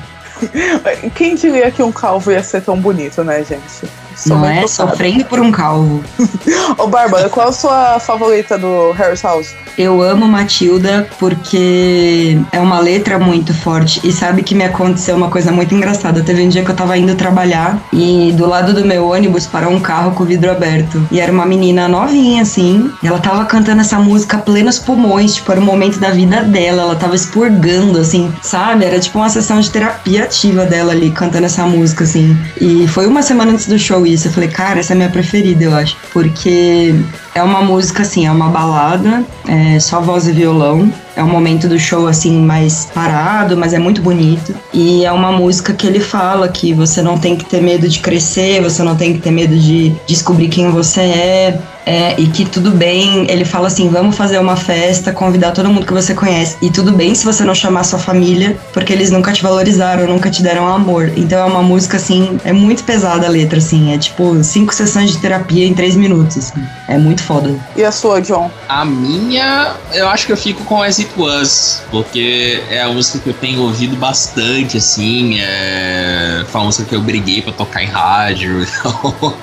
Quem 1.14 1.34
diria 1.34 1.70
que 1.70 1.82
um 1.82 1.92
calvo 1.92 2.30
ia 2.30 2.42
ser 2.42 2.62
tão 2.62 2.80
bonito, 2.80 3.22
né, 3.22 3.44
gente? 3.44 3.90
Sou 4.20 4.36
não 4.36 4.44
é? 4.44 4.66
Sofrendo 4.66 5.24
por 5.24 5.40
um 5.40 5.50
calvo. 5.50 6.04
Ô, 6.76 6.86
Bárbara, 6.86 7.28
qual 7.30 7.48
a 7.48 7.52
sua 7.52 7.98
favorita 7.98 8.58
do 8.58 8.92
Harris 8.92 9.22
House? 9.22 9.54
Eu 9.78 10.02
amo 10.02 10.28
Matilda 10.28 11.08
porque 11.18 12.38
é 12.52 12.60
uma 12.60 12.80
letra 12.80 13.18
muito 13.18 13.54
forte. 13.54 14.00
E 14.04 14.12
sabe 14.12 14.42
que 14.42 14.54
me 14.54 14.64
aconteceu 14.64 15.16
uma 15.16 15.30
coisa 15.30 15.50
muito 15.50 15.74
engraçada. 15.74 16.22
Teve 16.22 16.42
um 16.42 16.48
dia 16.50 16.62
que 16.62 16.70
eu 16.70 16.76
tava 16.76 16.98
indo 16.98 17.14
trabalhar 17.14 17.80
e 17.90 18.32
do 18.36 18.46
lado 18.46 18.74
do 18.74 18.84
meu 18.84 19.08
ônibus 19.08 19.46
parou 19.46 19.72
um 19.72 19.80
carro 19.80 20.10
com 20.10 20.22
o 20.22 20.26
vidro 20.26 20.50
aberto. 20.50 21.02
E 21.10 21.18
era 21.18 21.32
uma 21.32 21.46
menina 21.46 21.88
novinha, 21.88 22.42
assim. 22.42 22.92
E 23.02 23.06
ela 23.06 23.20
tava 23.20 23.46
cantando 23.46 23.80
essa 23.80 23.98
música 23.98 24.36
plenos 24.36 24.78
pulmões. 24.78 25.36
Tipo, 25.36 25.52
era 25.52 25.60
o 25.60 25.64
momento 25.64 25.98
da 25.98 26.10
vida 26.10 26.42
dela. 26.42 26.82
Ela 26.82 26.96
tava 26.96 27.14
expurgando, 27.14 27.98
assim, 27.98 28.30
sabe? 28.42 28.84
Era 28.84 29.00
tipo 29.00 29.18
uma 29.18 29.30
sessão 29.30 29.60
de 29.60 29.70
terapia 29.70 30.24
ativa 30.24 30.66
dela 30.66 30.92
ali, 30.92 31.10
cantando 31.10 31.46
essa 31.46 31.64
música, 31.64 32.04
assim. 32.04 32.36
E 32.60 32.86
foi 32.88 33.06
uma 33.06 33.22
semana 33.22 33.52
antes 33.52 33.66
do 33.66 33.78
show 33.78 34.06
isso. 34.12 34.28
Eu 34.28 34.32
falei, 34.32 34.48
cara, 34.48 34.80
essa 34.80 34.92
é 34.92 34.94
a 34.94 34.96
minha 34.96 35.10
preferida, 35.10 35.64
eu 35.64 35.74
acho. 35.74 35.96
Porque 36.12 36.94
é 37.34 37.42
uma 37.42 37.60
música, 37.62 38.02
assim, 38.02 38.26
é 38.26 38.32
uma 38.32 38.48
balada, 38.48 39.24
é 39.46 39.78
só 39.78 40.00
voz 40.00 40.26
e 40.26 40.32
violão. 40.32 40.92
É 41.16 41.22
um 41.22 41.28
momento 41.28 41.68
do 41.68 41.78
show, 41.78 42.06
assim, 42.06 42.40
mais 42.40 42.88
parado, 42.94 43.56
mas 43.56 43.74
é 43.74 43.78
muito 43.78 44.00
bonito. 44.00 44.54
E 44.72 45.04
é 45.04 45.12
uma 45.12 45.30
música 45.30 45.72
que 45.72 45.86
ele 45.86 46.00
fala 46.00 46.48
que 46.48 46.72
você 46.72 47.02
não 47.02 47.18
tem 47.18 47.36
que 47.36 47.44
ter 47.44 47.60
medo 47.60 47.88
de 47.88 47.98
crescer, 47.98 48.62
você 48.62 48.82
não 48.82 48.96
tem 48.96 49.12
que 49.12 49.20
ter 49.20 49.30
medo 49.30 49.56
de 49.56 49.94
descobrir 50.06 50.48
quem 50.48 50.70
você 50.70 51.00
é. 51.00 51.60
É, 51.86 52.14
e 52.20 52.26
que 52.28 52.44
tudo 52.44 52.70
bem, 52.70 53.26
ele 53.28 53.44
fala 53.44 53.66
assim: 53.66 53.88
vamos 53.88 54.16
fazer 54.16 54.38
uma 54.38 54.54
festa, 54.54 55.12
convidar 55.12 55.50
todo 55.52 55.68
mundo 55.68 55.86
que 55.86 55.92
você 55.92 56.14
conhece. 56.14 56.56
E 56.62 56.70
tudo 56.70 56.92
bem 56.92 57.14
se 57.14 57.24
você 57.24 57.42
não 57.42 57.54
chamar 57.54 57.84
sua 57.84 57.98
família, 57.98 58.56
porque 58.72 58.92
eles 58.92 59.10
nunca 59.10 59.32
te 59.32 59.42
valorizaram, 59.42 60.06
nunca 60.06 60.30
te 60.30 60.42
deram 60.42 60.68
amor. 60.68 61.10
Então 61.16 61.38
é 61.38 61.44
uma 61.44 61.62
música 61.62 61.96
assim, 61.96 62.38
é 62.44 62.52
muito 62.52 62.84
pesada 62.84 63.26
a 63.26 63.30
letra, 63.30 63.58
assim. 63.58 63.92
É 63.92 63.98
tipo 63.98 64.42
cinco 64.44 64.74
sessões 64.74 65.10
de 65.10 65.18
terapia 65.18 65.66
em 65.66 65.74
três 65.74 65.96
minutos. 65.96 66.38
Assim. 66.38 66.62
É 66.86 66.98
muito 66.98 67.19
foda. 67.20 67.58
E 67.76 67.84
a 67.84 67.92
sua, 67.92 68.20
John? 68.20 68.50
A 68.68 68.84
minha, 68.84 69.74
eu 69.92 70.08
acho 70.08 70.26
que 70.26 70.32
eu 70.32 70.36
fico 70.36 70.64
com 70.64 70.82
As 70.82 70.98
It 70.98 71.10
Was, 71.16 71.82
porque 71.90 72.62
é 72.70 72.82
a 72.82 72.88
música 72.88 73.18
que 73.18 73.30
eu 73.30 73.34
tenho 73.34 73.62
ouvido 73.62 73.96
bastante, 73.96 74.76
assim. 74.76 75.38
É, 75.40 76.44
foi 76.48 76.60
uma 76.60 76.66
música 76.66 76.88
que 76.88 76.94
eu 76.94 77.00
briguei 77.00 77.42
pra 77.42 77.52
tocar 77.52 77.82
em 77.82 77.86
rádio. 77.86 78.66
Então 78.80 79.36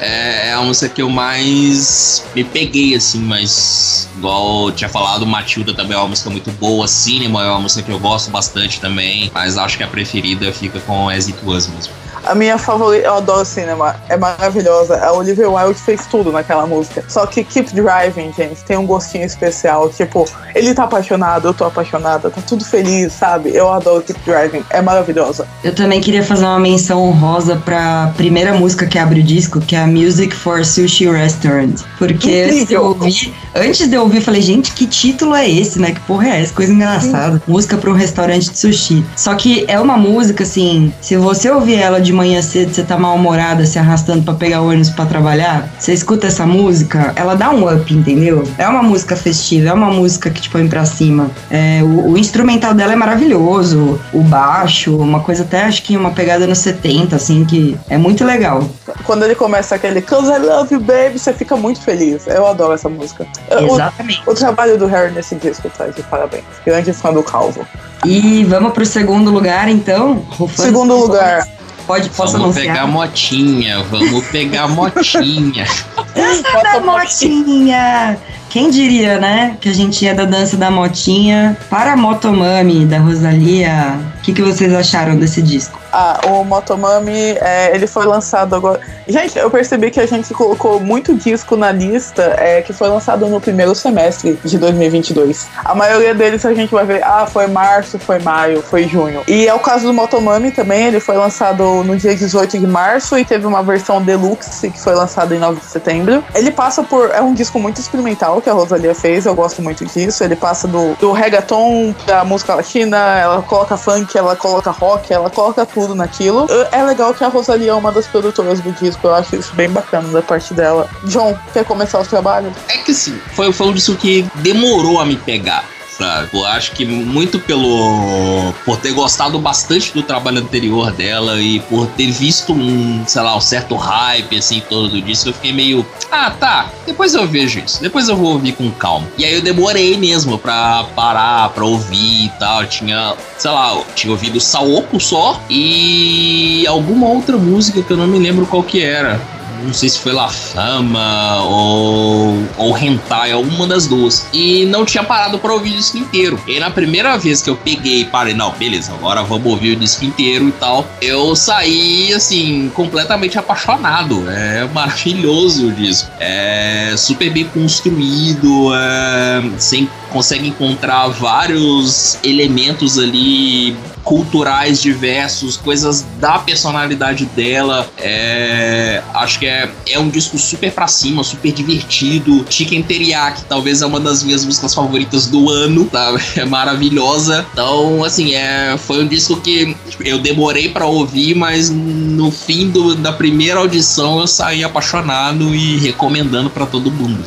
é, 0.00 0.48
é 0.48 0.52
a 0.54 0.62
música 0.62 0.88
que 0.88 1.02
eu 1.02 1.10
mais 1.10 2.24
me 2.34 2.42
peguei, 2.42 2.94
assim, 2.94 3.20
mas 3.20 4.08
igual 4.16 4.68
eu 4.68 4.72
tinha 4.72 4.88
falado, 4.88 5.26
Matilda 5.26 5.74
também 5.74 5.94
é 5.94 6.00
uma 6.00 6.08
música 6.08 6.30
muito 6.30 6.50
boa, 6.52 6.88
Cinema 6.88 7.44
é 7.44 7.50
uma 7.50 7.60
música 7.60 7.82
que 7.82 7.92
eu 7.92 7.98
gosto 7.98 8.30
bastante 8.30 8.80
também, 8.80 9.30
mas 9.34 9.58
acho 9.58 9.76
que 9.76 9.82
a 9.82 9.86
preferida 9.86 10.50
fica 10.52 10.80
com 10.80 11.08
As 11.10 11.26
It 11.26 11.38
Was 11.44 11.66
mesmo. 11.68 11.92
A 12.24 12.34
minha 12.34 12.58
favorita, 12.58 13.06
eu 13.06 13.14
adoro 13.14 13.44
cinema, 13.44 13.96
é 14.08 14.16
maravilhosa. 14.16 14.96
A 15.04 15.12
Olivia 15.12 15.48
Wilde 15.48 15.80
fez 15.80 16.06
tudo 16.06 16.30
naquela 16.30 16.66
música. 16.66 17.04
Só 17.08 17.26
que 17.26 17.42
Keep 17.42 17.74
Driving, 17.74 18.32
gente, 18.36 18.62
tem 18.64 18.76
um 18.76 18.86
gostinho 18.86 19.24
especial. 19.24 19.88
Tipo, 19.88 20.28
ele 20.54 20.74
tá 20.74 20.84
apaixonado, 20.84 21.48
eu 21.48 21.54
tô 21.54 21.64
apaixonada, 21.64 22.30
tá 22.30 22.40
tudo 22.46 22.64
feliz, 22.64 23.12
sabe? 23.12 23.54
Eu 23.54 23.72
adoro 23.72 24.02
Keep 24.02 24.20
Driving, 24.24 24.64
é 24.70 24.80
maravilhosa. 24.80 25.46
Eu 25.64 25.74
também 25.74 26.00
queria 26.00 26.22
fazer 26.22 26.44
uma 26.44 26.58
menção 26.58 27.02
honrosa 27.02 27.56
pra 27.56 28.12
primeira 28.16 28.52
música 28.54 28.86
que 28.86 28.98
abre 28.98 29.20
o 29.20 29.22
disco, 29.22 29.60
que 29.60 29.74
é 29.74 29.80
a 29.80 29.86
Music 29.86 30.34
for 30.34 30.64
Sushi 30.64 31.10
Restaurant. 31.10 31.80
Porque 31.98 32.46
antes 32.48 32.66
de 32.66 32.74
eu 32.74 32.84
ouvir, 32.84 33.34
antes 33.54 33.88
de 33.88 33.94
eu 33.94 34.02
ouvir, 34.02 34.18
eu 34.18 34.22
falei, 34.22 34.42
gente, 34.42 34.72
que 34.72 34.86
título 34.86 35.34
é 35.34 35.48
esse, 35.48 35.78
né? 35.78 35.92
Que 35.92 36.00
porra 36.00 36.28
é 36.28 36.42
essa? 36.42 36.52
Coisa 36.52 36.72
engraçada. 36.72 37.36
Sim. 37.36 37.42
Música 37.46 37.76
pra 37.76 37.90
um 37.90 37.94
restaurante 37.94 38.50
de 38.50 38.58
sushi. 38.58 39.04
Só 39.16 39.34
que 39.34 39.64
é 39.68 39.78
uma 39.80 39.96
música, 39.96 40.44
assim, 40.44 40.92
se 41.00 41.16
você 41.16 41.50
ouvir 41.50 41.76
ela 41.76 42.00
de 42.00 42.09
de 42.10 42.12
manhã 42.12 42.42
cedo, 42.42 42.74
você 42.74 42.82
tá 42.82 42.98
mal-humorada, 42.98 43.64
se 43.64 43.78
arrastando 43.78 44.22
para 44.22 44.34
pegar 44.34 44.60
ônibus 44.60 44.90
para 44.90 45.06
trabalhar, 45.06 45.68
você 45.78 45.92
escuta 45.92 46.26
essa 46.26 46.44
música, 46.44 47.12
ela 47.14 47.36
dá 47.36 47.50
um 47.50 47.72
up, 47.72 47.94
entendeu? 47.94 48.42
É 48.58 48.68
uma 48.68 48.82
música 48.82 49.14
festiva, 49.14 49.68
é 49.68 49.72
uma 49.72 49.90
música 49.90 50.28
que 50.28 50.42
te 50.42 50.50
põe 50.50 50.68
pra 50.68 50.84
cima. 50.84 51.30
É, 51.48 51.80
o, 51.82 52.10
o, 52.10 52.18
instrumental 52.18 52.74
dela 52.74 52.92
é 52.92 52.96
maravilhoso, 52.96 54.00
o 54.12 54.22
baixo, 54.22 54.96
uma 54.96 55.20
coisa 55.20 55.44
até 55.44 55.62
acho 55.62 55.82
que 55.84 55.96
uma 55.96 56.10
pegada 56.10 56.46
nos 56.46 56.58
70, 56.58 57.14
assim, 57.14 57.44
que 57.44 57.78
é 57.88 57.96
muito 57.96 58.24
legal. 58.24 58.68
Quando 59.04 59.24
ele 59.24 59.36
começa 59.36 59.76
aquele 59.76 60.02
Cause 60.02 60.30
I 60.32 60.38
Love 60.38 60.74
You 60.74 60.80
Baby, 60.80 61.18
você 61.18 61.32
fica 61.32 61.56
muito 61.56 61.80
feliz. 61.80 62.26
Eu 62.26 62.46
adoro 62.46 62.72
essa 62.72 62.88
música. 62.88 63.24
Exatamente. 63.50 64.22
O, 64.26 64.32
o 64.32 64.34
trabalho 64.34 64.76
do 64.76 64.86
Harry 64.86 65.12
nesse 65.12 65.36
disco 65.36 65.70
tá 65.70 65.86
de 65.86 66.02
parabéns. 66.02 66.44
Grande 66.66 66.92
fã 66.92 67.12
do 67.12 67.22
Calvo. 67.22 67.64
E 68.04 68.44
vamos 68.44 68.72
pro 68.72 68.84
segundo 68.84 69.30
lugar, 69.30 69.68
então. 69.68 70.24
Rufando 70.30 70.62
segundo 70.62 70.96
lugar. 70.96 71.46
Pode, 71.90 72.08
posso 72.10 72.34
vamos 72.34 72.56
anunciar? 72.56 72.76
pegar 72.76 72.86
motinha, 72.86 73.82
vamos 73.90 74.24
pegar 74.28 74.68
motinha. 74.68 75.66
dança 76.14 76.62
da 76.62 76.78
motinha! 76.78 78.16
Quem 78.48 78.70
diria, 78.70 79.18
né, 79.18 79.56
que 79.60 79.68
a 79.68 79.72
gente 79.74 80.04
ia 80.04 80.14
da 80.14 80.24
dança 80.24 80.56
da 80.56 80.70
motinha 80.70 81.56
para 81.68 81.94
a 81.94 81.96
Motomami, 81.96 82.86
da 82.86 82.98
Rosalia. 82.98 83.98
O 84.20 84.22
que, 84.22 84.34
que 84.34 84.42
vocês 84.42 84.72
acharam 84.74 85.16
desse 85.16 85.40
disco? 85.40 85.80
Ah, 85.90 86.20
o 86.26 86.44
Motomami, 86.44 87.36
é, 87.40 87.74
ele 87.74 87.86
foi 87.86 88.04
lançado 88.04 88.54
agora. 88.54 88.78
Gente, 89.08 89.38
eu 89.38 89.50
percebi 89.50 89.90
que 89.90 89.98
a 89.98 90.06
gente 90.06 90.32
colocou 90.34 90.78
muito 90.78 91.14
disco 91.14 91.56
na 91.56 91.72
lista 91.72 92.34
é, 92.38 92.60
que 92.60 92.72
foi 92.72 92.88
lançado 92.88 93.26
no 93.26 93.40
primeiro 93.40 93.74
semestre 93.74 94.38
de 94.44 94.58
2022. 94.58 95.48
A 95.64 95.74
maioria 95.74 96.14
deles 96.14 96.44
a 96.44 96.52
gente 96.52 96.70
vai 96.70 96.84
ver, 96.84 97.02
ah, 97.02 97.26
foi 97.26 97.46
março, 97.46 97.98
foi 97.98 98.18
maio, 98.18 98.62
foi 98.62 98.86
junho. 98.86 99.22
E 99.26 99.48
é 99.48 99.54
o 99.54 99.58
caso 99.58 99.86
do 99.86 99.94
Motomami 99.94 100.50
também, 100.50 100.86
ele 100.86 101.00
foi 101.00 101.16
lançado 101.16 101.82
no 101.82 101.96
dia 101.96 102.14
18 102.14 102.58
de 102.58 102.66
março 102.66 103.18
e 103.18 103.24
teve 103.24 103.46
uma 103.46 103.62
versão 103.62 104.02
deluxe 104.02 104.70
que 104.70 104.78
foi 104.78 104.94
lançada 104.94 105.34
em 105.34 105.38
9 105.38 105.60
de 105.60 105.66
setembro. 105.66 106.22
Ele 106.34 106.50
passa 106.50 106.82
por. 106.82 107.10
É 107.10 107.22
um 107.22 107.32
disco 107.32 107.58
muito 107.58 107.80
experimental 107.80 108.42
que 108.42 108.50
a 108.50 108.52
Rosalia 108.52 108.94
fez, 108.94 109.24
eu 109.24 109.34
gosto 109.34 109.62
muito 109.62 109.84
disso. 109.86 110.22
Ele 110.22 110.36
passa 110.36 110.68
do, 110.68 110.94
do 110.96 111.10
reggaeton 111.10 111.94
pra 112.04 112.22
música 112.22 112.54
latina, 112.54 113.18
ela 113.18 113.42
coloca 113.42 113.76
funk, 113.76 114.09
ela 114.18 114.36
coloca 114.36 114.70
rock, 114.70 115.12
ela 115.12 115.30
coloca 115.30 115.64
tudo 115.66 115.94
naquilo. 115.94 116.46
É 116.72 116.82
legal 116.82 117.14
que 117.14 117.24
a 117.24 117.28
Rosalia 117.28 117.70
é 117.70 117.74
uma 117.74 117.92
das 117.92 118.06
produtoras 118.06 118.60
do 118.60 118.72
disco, 118.72 119.06
eu 119.06 119.14
acho 119.14 119.36
isso 119.36 119.54
bem 119.54 119.68
bacana 119.68 120.08
da 120.08 120.22
parte 120.22 120.54
dela. 120.54 120.88
John, 121.04 121.36
quer 121.52 121.64
começar 121.64 122.00
o 122.00 122.06
trabalho? 122.06 122.52
É 122.68 122.78
que 122.78 122.94
sim, 122.94 123.18
foi, 123.34 123.52
foi 123.52 123.66
um 123.66 123.72
disco 123.72 123.94
que 123.96 124.26
demorou 124.36 125.00
a 125.00 125.04
me 125.04 125.16
pegar 125.16 125.64
sabe? 126.00 126.28
Eu 126.32 126.46
acho 126.46 126.72
que 126.72 126.84
muito 126.84 127.38
pelo. 127.38 128.52
por 128.64 128.76
ter 128.78 128.92
gostado 128.92 129.38
bastante 129.38 129.92
do 129.92 130.02
trabalho 130.02 130.38
anterior 130.38 130.90
dela 130.92 131.40
e 131.40 131.60
por 131.60 131.86
ter 131.88 132.10
visto 132.10 132.52
um, 132.52 133.04
sei 133.06 133.22
lá, 133.22 133.36
um 133.36 133.40
certo 133.40 133.76
hype 133.76 134.36
assim 134.36 134.62
todo 134.68 134.88
do 134.88 135.02
disco, 135.02 135.28
eu 135.28 135.34
fiquei 135.34 135.52
meio. 135.52 135.86
Ah, 136.10 136.30
tá, 136.30 136.70
depois 136.86 137.14
eu 137.14 137.26
vejo 137.26 137.60
isso, 137.60 137.80
depois 137.80 138.08
eu 138.08 138.16
vou 138.16 138.32
ouvir 138.32 138.52
com 138.52 138.70
calma. 138.70 139.06
E 139.18 139.24
aí 139.24 139.34
eu 139.34 139.42
demorei 139.42 139.96
mesmo 139.96 140.38
pra 140.38 140.84
parar, 140.96 141.50
pra 141.50 141.64
ouvir 141.64 142.26
e 142.26 142.32
tal. 142.38 142.62
Eu 142.62 142.68
tinha, 142.68 143.14
sei 143.38 143.50
lá, 143.50 143.74
eu 143.74 143.86
tinha 143.94 144.10
ouvido 144.10 144.40
Saoko 144.40 144.98
só 144.98 145.40
e 145.48 146.64
alguma 146.66 147.06
outra 147.08 147.36
música 147.36 147.82
que 147.82 147.90
eu 147.90 147.96
não 147.96 148.06
me 148.06 148.18
lembro 148.18 148.46
qual 148.46 148.62
que 148.62 148.82
era 148.82 149.20
não 149.62 149.72
sei 149.72 149.88
se 149.88 149.98
foi 149.98 150.12
La 150.12 150.28
Fama 150.28 151.42
ou, 151.42 152.42
ou 152.56 152.78
Hentai, 152.78 153.32
alguma 153.32 153.66
das 153.66 153.86
duas. 153.86 154.26
E 154.32 154.66
não 154.66 154.84
tinha 154.84 155.02
parado 155.02 155.38
para 155.38 155.52
ouvir 155.52 155.72
o 155.72 155.76
disco 155.76 155.98
inteiro. 155.98 156.40
E 156.46 156.58
na 156.58 156.70
primeira 156.70 157.16
vez 157.16 157.42
que 157.42 157.50
eu 157.50 157.56
peguei 157.56 158.00
e 158.00 158.04
parei, 158.04 158.34
não, 158.34 158.52
beleza, 158.52 158.92
agora 158.92 159.22
vamos 159.22 159.46
ouvir 159.46 159.76
o 159.76 159.76
disco 159.76 160.04
inteiro 160.04 160.48
e 160.48 160.52
tal, 160.52 160.86
eu 161.00 161.34
saí, 161.36 162.12
assim, 162.12 162.70
completamente 162.74 163.38
apaixonado. 163.38 164.24
É 164.28 164.68
maravilhoso 164.72 165.68
o 165.68 165.72
disco. 165.72 166.10
É 166.18 166.94
super 166.96 167.30
bem 167.30 167.44
construído, 167.44 168.74
é, 168.74 169.42
sem 169.58 169.88
consegue 170.10 170.48
encontrar 170.48 171.08
vários 171.08 172.18
elementos 172.22 172.98
ali 172.98 173.76
culturais 174.04 174.80
diversos, 174.80 175.56
coisas 175.56 176.04
da 176.18 176.38
personalidade 176.38 177.26
dela. 177.26 177.88
É, 177.98 179.02
acho 179.14 179.38
que 179.38 179.46
é, 179.46 179.70
é 179.88 179.98
um 179.98 180.08
disco 180.08 180.38
super 180.38 180.72
pra 180.72 180.86
cima, 180.86 181.22
super 181.22 181.52
divertido. 181.52 182.44
Chicken 182.48 182.82
Teriyaki 182.82 183.44
talvez 183.44 183.82
é 183.82 183.86
uma 183.86 184.00
das 184.00 184.22
minhas 184.22 184.44
músicas 184.44 184.74
favoritas 184.74 185.26
do 185.26 185.50
ano, 185.50 185.84
tá? 185.86 186.10
É 186.40 186.44
maravilhosa. 186.44 187.44
Então, 187.52 188.04
assim, 188.04 188.34
é, 188.34 188.76
foi 188.78 189.02
um 189.02 189.06
disco 189.06 189.40
que 189.40 189.76
eu 190.00 190.18
demorei 190.18 190.68
para 190.68 190.86
ouvir, 190.86 191.34
mas 191.34 191.68
no 191.68 192.30
fim 192.30 192.70
do, 192.70 192.94
da 192.94 193.12
primeira 193.12 193.58
audição 193.58 194.20
eu 194.20 194.26
saí 194.26 194.64
apaixonado 194.64 195.54
e 195.54 195.76
recomendando 195.78 196.48
para 196.48 196.66
todo 196.66 196.90
mundo. 196.90 197.22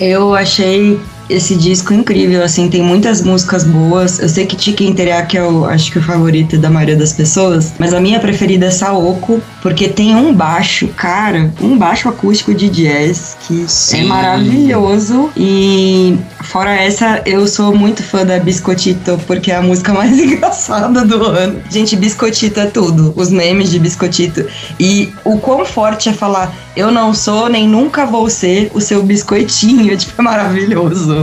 Eu 0.00 0.34
achei 0.34 0.98
esse 1.28 1.54
disco 1.54 1.92
incrível, 1.92 2.42
assim, 2.42 2.68
tem 2.68 2.82
muitas 2.82 3.22
músicas 3.22 3.64
boas. 3.64 4.18
Eu 4.18 4.28
sei 4.28 4.46
que 4.46 4.60
Chicken 4.60 4.92
Teriyaki 4.94 5.36
é 5.36 5.42
o, 5.42 5.64
acho 5.64 5.90
que 5.90 5.98
o 5.98 6.02
favorito 6.02 6.58
da 6.58 6.70
maioria 6.70 6.96
das 6.96 7.12
pessoas, 7.12 7.72
mas 7.78 7.92
a 7.94 8.00
minha 8.00 8.20
preferida 8.20 8.66
é 8.66 8.70
Saoko, 8.70 9.40
porque 9.62 9.88
tem 9.88 10.14
um 10.14 10.34
baixo, 10.34 10.88
cara, 10.88 11.52
um 11.60 11.76
baixo 11.76 12.08
acústico 12.08 12.54
de 12.54 12.68
jazz 12.68 13.36
que 13.46 13.64
é 13.64 13.68
Sim. 13.68 14.00
é 14.00 14.04
maravilhoso. 14.04 15.30
E 15.36 16.18
fora 16.42 16.74
essa, 16.74 17.22
eu 17.24 17.46
sou 17.46 17.74
muito 17.74 18.02
fã 18.02 18.24
da 18.24 18.38
Biscottito, 18.38 19.18
porque 19.26 19.50
é 19.50 19.56
a 19.56 19.62
música 19.62 19.92
mais 19.94 20.18
engraçada 20.18 21.04
do 21.04 21.24
ano. 21.24 21.60
Gente, 21.70 21.96
Biscottito 21.96 22.60
é 22.60 22.66
tudo, 22.66 23.12
os 23.16 23.30
memes 23.30 23.70
de 23.70 23.78
Biscottito. 23.78 24.46
E 24.78 25.12
o 25.24 25.38
quão 25.38 25.64
forte 25.64 26.08
é 26.08 26.12
falar, 26.12 26.54
eu 26.76 26.90
não 26.90 27.14
sou 27.14 27.48
nem 27.48 27.68
nunca 27.68 28.04
vou 28.04 28.28
ser 28.28 28.70
o 28.74 28.80
seu 28.80 29.02
biscoitinho, 29.02 29.94
tipo, 29.98 30.20
é 30.20 30.22
maravilhoso. 30.22 31.13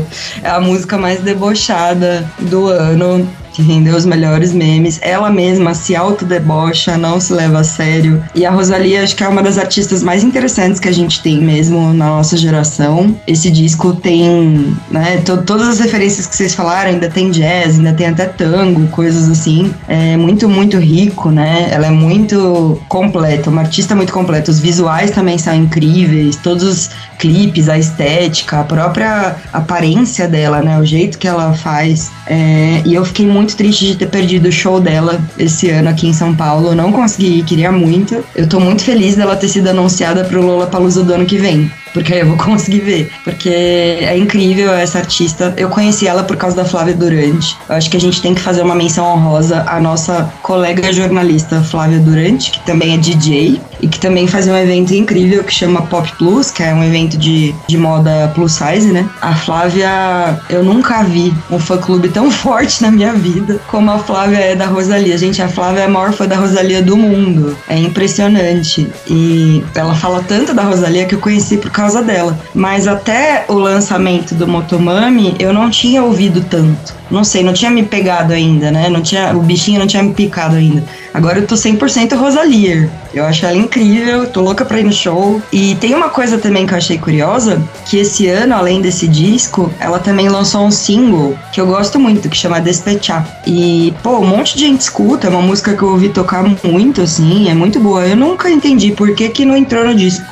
É 0.43 0.49
a 0.49 0.59
música 0.59 0.97
mais 0.97 1.21
debochada 1.21 2.29
do 2.39 2.67
ano 2.67 3.27
que 3.61 3.67
rendeu 3.67 3.95
os 3.95 4.05
melhores 4.05 4.53
memes. 4.53 4.99
Ela 5.01 5.29
mesma 5.29 5.73
se 5.73 5.95
autodebocha, 5.95 6.97
não 6.97 7.19
se 7.19 7.33
leva 7.33 7.59
a 7.59 7.63
sério. 7.63 8.23
E 8.33 8.45
a 8.45 8.51
Rosalia, 8.51 9.03
acho 9.03 9.15
que 9.15 9.23
é 9.23 9.27
uma 9.27 9.43
das 9.43 9.57
artistas 9.57 10.01
mais 10.03 10.23
interessantes 10.23 10.79
que 10.79 10.89
a 10.89 10.91
gente 10.91 11.21
tem 11.21 11.39
mesmo 11.39 11.93
na 11.93 12.07
nossa 12.07 12.35
geração. 12.35 13.15
Esse 13.27 13.49
disco 13.49 13.93
tem, 13.93 14.75
né, 14.89 15.17
to 15.17 15.41
todas 15.43 15.67
as 15.67 15.79
referências 15.79 16.25
que 16.25 16.35
vocês 16.35 16.53
falaram, 16.53 16.91
ainda 16.91 17.09
tem 17.09 17.29
jazz, 17.29 17.77
ainda 17.77 17.93
tem 17.93 18.07
até 18.07 18.25
tango, 18.25 18.87
coisas 18.87 19.29
assim. 19.29 19.73
É 19.87 20.17
muito, 20.17 20.49
muito 20.49 20.77
rico, 20.77 21.29
né? 21.29 21.67
Ela 21.71 21.87
é 21.87 21.91
muito 21.91 22.81
completa, 22.87 23.49
uma 23.49 23.61
artista 23.61 23.95
muito 23.95 24.13
completa. 24.13 24.49
Os 24.49 24.59
visuais 24.59 25.11
também 25.11 25.37
são 25.37 25.53
incríveis, 25.53 26.35
todos 26.35 26.63
os 26.63 26.89
clipes, 27.17 27.69
a 27.69 27.77
estética, 27.77 28.61
a 28.61 28.63
própria 28.63 29.35
aparência 29.53 30.27
dela, 30.27 30.61
né? 30.61 30.79
O 30.79 30.85
jeito 30.85 31.17
que 31.17 31.27
ela 31.27 31.53
faz. 31.53 32.11
É, 32.27 32.81
e 32.85 32.93
eu 32.93 33.05
fiquei 33.05 33.25
muito 33.25 33.50
muito 33.51 33.55
triste 33.55 33.85
de 33.87 33.95
ter 33.95 34.07
perdido 34.07 34.47
o 34.47 34.51
show 34.51 34.79
dela 34.79 35.19
esse 35.37 35.69
ano 35.69 35.89
aqui 35.89 36.07
em 36.07 36.13
São 36.13 36.33
Paulo. 36.33 36.69
Eu 36.69 36.75
não 36.75 36.91
consegui 36.91 37.39
ir, 37.39 37.43
queria 37.43 37.71
muito. 37.71 38.23
Eu 38.35 38.47
tô 38.47 38.59
muito 38.59 38.83
feliz 38.83 39.15
dela 39.15 39.35
ter 39.35 39.49
sido 39.49 39.67
anunciada 39.67 40.23
pro 40.23 40.41
Lola 40.41 40.67
Palusa 40.67 41.03
do 41.03 41.13
ano 41.13 41.25
que 41.25 41.37
vem 41.37 41.69
porque 41.93 42.13
aí 42.13 42.19
eu 42.21 42.27
vou 42.27 42.37
conseguir 42.43 42.79
ver. 42.79 43.11
Porque 43.23 43.49
é 43.49 44.17
incrível 44.17 44.71
essa 44.73 44.99
artista. 44.99 45.53
Eu 45.57 45.69
conheci 45.69 46.07
ela 46.07 46.23
por 46.23 46.37
causa 46.37 46.55
da 46.55 46.65
Flávia 46.65 46.93
Durante. 46.93 47.57
Eu 47.67 47.75
acho 47.75 47.89
que 47.89 47.97
a 47.97 47.99
gente 47.99 48.21
tem 48.21 48.33
que 48.33 48.41
fazer 48.41 48.61
uma 48.61 48.75
menção 48.75 49.05
honrosa 49.05 49.65
à 49.67 49.79
nossa 49.79 50.31
colega 50.41 50.91
jornalista 50.93 51.61
Flávia 51.61 51.99
Durante, 51.99 52.51
que 52.51 52.59
também 52.65 52.93
é 52.93 52.97
DJ 52.97 53.59
e 53.81 53.87
que 53.87 53.99
também 53.99 54.27
faz 54.27 54.47
um 54.47 54.55
evento 54.55 54.93
incrível 54.93 55.43
que 55.43 55.53
chama 55.53 55.81
Pop 55.83 56.11
Plus, 56.17 56.51
que 56.51 56.63
é 56.63 56.73
um 56.73 56.83
evento 56.83 57.17
de, 57.17 57.53
de 57.67 57.77
moda 57.77 58.31
plus 58.35 58.53
size, 58.53 58.91
né? 58.91 59.09
A 59.21 59.35
Flávia, 59.35 60.39
eu 60.49 60.63
nunca 60.63 61.03
vi 61.03 61.33
um 61.49 61.59
fã-clube 61.59 62.09
tão 62.09 62.29
forte 62.31 62.81
na 62.81 62.91
minha 62.91 63.13
vida 63.13 63.59
como 63.67 63.91
a 63.91 63.99
Flávia 63.99 64.37
é 64.37 64.55
da 64.55 64.65
Rosalia. 64.65 65.17
Gente, 65.17 65.41
a 65.41 65.47
Flávia 65.47 65.81
é 65.81 65.85
a 65.85 65.89
maior 65.89 66.13
fã 66.13 66.27
da 66.27 66.35
Rosalia 66.35 66.81
do 66.81 66.95
mundo. 66.95 67.57
É 67.67 67.77
impressionante. 67.77 68.87
E 69.07 69.63
ela 69.73 69.95
fala 69.95 70.23
tanto 70.27 70.53
da 70.53 70.63
Rosalia 70.63 71.05
que 71.05 71.15
eu 71.15 71.19
conheci 71.19 71.57
por 71.57 71.71
causa 71.71 72.01
dela. 72.01 72.37
Mas 72.53 72.87
até 72.87 73.45
o 73.47 73.53
lançamento 73.53 74.35
do 74.35 74.47
Motomami, 74.47 75.35
eu 75.39 75.53
não 75.53 75.69
tinha 75.69 76.03
ouvido 76.03 76.41
tanto. 76.41 77.01
Não 77.09 77.25
sei, 77.25 77.43
não 77.43 77.51
tinha 77.51 77.69
me 77.69 77.83
pegado 77.83 78.31
ainda, 78.31 78.71
né? 78.71 78.87
Não 78.87 79.01
tinha, 79.01 79.35
o 79.35 79.41
bichinho 79.41 79.79
não 79.79 79.87
tinha 79.87 80.01
me 80.01 80.13
picado 80.13 80.55
ainda. 80.55 80.83
Agora 81.13 81.39
eu 81.39 81.47
tô 81.47 81.55
100% 81.55 82.15
Rosalia. 82.15 82.89
Eu 83.13 83.25
acho 83.25 83.45
ela 83.45 83.57
incrível, 83.57 84.27
tô 84.27 84.41
louca 84.41 84.63
pra 84.63 84.79
ir 84.79 84.83
no 84.83 84.93
show. 84.93 85.41
E 85.51 85.75
tem 85.75 85.93
uma 85.93 86.09
coisa 86.09 86.37
também 86.37 86.65
que 86.65 86.73
eu 86.73 86.77
achei 86.77 86.97
curiosa, 86.97 87.61
que 87.85 87.97
esse 87.97 88.27
ano, 88.27 88.55
além 88.55 88.81
desse 88.81 89.07
disco, 89.07 89.71
ela 89.79 89.99
também 89.99 90.29
lançou 90.29 90.65
um 90.65 90.71
single 90.71 91.37
que 91.51 91.59
eu 91.59 91.67
gosto 91.67 91.99
muito, 91.99 92.29
que 92.29 92.37
chama 92.37 92.61
Despechar. 92.61 93.27
E, 93.45 93.93
pô, 94.01 94.19
um 94.19 94.27
monte 94.27 94.55
de 94.55 94.65
gente 94.65 94.81
escuta, 94.81 95.27
é 95.27 95.29
uma 95.29 95.41
música 95.41 95.75
que 95.75 95.81
eu 95.81 95.89
ouvi 95.89 96.09
tocar 96.09 96.43
muito, 96.63 97.01
assim, 97.01 97.49
é 97.49 97.53
muito 97.53 97.79
boa. 97.79 98.07
Eu 98.07 98.15
nunca 98.15 98.49
entendi 98.49 98.91
por 98.91 99.13
que 99.13 99.27
que 99.29 99.45
não 99.45 99.57
entrou 99.57 99.83
no 99.85 99.93
disco 99.93 100.25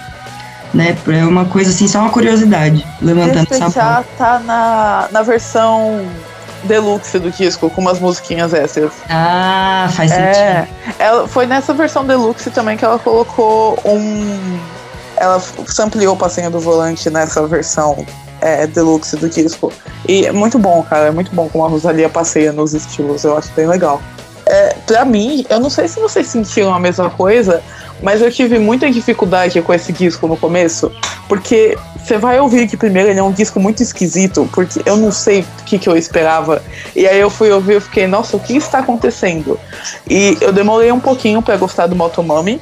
né? 0.74 0.96
É 1.08 1.26
uma 1.26 1.46
coisa 1.46 1.72
assim, 1.72 1.88
só 1.88 2.00
uma 2.00 2.12
curiosidade, 2.12 2.86
levantando 3.02 3.48
essa 3.52 3.70
já 3.70 4.04
tá 4.18 4.40
na, 4.40 5.08
na 5.12 5.22
versão 5.24 6.06
deluxe 6.64 7.20
do 7.20 7.32
disco, 7.32 7.70
com 7.70 7.82
umas 7.82 8.00
musiquinhas 8.00 8.54
extras. 8.54 8.92
Ah, 9.10 9.90
faz 9.94 10.12
é, 10.12 10.64
sentido. 10.64 10.96
Ela, 11.00 11.28
foi 11.28 11.46
nessa 11.46 11.74
versão 11.74 12.06
deluxe 12.06 12.50
também 12.52 12.78
que 12.78 12.86
ela 12.86 13.00
colocou 13.00 13.80
um. 13.86 14.60
Ela 15.18 15.42
sampleou 15.68 16.16
o 16.16 16.18
passinho 16.18 16.50
do 16.50 16.60
volante 16.60 17.10
nessa 17.10 17.46
versão 17.46 18.06
é, 18.42 18.68
deluxe 18.68 19.16
do 19.18 19.30
disco. 19.30 19.72
E 20.08 20.26
é 20.26 20.32
muito 20.32 20.58
bom, 20.58 20.84
cara. 20.84 21.08
É 21.08 21.12
muito 21.12 21.34
bom 21.34 21.50
como 21.50 21.66
a 21.66 21.68
Rosalia 21.68 22.10
passeia 22.10 22.52
nos 22.52 22.74
estilos. 22.74 23.24
Eu 23.24 23.38
acho 23.38 23.52
bem 23.54 23.68
legal. 23.68 24.02
É, 24.46 24.76
pra 24.86 25.06
mim, 25.06 25.46
eu 25.50 25.60
não 25.60 25.70
sei 25.70 25.88
se 25.88 26.00
vocês 26.00 26.28
sentiram 26.28 26.74
a 26.74 26.80
mesma 26.80 27.10
coisa, 27.10 27.62
mas 28.02 28.22
eu 28.22 28.32
tive 28.32 28.60
muita 28.60 28.90
dificuldade 28.90 29.62
com 29.62 29.74
esse 29.74 29.92
disco 29.92 30.28
no 30.28 30.38
começo, 30.38 30.92
porque 31.28 31.78
você 31.98 32.18
vai 32.18 32.40
ouvir 32.40 32.68
que 32.68 32.76
primeiro 32.76 33.10
ele 33.10 33.20
é 33.20 33.24
um 33.24 33.32
disco 33.32 33.60
muito 33.60 33.84
esquisito, 33.84 34.50
porque 34.54 34.82
eu 34.86 34.98
não 34.98 35.12
sei 35.12 35.42
o 35.42 35.64
que, 35.66 35.78
que 35.78 35.88
eu 35.88 35.96
esperava. 35.96 36.62
E 36.96 37.08
aí 37.08 37.20
eu 37.20 37.30
fui 37.30 37.52
ouvir 37.52 37.78
e 37.78 37.80
fiquei, 37.80 38.08
nossa, 38.08 38.36
o 38.36 38.40
que 38.40 38.56
está 38.56 38.80
acontecendo? 38.80 39.60
E 40.10 40.38
eu 40.42 40.52
demorei 40.52 40.92
um 40.92 41.00
pouquinho 41.00 41.42
para 41.42 41.56
gostar 41.58 41.88
do 41.88 41.96
Motomami. 41.96 42.60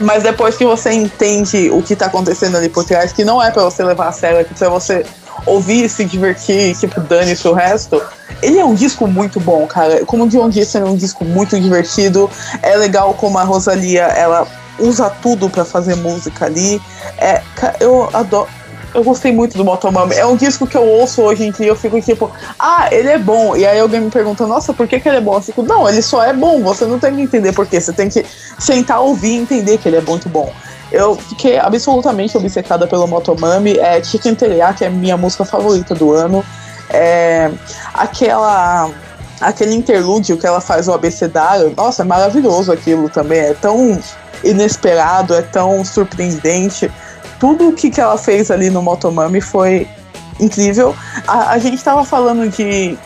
Mas 0.00 0.22
depois 0.22 0.56
que 0.56 0.64
você 0.64 0.92
entende 0.92 1.70
o 1.70 1.82
que 1.82 1.94
está 1.94 2.06
acontecendo 2.06 2.56
ali 2.56 2.68
por 2.68 2.84
trás, 2.84 3.12
que 3.12 3.24
não 3.24 3.42
é 3.42 3.50
para 3.50 3.64
você 3.64 3.82
levar 3.82 4.08
a 4.08 4.12
sério, 4.12 4.38
é 4.38 4.44
para 4.44 4.68
você 4.68 5.04
ouvir, 5.46 5.88
se 5.88 6.04
divertir, 6.04 6.76
tipo, 6.76 7.00
dane-se 7.00 7.46
o 7.48 7.52
resto. 7.52 8.00
Ele 8.42 8.58
é 8.58 8.64
um 8.64 8.74
disco 8.74 9.06
muito 9.06 9.40
bom, 9.40 9.66
cara. 9.66 10.04
Como 10.04 10.24
o 10.24 10.28
John 10.28 10.48
disse, 10.48 10.78
é 10.78 10.84
um 10.84 10.96
disco 10.96 11.24
muito 11.24 11.58
divertido. 11.58 12.30
É 12.62 12.76
legal 12.76 13.14
como 13.14 13.38
a 13.38 13.44
Rosalia, 13.44 14.04
ela 14.04 14.46
usa 14.78 15.10
tudo 15.10 15.50
para 15.50 15.64
fazer 15.64 15.96
música 15.96 16.46
ali. 16.46 16.80
É, 17.18 17.42
eu 17.80 18.08
adoro. 18.12 18.48
Eu 18.94 19.04
gostei 19.04 19.32
muito 19.32 19.56
do 19.56 19.64
Motomami. 19.64 20.14
É 20.14 20.24
um 20.24 20.34
disco 20.34 20.66
que 20.66 20.76
eu 20.76 20.82
ouço 20.82 21.20
hoje 21.20 21.44
em 21.44 21.52
dia 21.52 21.66
eu 21.66 21.76
fico 21.76 22.00
tipo, 22.00 22.30
ah, 22.58 22.88
ele 22.90 23.08
é 23.08 23.18
bom. 23.18 23.54
E 23.54 23.66
aí 23.66 23.78
alguém 23.78 24.00
me 24.00 24.10
pergunta, 24.10 24.46
nossa, 24.46 24.72
por 24.72 24.88
que, 24.88 24.98
que 24.98 25.08
ele 25.08 25.18
é 25.18 25.20
bom? 25.20 25.34
Eu 25.34 25.42
fico, 25.42 25.62
não, 25.62 25.88
ele 25.88 26.00
só 26.00 26.24
é 26.24 26.32
bom. 26.32 26.62
Você 26.62 26.86
não 26.86 26.98
tem 26.98 27.14
que 27.14 27.20
entender 27.20 27.52
por 27.52 27.66
quê. 27.66 27.80
Você 27.80 27.92
tem 27.92 28.08
que 28.08 28.24
sentar, 28.58 29.00
ouvir 29.00 29.32
e 29.32 29.36
entender 29.36 29.78
que 29.78 29.88
ele 29.88 29.96
é 29.96 30.00
muito 30.00 30.28
bom. 30.28 30.50
Eu 30.90 31.14
fiquei 31.16 31.58
absolutamente 31.58 32.36
obcecada 32.36 32.86
pelo 32.86 33.06
Motomami. 33.06 33.76
É 33.76 34.02
Chicken 34.02 34.34
Teriyaki 34.34 34.84
é 34.84 34.90
minha 34.90 35.16
música 35.16 35.44
favorita 35.44 35.94
do 35.94 36.12
ano. 36.12 36.44
É, 36.90 37.50
aquela 37.92 38.90
aquele 39.40 39.74
interlúdio 39.74 40.36
que 40.36 40.46
ela 40.46 40.60
faz 40.60 40.88
o 40.88 40.92
abecedário, 40.92 41.72
nossa, 41.76 42.02
é 42.02 42.04
maravilhoso 42.04 42.72
aquilo 42.72 43.08
também. 43.08 43.38
É 43.38 43.54
tão 43.54 44.00
inesperado, 44.42 45.34
é 45.34 45.42
tão 45.42 45.84
surpreendente. 45.84 46.90
Tudo 47.38 47.68
o 47.68 47.72
que, 47.72 47.90
que 47.90 48.00
ela 48.00 48.18
fez 48.18 48.50
ali 48.50 48.70
no 48.70 48.82
Motomami 48.82 49.40
foi 49.40 49.86
incrível. 50.40 50.94
A, 51.26 51.50
a 51.50 51.58
gente 51.58 51.76
estava 51.76 52.04
falando 52.04 52.48
de 52.48 52.98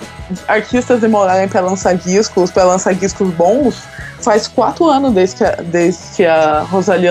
artistas 0.48 1.00
demorarem 1.00 1.48
para 1.48 1.60
lançar 1.60 1.94
discos, 1.94 2.50
para 2.50 2.64
lançar 2.64 2.94
discos 2.94 3.28
bons 3.34 3.82
faz 4.22 4.46
quatro 4.46 4.86
anos 4.86 5.12
desde 5.12 5.36
que, 5.36 5.44
a, 5.44 5.56
desde 5.62 6.00
que 6.16 6.24
a 6.24 6.66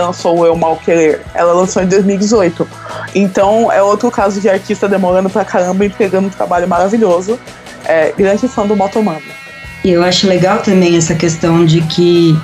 lançou 0.05 0.45
Eu 0.45 0.55
Mal 0.55 0.77
Querer. 0.77 1.21
Ela 1.33 1.53
lançou 1.53 1.83
em 1.83 1.87
2018. 1.87 2.67
Então 3.13 3.71
é 3.71 3.81
outro 3.81 4.09
caso 4.09 4.39
de 4.39 4.49
artista 4.49 4.87
demorando 4.87 5.29
pra 5.29 5.45
caramba 5.45 5.83
e 5.83 5.87
entregando 5.87 6.27
um 6.27 6.31
trabalho 6.31 6.67
maravilhoso. 6.67 7.39
É, 7.85 8.13
grande 8.17 8.47
fã 8.47 8.65
do 8.65 8.75
Motomami. 8.75 9.23
E 9.83 9.89
eu 9.89 10.03
acho 10.03 10.27
legal 10.27 10.59
também 10.59 10.95
essa 10.95 11.15
questão 11.15 11.65
de 11.65 11.81
que 11.81 12.39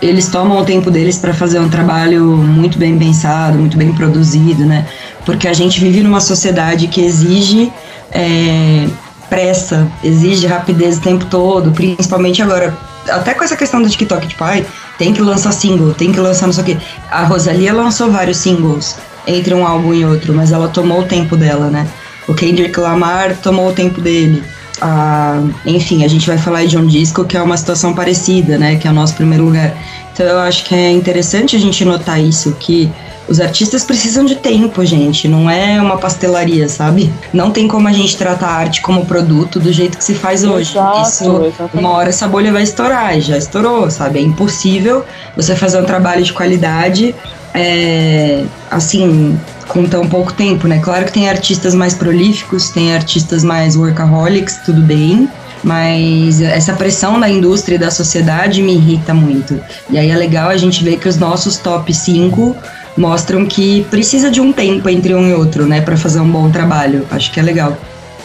eles 0.00 0.28
tomam 0.28 0.58
o 0.58 0.64
tempo 0.64 0.90
deles 0.90 1.18
para 1.18 1.32
fazer 1.32 1.58
um 1.58 1.68
trabalho 1.70 2.22
muito 2.22 2.78
bem 2.78 2.98
pensado, 2.98 3.58
muito 3.58 3.76
bem 3.78 3.92
produzido, 3.94 4.64
né? 4.64 4.86
Porque 5.24 5.48
a 5.48 5.54
gente 5.54 5.80
vive 5.80 6.02
numa 6.02 6.20
sociedade 6.20 6.86
que 6.86 7.00
exige 7.00 7.72
é, 8.12 8.86
pressa, 9.30 9.90
exige 10.04 10.46
rapidez 10.46 10.98
o 10.98 11.00
tempo 11.00 11.24
todo, 11.26 11.72
principalmente 11.72 12.42
agora 12.42 12.76
até 13.08 13.34
com 13.34 13.44
essa 13.44 13.56
questão 13.56 13.82
do 13.82 13.88
TikTok, 13.88 14.26
tipo, 14.28 14.42
ai, 14.44 14.66
tem 14.98 15.12
que 15.12 15.20
lançar 15.20 15.52
single, 15.52 15.94
tem 15.94 16.12
que 16.12 16.20
lançar 16.20 16.46
não 16.46 16.52
sei 16.52 16.62
o 16.62 16.66
quê. 16.66 16.78
A 17.10 17.24
Rosalia 17.24 17.72
lançou 17.72 18.10
vários 18.10 18.38
singles 18.38 18.96
entre 19.26 19.54
um 19.54 19.66
álbum 19.66 19.92
e 19.94 20.04
outro, 20.04 20.32
mas 20.34 20.52
ela 20.52 20.68
tomou 20.68 21.00
o 21.00 21.04
tempo 21.04 21.36
dela, 21.36 21.68
né? 21.68 21.86
O 22.28 22.34
Kendrick 22.34 22.78
Lamar 22.78 23.36
tomou 23.36 23.68
o 23.68 23.72
tempo 23.72 24.00
dele. 24.00 24.42
Ah, 24.80 25.42
enfim, 25.64 26.04
a 26.04 26.08
gente 26.08 26.26
vai 26.26 26.36
falar 26.36 26.64
de 26.66 26.76
um 26.76 26.86
disco 26.86 27.24
que 27.24 27.36
é 27.36 27.42
uma 27.42 27.56
situação 27.56 27.94
parecida, 27.94 28.58
né? 28.58 28.76
Que 28.76 28.86
é 28.86 28.90
o 28.90 28.94
nosso 28.94 29.14
primeiro 29.14 29.44
lugar. 29.44 29.74
Então 30.12 30.26
eu 30.26 30.38
acho 30.40 30.64
que 30.64 30.74
é 30.74 30.90
interessante 30.90 31.56
a 31.56 31.58
gente 31.58 31.84
notar 31.84 32.20
isso, 32.20 32.56
que 32.58 32.90
os 33.28 33.40
artistas 33.40 33.84
precisam 33.84 34.24
de 34.24 34.36
tempo, 34.36 34.84
gente. 34.84 35.26
Não 35.26 35.50
é 35.50 35.80
uma 35.80 35.98
pastelaria, 35.98 36.68
sabe? 36.68 37.12
Não 37.32 37.50
tem 37.50 37.66
como 37.66 37.88
a 37.88 37.92
gente 37.92 38.16
tratar 38.16 38.48
a 38.48 38.54
arte 38.54 38.80
como 38.80 39.04
produto 39.04 39.58
do 39.58 39.72
jeito 39.72 39.98
que 39.98 40.04
se 40.04 40.14
faz 40.14 40.44
hoje. 40.44 40.72
Exato, 40.72 41.02
Isso, 41.02 41.24
exatamente. 41.24 41.76
uma 41.76 41.90
hora 41.90 42.08
essa 42.08 42.28
bolha 42.28 42.52
vai 42.52 42.62
estourar, 42.62 43.16
e 43.16 43.20
já 43.20 43.36
estourou, 43.36 43.90
sabe? 43.90 44.18
É 44.18 44.22
impossível 44.22 45.04
você 45.34 45.56
fazer 45.56 45.80
um 45.80 45.84
trabalho 45.84 46.22
de 46.22 46.32
qualidade, 46.32 47.14
é, 47.52 48.44
assim, 48.70 49.38
com 49.68 49.84
tão 49.84 50.08
pouco 50.08 50.32
tempo, 50.32 50.68
né? 50.68 50.78
Claro 50.78 51.04
que 51.06 51.12
tem 51.12 51.28
artistas 51.28 51.74
mais 51.74 51.94
prolíficos, 51.94 52.70
tem 52.70 52.94
artistas 52.94 53.42
mais 53.42 53.76
workaholics, 53.76 54.58
tudo 54.64 54.80
bem. 54.80 55.28
Mas 55.64 56.40
essa 56.40 56.74
pressão 56.74 57.18
da 57.18 57.28
indústria 57.28 57.74
e 57.74 57.78
da 57.78 57.90
sociedade 57.90 58.62
me 58.62 58.74
irrita 58.74 59.12
muito. 59.12 59.58
E 59.90 59.98
aí 59.98 60.10
é 60.10 60.16
legal 60.16 60.48
a 60.48 60.56
gente 60.56 60.84
ver 60.84 60.96
que 60.98 61.08
os 61.08 61.16
nossos 61.16 61.56
top 61.56 61.92
5 61.92 62.54
mostram 62.96 63.46
que 63.46 63.84
precisa 63.84 64.30
de 64.30 64.40
um 64.40 64.52
tempo 64.52 64.88
entre 64.88 65.14
um 65.14 65.28
e 65.28 65.34
outro, 65.34 65.66
né, 65.66 65.80
para 65.80 65.96
fazer 65.96 66.20
um 66.20 66.30
bom 66.30 66.50
trabalho. 66.50 67.06
Acho 67.10 67.32
que 67.32 67.40
é 67.40 67.42
legal. 67.42 67.76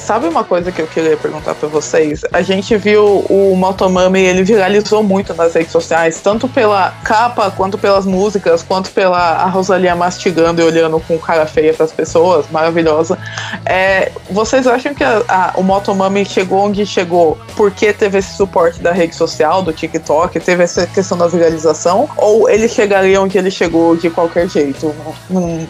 Sabe 0.05 0.27
uma 0.27 0.43
coisa 0.43 0.71
que 0.71 0.81
eu 0.81 0.87
queria 0.87 1.15
perguntar 1.15 1.53
para 1.53 1.69
vocês? 1.69 2.21
A 2.33 2.41
gente 2.41 2.75
viu 2.75 3.23
o 3.29 3.55
Motomami, 3.55 4.19
ele 4.19 4.43
viralizou 4.43 5.03
muito 5.03 5.33
nas 5.35 5.53
redes 5.53 5.71
sociais, 5.71 6.19
tanto 6.19 6.47
pela 6.49 6.91
capa, 7.03 7.51
quanto 7.51 7.77
pelas 7.77 8.05
músicas, 8.05 8.63
quanto 8.63 8.89
pela 8.91 9.19
a 9.19 9.45
Rosalia 9.45 9.95
mastigando 9.95 10.59
e 10.59 10.65
olhando 10.65 10.99
com 11.01 11.19
cara 11.19 11.45
feia 11.45 11.73
para 11.73 11.85
as 11.85 11.91
pessoas, 11.91 12.47
maravilhosa. 12.49 13.17
É, 13.63 14.11
vocês 14.31 14.65
acham 14.65 14.93
que 14.93 15.03
a, 15.03 15.21
a, 15.27 15.53
o 15.55 15.63
Motomami 15.63 16.25
chegou 16.25 16.65
onde 16.65 16.83
chegou 16.83 17.37
porque 17.55 17.93
teve 17.93 18.17
esse 18.17 18.35
suporte 18.35 18.81
da 18.81 18.91
rede 18.91 19.15
social, 19.15 19.61
do 19.61 19.71
TikTok, 19.71 20.39
teve 20.39 20.63
essa 20.63 20.87
questão 20.87 21.17
da 21.17 21.27
viralização? 21.27 22.09
Ou 22.17 22.49
ele 22.49 22.67
chegaria 22.67 23.21
onde 23.21 23.37
ele 23.37 23.51
chegou 23.51 23.95
de 23.95 24.09
qualquer 24.09 24.49
jeito? 24.49 24.95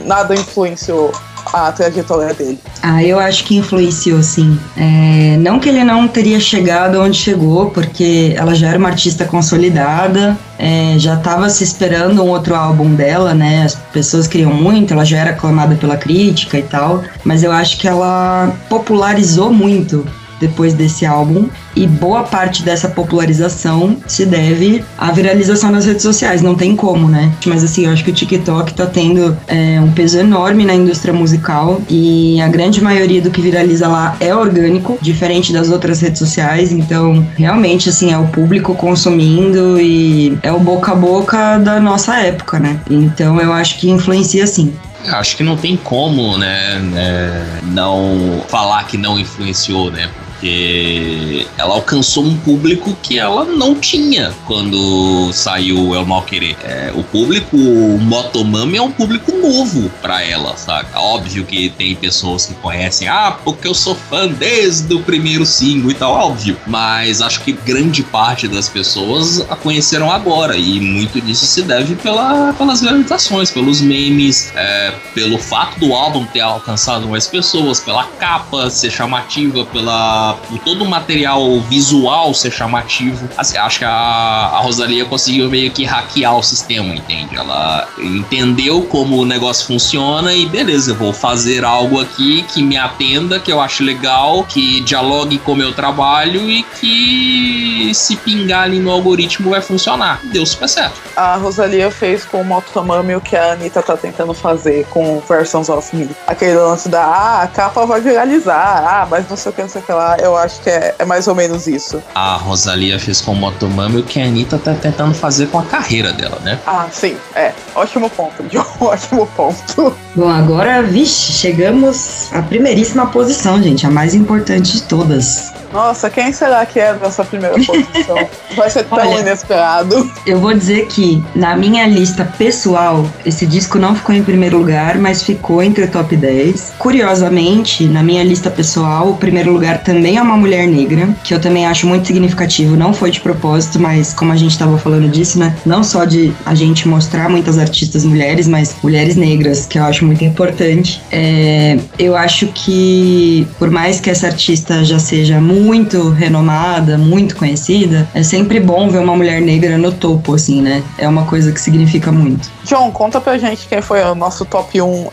Nada 0.05 0.33
influenciou 0.35 1.11
a 1.53 1.71
trajetória 1.71 2.33
dele? 2.33 2.59
Ah, 2.81 3.03
eu 3.03 3.19
acho 3.19 3.43
que 3.43 3.57
influenciou, 3.57 4.21
sim. 4.23 4.59
É, 4.75 5.37
não 5.37 5.59
que 5.59 5.69
ele 5.69 5.83
não 5.83 6.07
teria 6.07 6.39
chegado 6.39 7.01
onde 7.01 7.17
chegou, 7.17 7.69
porque 7.69 8.33
ela 8.35 8.53
já 8.55 8.69
era 8.69 8.77
uma 8.77 8.89
artista 8.89 9.25
consolidada, 9.25 10.37
é, 10.57 10.95
já 10.97 11.15
estava 11.15 11.49
se 11.49 11.63
esperando 11.63 12.23
um 12.23 12.29
outro 12.29 12.55
álbum 12.55 12.93
dela, 12.93 13.33
né? 13.33 13.63
As 13.63 13.75
pessoas 13.75 14.27
queriam 14.27 14.53
muito, 14.53 14.93
ela 14.93 15.05
já 15.05 15.17
era 15.17 15.31
aclamada 15.31 15.75
pela 15.75 15.97
crítica 15.97 16.57
e 16.57 16.63
tal, 16.63 17.03
mas 17.23 17.43
eu 17.43 17.51
acho 17.51 17.77
que 17.77 17.87
ela 17.87 18.53
popularizou 18.69 19.51
muito 19.51 20.05
depois 20.39 20.73
desse 20.73 21.05
álbum. 21.05 21.47
E 21.75 21.87
boa 21.87 22.23
parte 22.23 22.63
dessa 22.63 22.89
popularização 22.89 23.97
se 24.07 24.25
deve 24.25 24.83
à 24.97 25.11
viralização 25.11 25.71
nas 25.71 25.85
redes 25.85 26.01
sociais, 26.01 26.41
não 26.41 26.55
tem 26.55 26.75
como, 26.75 27.07
né? 27.07 27.31
Mas 27.45 27.63
assim, 27.63 27.85
eu 27.85 27.91
acho 27.91 28.03
que 28.03 28.11
o 28.11 28.13
TikTok 28.13 28.73
tá 28.73 28.85
tendo 28.85 29.37
é, 29.47 29.79
um 29.79 29.91
peso 29.91 30.19
enorme 30.19 30.65
na 30.65 30.73
indústria 30.73 31.13
musical 31.13 31.81
e 31.89 32.41
a 32.41 32.47
grande 32.47 32.81
maioria 32.81 33.21
do 33.21 33.31
que 33.31 33.41
viraliza 33.41 33.87
lá 33.87 34.15
é 34.19 34.35
orgânico, 34.35 34.97
diferente 35.01 35.53
das 35.53 35.69
outras 35.69 36.01
redes 36.01 36.19
sociais. 36.19 36.71
Então, 36.71 37.25
realmente, 37.35 37.89
assim, 37.89 38.11
é 38.11 38.17
o 38.17 38.27
público 38.27 38.75
consumindo 38.75 39.79
e 39.79 40.37
é 40.43 40.51
o 40.51 40.59
boca 40.59 40.91
a 40.91 40.95
boca 40.95 41.57
da 41.59 41.79
nossa 41.79 42.17
época, 42.17 42.59
né? 42.59 42.79
Então, 42.89 43.39
eu 43.39 43.53
acho 43.53 43.79
que 43.79 43.89
influencia 43.89 44.45
sim. 44.45 44.73
Acho 45.07 45.35
que 45.35 45.43
não 45.43 45.57
tem 45.57 45.75
como, 45.75 46.37
né, 46.37 46.79
né, 46.79 47.45
não 47.63 48.43
falar 48.47 48.83
que 48.83 48.97
não 48.97 49.19
influenciou, 49.19 49.89
né? 49.89 50.09
Porque 50.41 51.45
ela 51.55 51.75
alcançou 51.75 52.25
um 52.25 52.35
público 52.37 52.97
que 53.03 53.19
ela 53.19 53.45
não 53.45 53.75
tinha 53.75 54.33
quando 54.47 55.31
saiu 55.31 55.93
El 55.93 56.03
Mal 56.03 56.23
Querer. 56.23 56.57
É, 56.63 56.91
o 56.95 57.03
público 57.03 57.55
Motomami 57.55 58.77
é 58.77 58.81
um 58.81 58.91
público 58.91 59.31
novo 59.31 59.91
para 60.01 60.23
ela, 60.23 60.57
sabe? 60.57 60.89
Óbvio 60.95 61.45
que 61.45 61.69
tem 61.69 61.95
pessoas 61.95 62.47
que 62.47 62.55
conhecem, 62.55 63.07
ah, 63.07 63.37
porque 63.43 63.67
eu 63.67 63.75
sou 63.75 63.93
fã 63.93 64.27
desde 64.27 64.91
o 64.95 65.01
primeiro 65.03 65.45
single 65.45 65.91
e 65.91 65.93
tal, 65.93 66.13
óbvio. 66.13 66.57
Mas 66.65 67.21
acho 67.21 67.41
que 67.41 67.51
grande 67.51 68.01
parte 68.01 68.47
das 68.47 68.67
pessoas 68.67 69.41
a 69.41 69.55
conheceram 69.55 70.11
agora 70.11 70.57
e 70.57 70.79
muito 70.79 71.21
disso 71.21 71.45
se 71.45 71.61
deve 71.61 71.93
pela, 71.95 72.51
pelas 72.53 72.81
viralizações, 72.81 73.51
pelos 73.51 73.79
memes, 73.79 74.51
é, 74.55 74.91
pelo 75.13 75.37
fato 75.37 75.79
do 75.79 75.93
álbum 75.93 76.25
ter 76.25 76.39
alcançado 76.39 77.07
mais 77.07 77.27
pessoas, 77.27 77.79
pela 77.79 78.05
capa 78.05 78.71
ser 78.71 78.89
chamativa, 78.89 79.63
pela 79.65 80.30
por 80.33 80.59
todo 80.59 80.83
o 80.83 80.89
material 80.89 81.59
visual 81.61 82.33
ser 82.33 82.51
chamativo. 82.51 83.29
Assim, 83.37 83.57
acho 83.57 83.79
que 83.79 83.85
a, 83.85 83.89
a 83.89 84.59
Rosalia 84.59 85.05
conseguiu 85.05 85.49
meio 85.49 85.71
que 85.71 85.83
hackear 85.83 86.37
o 86.37 86.43
sistema, 86.43 86.93
entende? 86.93 87.35
Ela 87.35 87.87
entendeu 87.97 88.83
como 88.83 89.17
o 89.17 89.25
negócio 89.25 89.67
funciona 89.67 90.33
e 90.33 90.45
beleza, 90.45 90.93
vou 90.93 91.13
fazer 91.13 91.63
algo 91.63 91.99
aqui 91.99 92.43
que 92.43 92.61
me 92.61 92.77
atenda, 92.77 93.39
que 93.39 93.51
eu 93.51 93.59
acho 93.59 93.83
legal, 93.83 94.43
que 94.43 94.81
dialogue 94.81 95.37
com 95.39 95.53
o 95.53 95.55
meu 95.55 95.73
trabalho 95.73 96.49
e 96.49 96.63
que 96.63 97.91
se 97.93 98.15
pingar 98.15 98.63
ali 98.63 98.79
no 98.79 98.91
algoritmo 98.91 99.49
vai 99.49 99.61
funcionar. 99.61 100.19
Deu 100.23 100.45
super 100.45 100.67
certo. 100.67 101.01
A 101.15 101.35
Rosalia 101.35 101.91
fez 101.91 102.25
com 102.25 102.41
o 102.41 102.45
Motomami 102.45 103.15
o 103.15 103.21
que 103.21 103.35
a 103.35 103.53
Anitta 103.53 103.81
tá 103.81 103.97
tentando 103.97 104.33
fazer 104.33 104.85
com 104.89 105.21
Versions 105.27 105.69
of 105.69 105.95
Me. 105.95 106.09
Aquele 106.27 106.55
lance 106.55 106.89
da, 106.89 107.03
ah, 107.03 107.41
a 107.43 107.47
capa 107.47 107.85
vai 107.85 108.01
viralizar, 108.01 108.83
ah, 108.85 109.07
mas 109.09 109.27
não 109.29 109.37
sei 109.37 109.51
o 109.51 109.55
que, 109.55 109.61
não 109.61 109.69
sei 109.69 109.81
o 109.81 109.83
que 109.83 109.91
lá 109.91 110.17
eu 110.21 110.37
acho 110.37 110.61
que 110.61 110.69
é, 110.69 110.95
é 110.99 111.05
mais 111.05 111.27
ou 111.27 111.35
menos 111.35 111.67
isso. 111.67 112.01
A 112.13 112.35
Rosalia 112.35 112.99
fez 112.99 113.21
com 113.21 113.31
o 113.31 113.35
Motomami 113.35 113.99
o 113.99 114.03
que 114.03 114.21
a 114.21 114.25
Anitta 114.25 114.57
tá 114.57 114.73
tentando 114.73 115.13
fazer 115.13 115.47
com 115.47 115.59
a 115.59 115.63
carreira 115.63 116.13
dela, 116.13 116.39
né? 116.43 116.59
Ah, 116.65 116.87
sim, 116.91 117.17
é. 117.35 117.51
Ótimo 117.75 118.09
ponto, 118.09 118.43
John. 118.49 118.65
Ótimo 118.79 119.27
ponto. 119.27 119.95
Bom, 120.15 120.29
agora, 120.29 120.83
vixe, 120.83 121.33
chegamos 121.33 122.31
à 122.33 122.41
primeiríssima 122.41 123.07
posição, 123.07 123.61
gente, 123.61 123.85
a 123.85 123.89
mais 123.89 124.13
importante 124.13 124.73
de 124.73 124.83
todas. 124.83 125.53
Nossa, 125.71 126.09
quem 126.09 126.33
será 126.33 126.65
que 126.65 126.79
é 126.79 126.93
nessa 126.93 127.23
primeira 127.23 127.55
posição? 127.55 128.27
Vai 128.55 128.69
ser 128.69 128.83
tão 128.83 128.97
Olha, 128.97 129.21
inesperado. 129.21 130.11
Eu 130.25 130.39
vou 130.39 130.53
dizer 130.53 130.87
que, 130.87 131.23
na 131.33 131.55
minha 131.55 131.87
lista 131.87 132.25
pessoal, 132.37 133.05
esse 133.25 133.45
disco 133.45 133.79
não 133.79 133.95
ficou 133.95 134.13
em 134.13 134.21
primeiro 134.21 134.57
lugar, 134.57 134.97
mas 134.97 135.23
ficou 135.23 135.63
entre 135.63 135.85
o 135.85 135.87
top 135.89 136.15
10. 136.15 136.73
Curiosamente, 136.77 137.85
na 137.85 138.03
minha 138.03 138.23
lista 138.23 138.51
pessoal, 138.51 139.11
o 139.11 139.17
primeiro 139.17 139.53
lugar 139.53 139.81
também 139.81 140.10
é 140.17 140.21
uma 140.21 140.37
mulher 140.37 140.67
negra, 140.67 141.09
que 141.23 141.33
eu 141.33 141.39
também 141.39 141.65
acho 141.65 141.87
muito 141.87 142.07
significativo. 142.07 142.75
Não 142.75 142.93
foi 142.93 143.11
de 143.11 143.19
propósito, 143.19 143.79
mas 143.79 144.13
como 144.13 144.31
a 144.31 144.35
gente 144.35 144.51
estava 144.51 144.77
falando 144.77 145.09
disso, 145.09 145.39
né? 145.39 145.55
Não 145.65 145.83
só 145.83 146.05
de 146.05 146.33
a 146.45 146.55
gente 146.55 146.87
mostrar 146.87 147.29
muitas 147.29 147.57
artistas 147.57 148.05
mulheres, 148.05 148.47
mas 148.47 148.75
mulheres 148.83 149.15
negras, 149.15 149.65
que 149.65 149.77
eu 149.77 149.83
acho 149.83 150.05
muito 150.05 150.23
importante. 150.23 151.01
É, 151.11 151.77
eu 151.97 152.15
acho 152.15 152.47
que, 152.47 153.47
por 153.57 153.69
mais 153.69 153.99
que 153.99 154.09
essa 154.09 154.27
artista 154.27 154.83
já 154.83 154.99
seja 154.99 155.39
muito 155.39 156.09
renomada, 156.09 156.97
muito 156.97 157.35
conhecida, 157.35 158.07
é 158.13 158.23
sempre 158.23 158.59
bom 158.59 158.89
ver 158.89 158.99
uma 158.99 159.15
mulher 159.15 159.41
negra 159.41 159.77
no 159.77 159.91
topo, 159.91 160.33
assim, 160.33 160.61
né? 160.61 160.83
É 160.97 161.07
uma 161.07 161.23
coisa 161.23 161.51
que 161.51 161.61
significa 161.61 162.11
muito. 162.11 162.49
John, 162.63 162.91
conta 162.91 163.21
pra 163.21 163.37
gente 163.37 163.67
quem 163.67 163.81
foi 163.81 164.01
o 164.03 164.15
nosso 164.15 164.45
top 164.45 164.81
1. 164.81 164.85
Uh, 164.85 165.11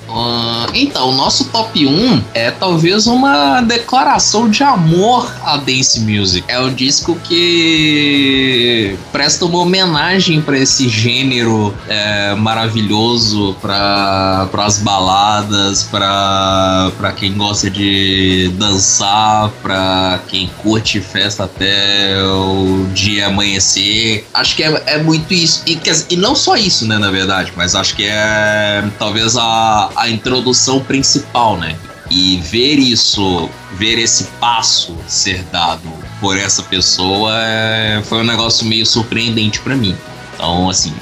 então, 0.73 1.11
o 1.11 1.13
nosso 1.13 1.45
top 1.47 1.87
1 1.87 2.23
é 2.35 2.51
talvez 2.51 3.07
uma 3.07 3.61
declaração 3.61 4.49
de 4.49 4.63
amor 4.63 5.31
à 5.45 5.57
dance 5.57 6.01
music. 6.01 6.45
É 6.49 6.59
um 6.59 6.73
disco 6.73 7.15
que 7.17 8.97
presta 9.13 9.45
uma 9.45 9.59
homenagem 9.59 10.41
para 10.41 10.59
esse 10.59 10.89
gênero 10.89 11.75
é, 11.89 12.35
maravilhoso, 12.35 13.55
para 13.61 14.49
as 14.59 14.79
baladas, 14.79 15.83
para 15.85 17.13
quem 17.17 17.35
gosta 17.35 17.71
de 17.71 18.51
dançar, 18.57 19.51
para 19.63 20.21
quem 20.29 20.39
quem 20.39 20.51
curte 20.63 21.01
festa 21.01 21.45
até 21.45 22.23
o 22.23 22.87
dia 22.95 23.27
amanhecer. 23.27 24.25
Acho 24.33 24.55
que 24.55 24.63
é, 24.63 24.83
é 24.87 25.03
muito 25.03 25.35
isso. 25.35 25.63
E, 25.67 25.79
e 26.11 26.17
não 26.17 26.37
só 26.37 26.57
isso, 26.57 26.87
né, 26.87 26.97
na 26.97 27.11
verdade, 27.11 27.38
mas 27.57 27.75
acho 27.75 27.95
que 27.95 28.05
é 28.07 28.85
talvez 28.99 29.37
a, 29.37 29.91
a 29.97 30.09
introdução 30.09 30.81
principal, 30.81 31.57
né? 31.57 31.77
E 32.11 32.39
ver 32.39 32.79
isso, 32.79 33.51
ver 33.75 33.99
esse 33.99 34.25
passo 34.41 34.97
ser 35.07 35.43
dado 35.45 35.89
por 36.21 36.39
essa 36.39 36.63
pessoa 36.63 37.33
é, 37.35 38.03
foi 38.05 38.19
um 38.19 38.25
negócio 38.25 38.67
meio 38.67 38.87
surpreendente 38.87 39.61
para 39.61 39.77
mim. 39.77 39.95
Então, 40.35 40.71
assim, 40.71 40.95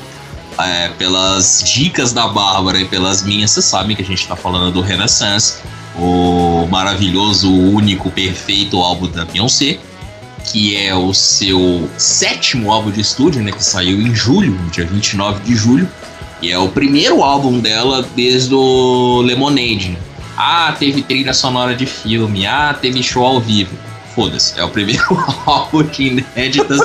é, 0.58 0.88
pelas 0.98 1.62
dicas 1.64 2.12
da 2.12 2.26
Bárbara 2.26 2.80
e 2.80 2.84
pelas 2.86 3.22
minhas, 3.22 3.52
vocês 3.52 3.66
sabem 3.66 3.94
que 3.94 4.02
a 4.02 4.04
gente 4.04 4.26
tá 4.26 4.34
falando 4.34 4.72
do 4.72 4.80
Renaissance 4.80 5.58
o 5.98 6.66
maravilhoso, 6.70 7.52
único, 7.52 8.10
perfeito 8.10 8.78
álbum 8.80 9.08
da 9.08 9.24
Beyoncé, 9.24 9.78
que 10.44 10.76
é 10.76 10.94
o 10.94 11.12
seu 11.12 11.88
sétimo 11.98 12.70
álbum 12.70 12.90
de 12.90 13.00
estúdio, 13.00 13.42
né, 13.42 13.50
que 13.50 13.64
saiu 13.64 14.00
em 14.00 14.14
julho, 14.14 14.56
dia 14.70 14.86
29 14.86 15.40
de 15.40 15.54
julho, 15.54 15.88
e 16.40 16.50
é 16.52 16.58
o 16.58 16.68
primeiro 16.68 17.22
álbum 17.22 17.58
dela 17.58 18.06
desde 18.14 18.54
o 18.54 19.22
Lemonade. 19.22 19.96
Ah, 20.36 20.74
teve 20.78 21.02
trilha 21.02 21.32
sonora 21.32 21.74
de 21.74 21.86
filme. 21.86 22.46
Ah, 22.46 22.76
teve 22.78 23.02
show 23.02 23.24
ao 23.24 23.40
vivo. 23.40 23.74
Foda-se, 24.14 24.58
é 24.58 24.64
o 24.64 24.68
primeiro 24.68 25.02
álbum 25.46 25.82
de 25.82 26.04
inéditas 26.04 26.80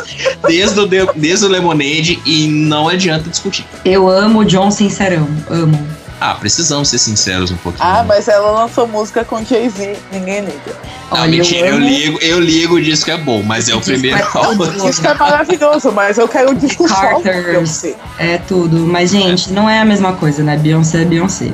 desde 0.48 0.80
o, 0.80 0.88
desde 1.16 1.46
o 1.46 1.50
Lemonade 1.50 2.20
e 2.26 2.48
não 2.48 2.88
adianta 2.90 3.30
discutir. 3.30 3.66
Eu 3.86 4.10
amo 4.10 4.44
John 4.44 4.70
Sincerão, 4.70 5.28
amo. 5.50 6.01
Ah, 6.22 6.36
precisamos 6.36 6.88
ser 6.88 7.00
sinceros 7.00 7.50
um 7.50 7.58
pouquinho. 7.58 7.84
Ah, 7.84 8.04
mas 8.08 8.28
ela 8.28 8.52
lançou 8.52 8.86
música 8.86 9.26
com 9.26 9.44
Jay-Z, 9.44 9.98
ninguém 10.12 10.42
liga. 10.42 10.78
Não, 11.10 11.20
Olha, 11.20 11.32
mentira, 11.32 11.68
eu, 11.68 11.74
eu, 11.74 11.80
ligo, 11.80 12.20
eu 12.22 12.40
ligo 12.40 12.76
o 12.76 12.82
disco 12.82 13.10
é 13.10 13.18
bom, 13.18 13.42
mas 13.42 13.68
é 13.68 13.74
o 13.74 13.82
primeiro 13.82 14.20
é 14.20 14.28
álbum. 14.36 14.66
O 14.66 14.86
disco 14.86 15.08
é 15.08 15.16
maravilhoso, 15.16 15.92
mas 15.92 16.20
eu 16.20 16.28
quero 16.28 16.52
o 16.52 16.54
disco 16.54 16.88
Carters, 16.88 17.86
É 18.20 18.38
tudo, 18.38 18.78
mas 18.82 19.10
gente, 19.10 19.50
é. 19.50 19.54
não 19.54 19.68
é 19.68 19.80
a 19.80 19.86
mesma 19.86 20.14
coisa, 20.14 20.44
né? 20.44 20.56
Beyoncé 20.58 21.02
é 21.02 21.06
Beyoncé. 21.06 21.52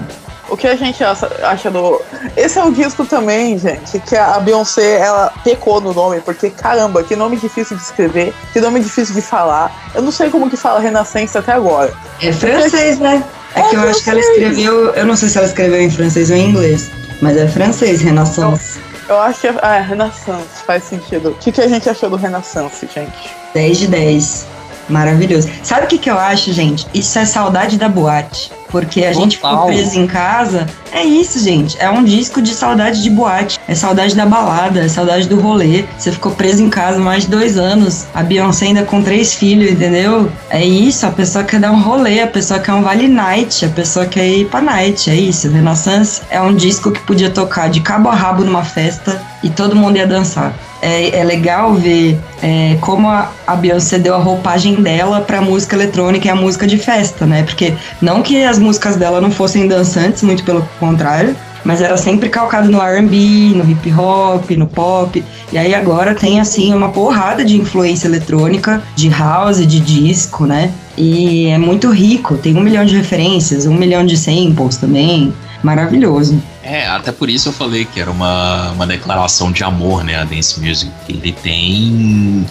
O 0.49 0.57
que 0.57 0.67
a 0.67 0.75
gente 0.75 1.01
acha, 1.01 1.71
do. 1.71 2.01
Esse 2.35 2.59
é 2.59 2.63
o 2.63 2.71
disco 2.71 3.05
também, 3.05 3.57
gente, 3.57 3.99
que 3.99 4.17
a 4.17 4.37
Beyoncé 4.39 4.99
ela 4.99 5.31
pecou 5.45 5.79
no 5.79 5.93
nome, 5.93 6.19
porque 6.19 6.49
caramba, 6.49 7.03
que 7.03 7.15
nome 7.15 7.37
difícil 7.37 7.77
de 7.77 7.83
escrever, 7.83 8.33
que 8.51 8.59
nome 8.59 8.81
difícil 8.81 9.15
de 9.15 9.21
falar. 9.21 9.71
Eu 9.95 10.01
não 10.01 10.11
sei 10.11 10.29
como 10.29 10.49
que 10.49 10.57
fala 10.57 10.81
Renascença 10.81 11.39
até 11.39 11.53
agora. 11.53 11.93
É 12.21 12.33
francês, 12.33 12.99
né? 12.99 13.23
É 13.55 13.61
que 13.63 13.75
eu 13.75 13.81
acho 13.81 14.03
que 14.03 14.09
ela 14.09 14.19
escreveu, 14.19 14.93
eu 14.93 15.05
não 15.05 15.15
sei 15.15 15.29
se 15.29 15.37
ela 15.37 15.47
escreveu 15.47 15.81
em 15.81 15.89
francês 15.89 16.29
ou 16.29 16.35
em 16.35 16.49
inglês, 16.49 16.91
mas 17.21 17.37
é 17.37 17.47
francês, 17.47 18.01
Renaissance. 18.01 18.79
Eu, 19.07 19.15
eu 19.15 19.21
acho 19.21 19.41
que 19.41 19.47
é, 19.47 19.57
é 19.61 19.81
Renaissance, 19.81 20.63
faz 20.65 20.83
sentido. 20.83 21.29
O 21.29 21.33
que, 21.35 21.51
que 21.51 21.61
a 21.61 21.67
gente 21.67 21.89
achou 21.89 22.09
do 22.09 22.15
Renaissance, 22.15 22.87
gente? 22.93 23.31
10 23.53 23.77
de 23.77 23.87
10. 23.87 24.47
Maravilhoso. 24.89 25.49
Sabe 25.63 25.85
o 25.85 25.87
que, 25.87 25.97
que 25.97 26.09
eu 26.09 26.17
acho, 26.17 26.53
gente? 26.53 26.87
Isso 26.93 27.17
é 27.19 27.25
saudade 27.25 27.77
da 27.77 27.89
boate. 27.89 28.51
Porque 28.69 29.01
a 29.03 29.07
Total. 29.09 29.21
gente 29.21 29.35
ficou 29.37 29.65
preso 29.65 29.99
em 29.99 30.07
casa. 30.07 30.67
É 30.91 31.03
isso, 31.03 31.39
gente. 31.39 31.77
É 31.79 31.89
um 31.89 32.03
disco 32.03 32.41
de 32.41 32.53
saudade 32.53 33.01
de 33.01 33.09
boate. 33.09 33.59
É 33.67 33.75
saudade 33.75 34.15
da 34.15 34.25
balada, 34.25 34.81
é 34.81 34.87
saudade 34.87 35.27
do 35.27 35.39
rolê. 35.39 35.85
Você 35.97 36.11
ficou 36.11 36.31
preso 36.31 36.63
em 36.63 36.69
casa 36.69 36.99
mais 36.99 37.23
de 37.23 37.29
dois 37.29 37.57
anos. 37.57 38.05
A 38.13 38.23
Beyoncé 38.23 38.65
ainda 38.67 38.83
com 38.83 39.01
três 39.01 39.33
filhos, 39.33 39.71
entendeu? 39.71 40.31
É 40.49 40.63
isso. 40.63 41.05
A 41.05 41.11
pessoa 41.11 41.43
quer 41.43 41.59
dar 41.59 41.71
um 41.71 41.81
rolê, 41.81 42.21
a 42.21 42.27
pessoa 42.27 42.59
quer 42.59 42.73
um 42.73 42.81
vale 42.81 43.07
night, 43.07 43.65
a 43.65 43.69
pessoa 43.69 44.05
quer 44.05 44.27
ir 44.27 44.45
pra 44.49 44.61
night. 44.61 45.09
É 45.09 45.15
isso. 45.15 45.49
Renaissance 45.49 46.21
é 46.29 46.41
um 46.41 46.55
disco 46.55 46.91
que 46.91 46.99
podia 47.01 47.29
tocar 47.29 47.69
de 47.69 47.81
cabo 47.81 48.09
a 48.09 48.15
rabo 48.15 48.43
numa 48.43 48.63
festa 48.63 49.21
e 49.43 49.49
todo 49.49 49.75
mundo 49.75 49.97
ia 49.97 50.07
dançar. 50.07 50.53
É, 50.81 51.19
é 51.19 51.23
legal 51.23 51.73
ver 51.73 52.19
é, 52.41 52.77
como 52.81 53.09
a, 53.09 53.31
a 53.45 53.55
Beyoncé 53.55 53.97
deu 53.97 54.13
a 54.13 54.17
roupagem 54.17 54.75
dela 54.75 55.21
pra 55.21 55.41
música 55.41 55.75
eletrônica 55.75 56.27
e 56.27 56.29
a 56.29 56.35
música 56.35 56.67
de 56.67 56.77
festa, 56.77 57.25
né? 57.25 57.43
Porque 57.43 57.73
não 58.01 58.21
que 58.21 58.43
as 58.43 58.59
músicas 58.59 58.95
dela 58.95 59.19
não 59.19 59.31
fossem 59.31 59.67
dançantes, 59.67 60.21
muito 60.21 60.43
pelo 60.43 60.67
contrário, 60.79 61.35
mas 61.63 61.81
era 61.81 61.97
sempre 61.97 62.29
calcado 62.29 62.69
no 62.69 62.81
R&B, 62.81 63.53
no 63.55 63.69
hip 63.69 63.91
hop, 63.93 64.51
no 64.51 64.67
pop. 64.67 65.23
E 65.51 65.57
aí 65.57 65.73
agora 65.73 66.15
tem 66.15 66.39
assim 66.39 66.73
uma 66.73 66.89
porrada 66.89 67.43
de 67.43 67.57
influência 67.57 68.07
eletrônica, 68.07 68.81
de 68.95 69.09
house, 69.09 69.65
de 69.65 69.79
disco, 69.79 70.45
né? 70.45 70.71
E 70.97 71.47
é 71.47 71.57
muito 71.57 71.91
rico, 71.91 72.37
tem 72.37 72.55
um 72.55 72.61
milhão 72.61 72.85
de 72.85 72.95
referências, 72.95 73.65
um 73.65 73.75
milhão 73.75 74.05
de 74.05 74.15
samples 74.15 74.77
também. 74.77 75.33
Maravilhoso. 75.61 76.41
É, 76.67 76.85
até 76.85 77.13
por 77.13 77.29
isso 77.29 77.47
eu 77.47 77.53
falei 77.53 77.85
que 77.85 77.97
era 77.97 78.11
uma, 78.11 78.71
uma 78.71 78.85
declaração 78.85 79.53
de 79.53 79.63
amor, 79.63 80.03
né, 80.03 80.15
a 80.15 80.25
Dance 80.25 80.59
Music. 80.59 80.91
Ele 81.07 81.31
tem 81.31 82.45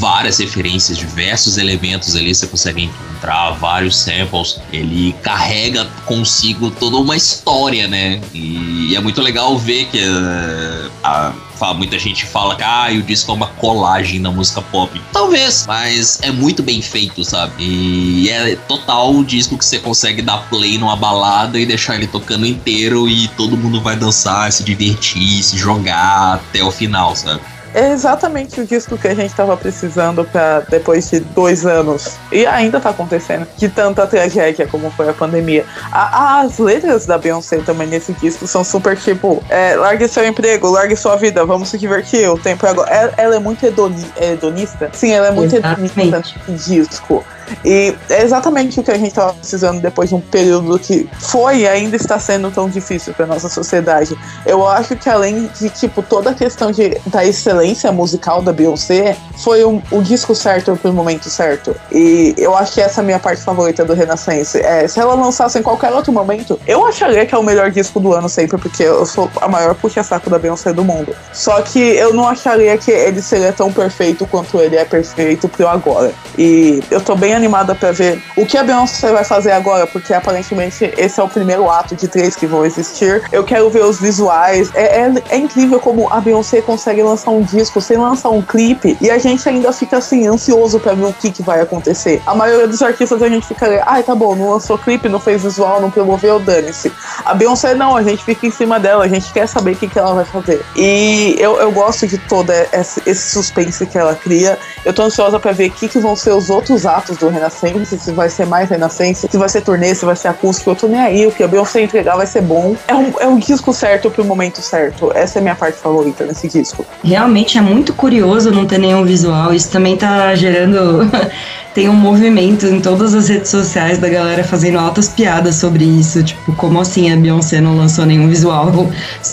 várias 0.00 0.38
referências, 0.38 0.98
diversos 0.98 1.56
elementos 1.56 2.16
ali 2.16 2.34
você 2.34 2.48
consegue 2.48 2.82
encontrar, 2.82 3.52
vários 3.52 3.96
samples. 3.96 4.58
Ele 4.72 5.14
carrega 5.22 5.84
consigo 6.04 6.68
toda 6.72 6.96
uma 6.96 7.16
história, 7.16 7.86
né? 7.86 8.20
E, 8.34 8.96
é 8.96 9.00
muito 9.00 9.22
legal 9.22 9.56
ver 9.56 9.84
que 9.84 9.98
uh, 9.98 10.90
a, 11.04 11.32
muita 11.74 11.98
gente 11.98 12.24
fala 12.26 12.56
que 12.56 12.62
ah, 12.62 12.88
o 12.92 13.02
disco 13.02 13.30
é 13.30 13.34
uma 13.34 13.46
colagem 13.46 14.18
na 14.18 14.30
música 14.30 14.62
pop. 14.62 15.00
Talvez, 15.12 15.64
mas 15.66 16.18
é 16.22 16.30
muito 16.30 16.62
bem 16.62 16.80
feito, 16.80 17.24
sabe? 17.24 17.52
E 17.58 18.30
é 18.30 18.56
total 18.56 19.14
o 19.14 19.24
disco 19.24 19.56
que 19.56 19.64
você 19.64 19.78
consegue 19.78 20.22
dar 20.22 20.48
play 20.48 20.78
numa 20.78 20.96
balada 20.96 21.58
e 21.58 21.66
deixar 21.66 21.96
ele 21.96 22.06
tocando 22.06 22.46
inteiro 22.46 23.08
e 23.08 23.28
todo 23.28 23.56
mundo 23.56 23.80
vai 23.80 23.96
dançar, 23.96 24.50
se 24.52 24.62
divertir, 24.62 25.42
se 25.42 25.56
jogar 25.56 26.34
até 26.34 26.62
o 26.62 26.70
final, 26.70 27.14
sabe? 27.14 27.40
É 27.74 27.92
exatamente 27.92 28.60
o 28.60 28.66
disco 28.66 28.96
que 28.96 29.08
a 29.08 29.14
gente 29.14 29.30
estava 29.30 29.56
precisando 29.56 30.24
para 30.24 30.60
depois 30.68 31.08
de 31.10 31.20
dois 31.20 31.66
anos 31.66 32.16
e 32.32 32.46
ainda 32.46 32.78
está 32.78 32.90
acontecendo 32.90 33.46
de 33.56 33.68
tanta 33.68 34.06
tragédia 34.06 34.66
como 34.66 34.90
foi 34.90 35.08
a 35.08 35.12
pandemia. 35.12 35.64
A, 35.92 36.40
as 36.40 36.58
letras 36.58 37.06
da 37.06 37.18
Beyoncé 37.18 37.58
também 37.58 37.86
nesse 37.86 38.12
disco 38.14 38.46
são 38.46 38.64
super 38.64 38.96
tipo 38.96 39.42
é, 39.48 39.76
largue 39.76 40.08
seu 40.08 40.26
emprego, 40.26 40.70
largue 40.70 40.96
sua 40.96 41.16
vida, 41.16 41.44
vamos 41.44 41.68
se 41.68 41.78
divertir, 41.78 42.28
o 42.28 42.38
tempo 42.38 42.66
é 42.66 42.70
agora. 42.70 42.90
Ela, 42.90 43.14
ela 43.16 43.36
é 43.36 43.38
muito 43.38 43.64
hedoni, 43.64 44.06
hedonista. 44.20 44.90
Sim, 44.92 45.12
ela 45.12 45.28
é 45.28 45.30
muito 45.30 45.54
Exatamente. 45.54 45.98
hedonista 45.98 46.34
nesse 46.48 46.74
disco. 46.74 47.24
E 47.64 47.94
é 48.08 48.22
exatamente 48.22 48.80
o 48.80 48.82
que 48.82 48.90
a 48.90 48.96
gente 48.96 49.08
estava 49.08 49.34
precisando 49.34 49.80
depois 49.80 50.08
de 50.08 50.14
um 50.14 50.20
período 50.20 50.78
que 50.78 51.08
foi 51.18 51.58
e 51.58 51.68
ainda 51.68 51.96
está 51.96 52.18
sendo 52.18 52.50
tão 52.50 52.68
difícil 52.68 53.12
para 53.14 53.26
nossa 53.26 53.48
sociedade. 53.48 54.16
Eu 54.46 54.66
acho 54.66 54.96
que 54.96 55.08
além 55.08 55.48
de 55.58 55.68
tipo 55.70 56.02
toda 56.02 56.30
a 56.30 56.34
questão 56.34 56.70
de, 56.70 56.98
da 57.06 57.24
excelência 57.24 57.90
musical 57.92 58.42
da 58.42 58.52
Beyoncé, 58.52 59.16
foi 59.38 59.64
o, 59.64 59.82
o 59.90 60.02
disco 60.02 60.34
certo 60.34 60.76
pro 60.76 60.92
momento 60.92 61.28
certo. 61.30 61.74
E 61.92 62.34
eu 62.36 62.56
acho 62.56 62.72
que 62.72 62.80
essa 62.80 63.00
é 63.00 63.02
a 63.02 63.04
minha 63.04 63.18
parte 63.18 63.42
favorita 63.42 63.84
do 63.84 63.94
Renascença. 63.94 64.58
É, 64.58 64.86
se 64.86 64.98
ela 64.98 65.14
lançasse 65.14 65.58
em 65.58 65.62
qualquer 65.62 65.92
outro 65.92 66.12
momento, 66.12 66.58
eu 66.66 66.86
acharia 66.86 67.24
que 67.26 67.34
é 67.34 67.38
o 67.38 67.42
melhor 67.42 67.70
disco 67.70 68.00
do 68.00 68.12
ano 68.12 68.28
sempre, 68.28 68.58
porque 68.58 68.82
eu 68.82 69.06
sou 69.06 69.30
a 69.40 69.48
maior 69.48 69.74
puxa-saco 69.74 70.30
da 70.30 70.38
Beyoncé 70.38 70.72
do 70.72 70.84
mundo. 70.84 71.14
Só 71.32 71.60
que 71.62 71.78
eu 71.78 72.12
não 72.12 72.28
acharia 72.28 72.76
que 72.76 72.90
ele 72.90 73.22
seria 73.22 73.52
tão 73.52 73.72
perfeito 73.72 74.26
quanto 74.26 74.58
ele 74.58 74.76
é 74.76 74.84
perfeito 74.84 75.48
pro 75.48 75.68
agora. 75.68 76.12
E 76.36 76.82
eu 76.90 77.00
tô 77.00 77.14
bem 77.14 77.34
animada 77.38 77.74
para 77.74 77.92
ver 77.92 78.22
o 78.36 78.44
que 78.44 78.58
a 78.58 78.62
Beyoncé 78.62 79.10
vai 79.12 79.24
fazer 79.24 79.52
agora, 79.52 79.86
porque 79.86 80.12
aparentemente 80.12 80.92
esse 80.96 81.18
é 81.18 81.22
o 81.22 81.28
primeiro 81.28 81.70
ato 81.70 81.96
de 81.96 82.06
três 82.06 82.36
que 82.36 82.46
vão 82.46 82.64
existir. 82.64 83.22
Eu 83.32 83.44
quero 83.44 83.70
ver 83.70 83.84
os 83.84 83.98
visuais. 83.98 84.70
É, 84.74 85.00
é, 85.00 85.12
é 85.30 85.36
incrível 85.36 85.80
como 85.80 86.12
a 86.12 86.20
Beyoncé 86.20 86.60
consegue 86.60 87.02
lançar 87.02 87.30
um 87.30 87.42
disco 87.42 87.80
sem 87.80 87.96
lançar 87.96 88.30
um 88.30 88.42
clipe 88.42 88.96
e 89.00 89.10
a 89.10 89.18
gente 89.18 89.48
ainda 89.48 89.72
fica 89.72 89.98
assim, 89.98 90.26
ansioso 90.26 90.78
para 90.78 90.94
ver 90.94 91.06
o 91.06 91.12
que, 91.12 91.30
que 91.30 91.42
vai 91.42 91.60
acontecer. 91.60 92.20
A 92.26 92.34
maioria 92.34 92.66
dos 92.66 92.82
artistas 92.82 93.22
a 93.22 93.28
gente 93.28 93.46
fica, 93.46 93.82
ai, 93.86 94.02
tá 94.02 94.14
bom, 94.14 94.34
não 94.34 94.50
lançou 94.50 94.76
clipe, 94.76 95.08
não 95.08 95.20
fez 95.20 95.42
visual, 95.42 95.80
não 95.80 95.90
promoveu, 95.90 96.38
dane-se. 96.38 96.92
A 97.24 97.34
Beyoncé 97.34 97.74
não, 97.74 97.96
a 97.96 98.02
gente 98.02 98.24
fica 98.24 98.46
em 98.46 98.50
cima 98.50 98.78
dela, 98.78 99.04
a 99.04 99.08
gente 99.08 99.32
quer 99.32 99.46
saber 99.46 99.72
o 99.72 99.76
que, 99.76 99.88
que 99.88 99.98
ela 99.98 100.14
vai 100.14 100.24
fazer. 100.24 100.64
E 100.76 101.36
eu, 101.38 101.58
eu 101.58 101.70
gosto 101.70 102.06
de 102.06 102.18
todo 102.18 102.52
esse 102.72 103.14
suspense 103.30 103.86
que 103.86 103.96
ela 103.96 104.14
cria. 104.14 104.58
Eu 104.84 104.92
tô 104.92 105.02
ansiosa 105.02 105.38
para 105.38 105.52
ver 105.52 105.68
o 105.68 105.72
que, 105.72 105.88
que 105.88 105.98
vão 105.98 106.16
ser 106.16 106.32
os 106.32 106.50
outros 106.50 106.86
atos 106.86 107.16
do 107.16 107.27
Renascença, 107.30 107.98
se 107.98 108.12
vai 108.12 108.28
ser 108.28 108.46
mais 108.46 108.70
Renascença, 108.70 109.28
se 109.30 109.36
vai 109.36 109.48
ser 109.48 109.60
turnê, 109.62 109.94
se 109.94 110.04
vai 110.04 110.16
ser 110.16 110.28
acústico, 110.28 110.70
eu 110.70 110.76
tô 110.76 110.86
nem 110.86 111.00
aí, 111.00 111.26
o 111.26 111.32
que 111.32 111.42
a 111.42 111.48
Beyoncé 111.48 111.82
entregar 111.82 112.16
vai 112.16 112.26
ser 112.26 112.42
bom. 112.42 112.76
É 112.86 112.94
um, 112.94 113.12
é 113.20 113.26
um 113.26 113.38
disco 113.38 113.72
certo 113.72 114.10
pro 114.10 114.24
momento 114.24 114.60
certo. 114.60 115.10
Essa 115.14 115.38
é 115.38 115.40
a 115.40 115.42
minha 115.42 115.54
parte 115.54 115.78
favorita 115.78 116.24
nesse 116.24 116.48
disco. 116.48 116.84
Realmente 117.02 117.58
é 117.58 117.60
muito 117.60 117.92
curioso 117.92 118.50
não 118.50 118.66
ter 118.66 118.78
nenhum 118.78 119.04
visual, 119.04 119.52
isso 119.52 119.70
também 119.70 119.96
tá 119.96 120.34
gerando 120.34 121.08
tem 121.78 121.88
um 121.88 121.94
movimento 121.94 122.66
em 122.66 122.80
todas 122.80 123.14
as 123.14 123.28
redes 123.28 123.50
sociais 123.50 123.98
da 123.98 124.08
galera 124.08 124.42
fazendo 124.42 124.78
altas 124.78 125.08
piadas 125.08 125.54
sobre 125.54 125.84
isso, 125.84 126.24
tipo, 126.24 126.52
como 126.56 126.80
assim 126.80 127.12
a 127.12 127.16
Beyoncé 127.16 127.60
não 127.60 127.76
lançou 127.76 128.04
nenhum 128.04 128.28
visual, 128.28 128.72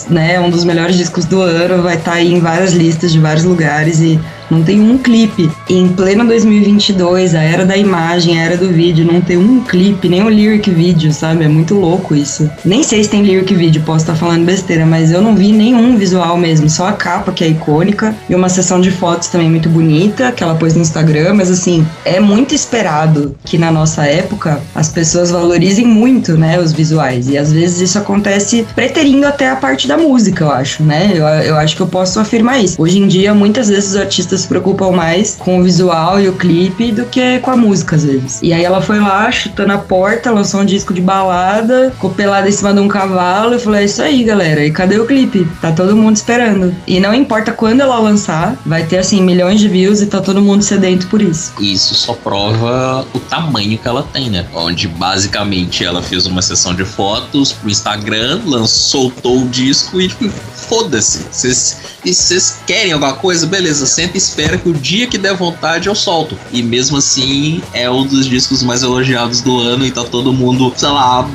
né? 0.08 0.38
Um 0.38 0.48
dos 0.48 0.62
melhores 0.64 0.96
discos 0.96 1.24
do 1.24 1.40
ano, 1.40 1.82
vai 1.82 1.96
estar 1.96 2.12
tá 2.12 2.16
aí 2.18 2.32
em 2.32 2.38
várias 2.38 2.72
listas 2.72 3.10
de 3.10 3.18
vários 3.18 3.44
lugares 3.44 4.00
e 4.00 4.20
não 4.50 4.62
tem 4.62 4.80
um 4.80 4.98
clipe. 4.98 5.50
Em 5.68 5.88
pleno 5.88 6.24
2022, 6.26 7.34
a 7.34 7.42
era 7.42 7.64
da 7.64 7.76
imagem, 7.76 8.38
a 8.38 8.44
era 8.44 8.56
do 8.56 8.68
vídeo, 8.68 9.04
não 9.04 9.20
tem 9.20 9.36
um 9.36 9.60
clipe, 9.60 10.08
nem 10.08 10.22
um 10.22 10.28
lyric 10.28 10.70
vídeo, 10.70 11.12
sabe? 11.12 11.44
É 11.44 11.48
muito 11.48 11.74
louco 11.74 12.14
isso. 12.14 12.50
Nem 12.64 12.82
sei 12.82 13.02
se 13.02 13.10
tem 13.10 13.22
lyric 13.22 13.54
vídeo, 13.54 13.82
posso 13.84 14.04
estar 14.04 14.14
falando 14.14 14.44
besteira, 14.44 14.86
mas 14.86 15.10
eu 15.10 15.20
não 15.20 15.34
vi 15.34 15.52
nenhum 15.52 15.96
visual 15.96 16.36
mesmo, 16.36 16.68
só 16.68 16.88
a 16.88 16.92
capa 16.92 17.32
que 17.32 17.44
é 17.44 17.48
icônica 17.48 18.14
e 18.28 18.34
uma 18.34 18.48
sessão 18.48 18.80
de 18.80 18.90
fotos 18.90 19.28
também 19.28 19.50
muito 19.50 19.68
bonita 19.68 20.32
que 20.32 20.42
ela 20.42 20.54
pôs 20.54 20.74
no 20.74 20.82
Instagram, 20.82 21.34
mas 21.34 21.50
assim, 21.50 21.86
é 22.04 22.20
muito 22.20 22.54
esperado 22.54 23.36
que 23.44 23.58
na 23.58 23.70
nossa 23.70 24.04
época 24.04 24.60
as 24.74 24.88
pessoas 24.88 25.30
valorizem 25.30 25.86
muito, 25.86 26.36
né, 26.36 26.58
os 26.58 26.72
visuais. 26.72 27.28
E 27.28 27.38
às 27.38 27.52
vezes 27.52 27.80
isso 27.80 27.98
acontece 27.98 28.66
preterindo 28.74 29.26
até 29.26 29.50
a 29.50 29.56
parte 29.56 29.88
da 29.88 29.96
música, 29.96 30.44
eu 30.44 30.50
acho, 30.50 30.82
né? 30.82 31.12
Eu, 31.14 31.24
eu 31.24 31.56
acho 31.56 31.76
que 31.76 31.82
eu 31.82 31.86
posso 31.86 32.20
afirmar 32.20 32.62
isso. 32.62 32.80
Hoje 32.80 32.98
em 32.98 33.06
dia, 33.06 33.34
muitas 33.34 33.68
vezes 33.68 33.90
os 33.90 33.96
artistas 33.96 34.35
artistas 34.36 34.42
se 34.42 34.48
preocupam 34.48 34.92
mais 34.92 35.36
com 35.36 35.58
o 35.58 35.62
visual 35.62 36.20
e 36.20 36.28
o 36.28 36.34
clipe 36.34 36.92
do 36.92 37.04
que 37.06 37.38
com 37.40 37.50
a 37.50 37.56
música, 37.56 37.96
às 37.96 38.04
vezes. 38.04 38.40
E 38.42 38.52
aí 38.52 38.64
ela 38.64 38.80
foi 38.80 39.00
lá, 39.00 39.30
chutando 39.30 39.72
a 39.72 39.78
porta, 39.78 40.30
lançou 40.30 40.60
um 40.60 40.64
disco 40.64 40.92
de 40.92 41.00
balada, 41.00 41.90
ficou 41.90 42.10
pelada 42.10 42.48
em 42.48 42.52
cima 42.52 42.72
de 42.72 42.80
um 42.80 42.88
cavalo 42.88 43.54
e 43.54 43.58
falou: 43.58 43.78
É 43.78 43.84
isso 43.84 44.02
aí, 44.02 44.22
galera. 44.22 44.64
E 44.64 44.70
cadê 44.70 44.98
o 44.98 45.06
clipe? 45.06 45.48
Tá 45.60 45.72
todo 45.72 45.96
mundo 45.96 46.16
esperando. 46.16 46.74
E 46.86 47.00
não 47.00 47.14
importa 47.14 47.52
quando 47.52 47.80
ela 47.80 47.98
lançar, 47.98 48.56
vai 48.64 48.84
ter 48.84 48.98
assim 48.98 49.22
milhões 49.22 49.60
de 49.60 49.68
views 49.68 50.00
e 50.00 50.06
tá 50.06 50.20
todo 50.20 50.42
mundo 50.42 50.62
sedento 50.62 51.06
por 51.08 51.22
isso. 51.22 51.52
Isso 51.60 51.94
só 51.94 52.12
prova 52.12 53.06
o 53.12 53.18
tamanho 53.18 53.78
que 53.78 53.88
ela 53.88 54.02
tem, 54.02 54.30
né? 54.30 54.46
Onde 54.54 54.86
basicamente 54.88 55.84
ela 55.84 56.02
fez 56.02 56.26
uma 56.26 56.42
sessão 56.42 56.74
de 56.74 56.84
fotos 56.84 57.52
pro 57.52 57.70
Instagram, 57.70 58.40
lançou, 58.44 59.06
soltou 59.06 59.42
o 59.42 59.48
disco 59.48 60.00
e 60.00 60.08
tipo, 60.08 60.30
foda-se. 60.68 61.26
Vocês 61.30 61.78
e 62.04 62.14
vocês 62.14 62.58
querem 62.66 62.92
alguma 62.92 63.14
coisa, 63.14 63.46
beleza, 63.46 63.84
senta 63.86 64.16
e 64.16 64.18
espera 64.18 64.56
que 64.56 64.68
o 64.68 64.72
dia 64.72 65.06
que 65.06 65.18
der 65.18 65.34
vontade 65.34 65.88
eu 65.88 65.94
solto. 65.94 66.38
E 66.52 66.62
mesmo 66.62 66.98
assim, 66.98 67.60
é 67.72 67.90
um 67.90 68.06
dos 68.06 68.26
discos 68.26 68.62
mais 68.62 68.82
elogiados 68.82 69.40
do 69.40 69.58
ano 69.58 69.84
e 69.84 69.90
tá 69.90 70.04
todo 70.04 70.32
mundo, 70.32 70.72
sei 70.76 70.88
lá, 70.88 71.28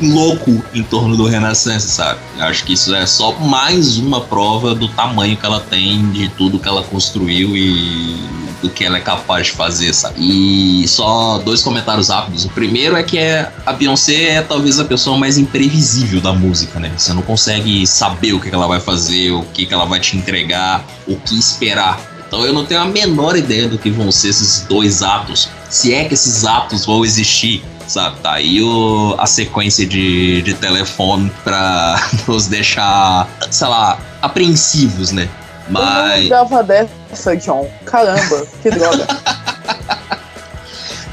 louco 0.00 0.62
em 0.74 0.82
torno 0.82 1.16
do 1.16 1.26
Renaissance, 1.26 1.88
sabe? 1.88 2.18
Acho 2.38 2.64
que 2.64 2.72
isso 2.72 2.94
é 2.94 3.06
só 3.06 3.32
mais 3.38 3.96
uma 3.98 4.20
prova 4.20 4.74
do 4.74 4.88
tamanho 4.88 5.36
que 5.36 5.46
ela 5.46 5.60
tem, 5.60 6.10
de 6.10 6.28
tudo 6.30 6.58
que 6.58 6.68
ela 6.68 6.82
construiu 6.82 7.56
e 7.56 8.16
do 8.62 8.68
que 8.68 8.84
ela 8.84 8.98
é 8.98 9.00
capaz 9.00 9.46
de 9.46 9.52
fazer, 9.52 9.92
sabe? 9.94 10.16
E 10.18 10.86
só 10.88 11.38
dois 11.38 11.62
comentários 11.62 12.08
rápidos. 12.08 12.44
O 12.44 12.50
primeiro 12.50 12.96
é 12.96 13.02
que 13.02 13.18
é, 13.18 13.50
a 13.64 13.72
Beyoncé 13.72 14.36
é 14.36 14.42
talvez 14.42 14.78
a 14.80 14.84
pessoa 14.84 15.16
mais 15.16 15.38
imprevisível 15.38 16.20
da 16.20 16.32
música, 16.32 16.78
né? 16.80 16.92
Você 16.96 17.12
não 17.12 17.22
consegue 17.22 17.86
saber 17.86 18.32
o 18.32 18.40
que 18.40 18.52
ela 18.52 18.66
vai 18.66 18.80
fazer, 18.80 19.30
o 19.30 19.42
que 19.42 19.72
ela 19.72 19.84
vai 19.84 20.00
te 20.00 20.16
entregar, 20.16 20.84
o 21.06 21.16
que 21.16 21.38
esperar. 21.38 22.00
Então 22.26 22.44
eu 22.44 22.52
não 22.52 22.64
tenho 22.64 22.80
a 22.80 22.84
menor 22.84 23.36
ideia 23.36 23.68
do 23.68 23.78
que 23.78 23.90
vão 23.90 24.12
ser 24.12 24.28
esses 24.28 24.62
dois 24.68 25.02
atos. 25.02 25.48
Se 25.70 25.94
é 25.94 26.04
que 26.04 26.14
esses 26.14 26.44
atos 26.44 26.84
vão 26.84 27.04
existir 27.04 27.62
sabe? 27.88 28.20
Tá 28.20 28.34
aí 28.34 28.62
o, 28.62 29.16
a 29.18 29.26
sequência 29.26 29.86
de, 29.86 30.42
de 30.42 30.54
telefone 30.54 31.32
pra 31.42 31.96
nos 32.28 32.46
deixar, 32.46 33.28
sei 33.50 33.66
lá, 33.66 33.98
apreensivos, 34.20 35.10
né? 35.10 35.28
Mas. 35.70 36.30
Eu 36.30 36.48
não 36.48 36.64
dessa, 36.64 37.36
John. 37.36 37.68
Caramba, 37.84 38.46
que 38.62 38.70
droga. 38.70 39.06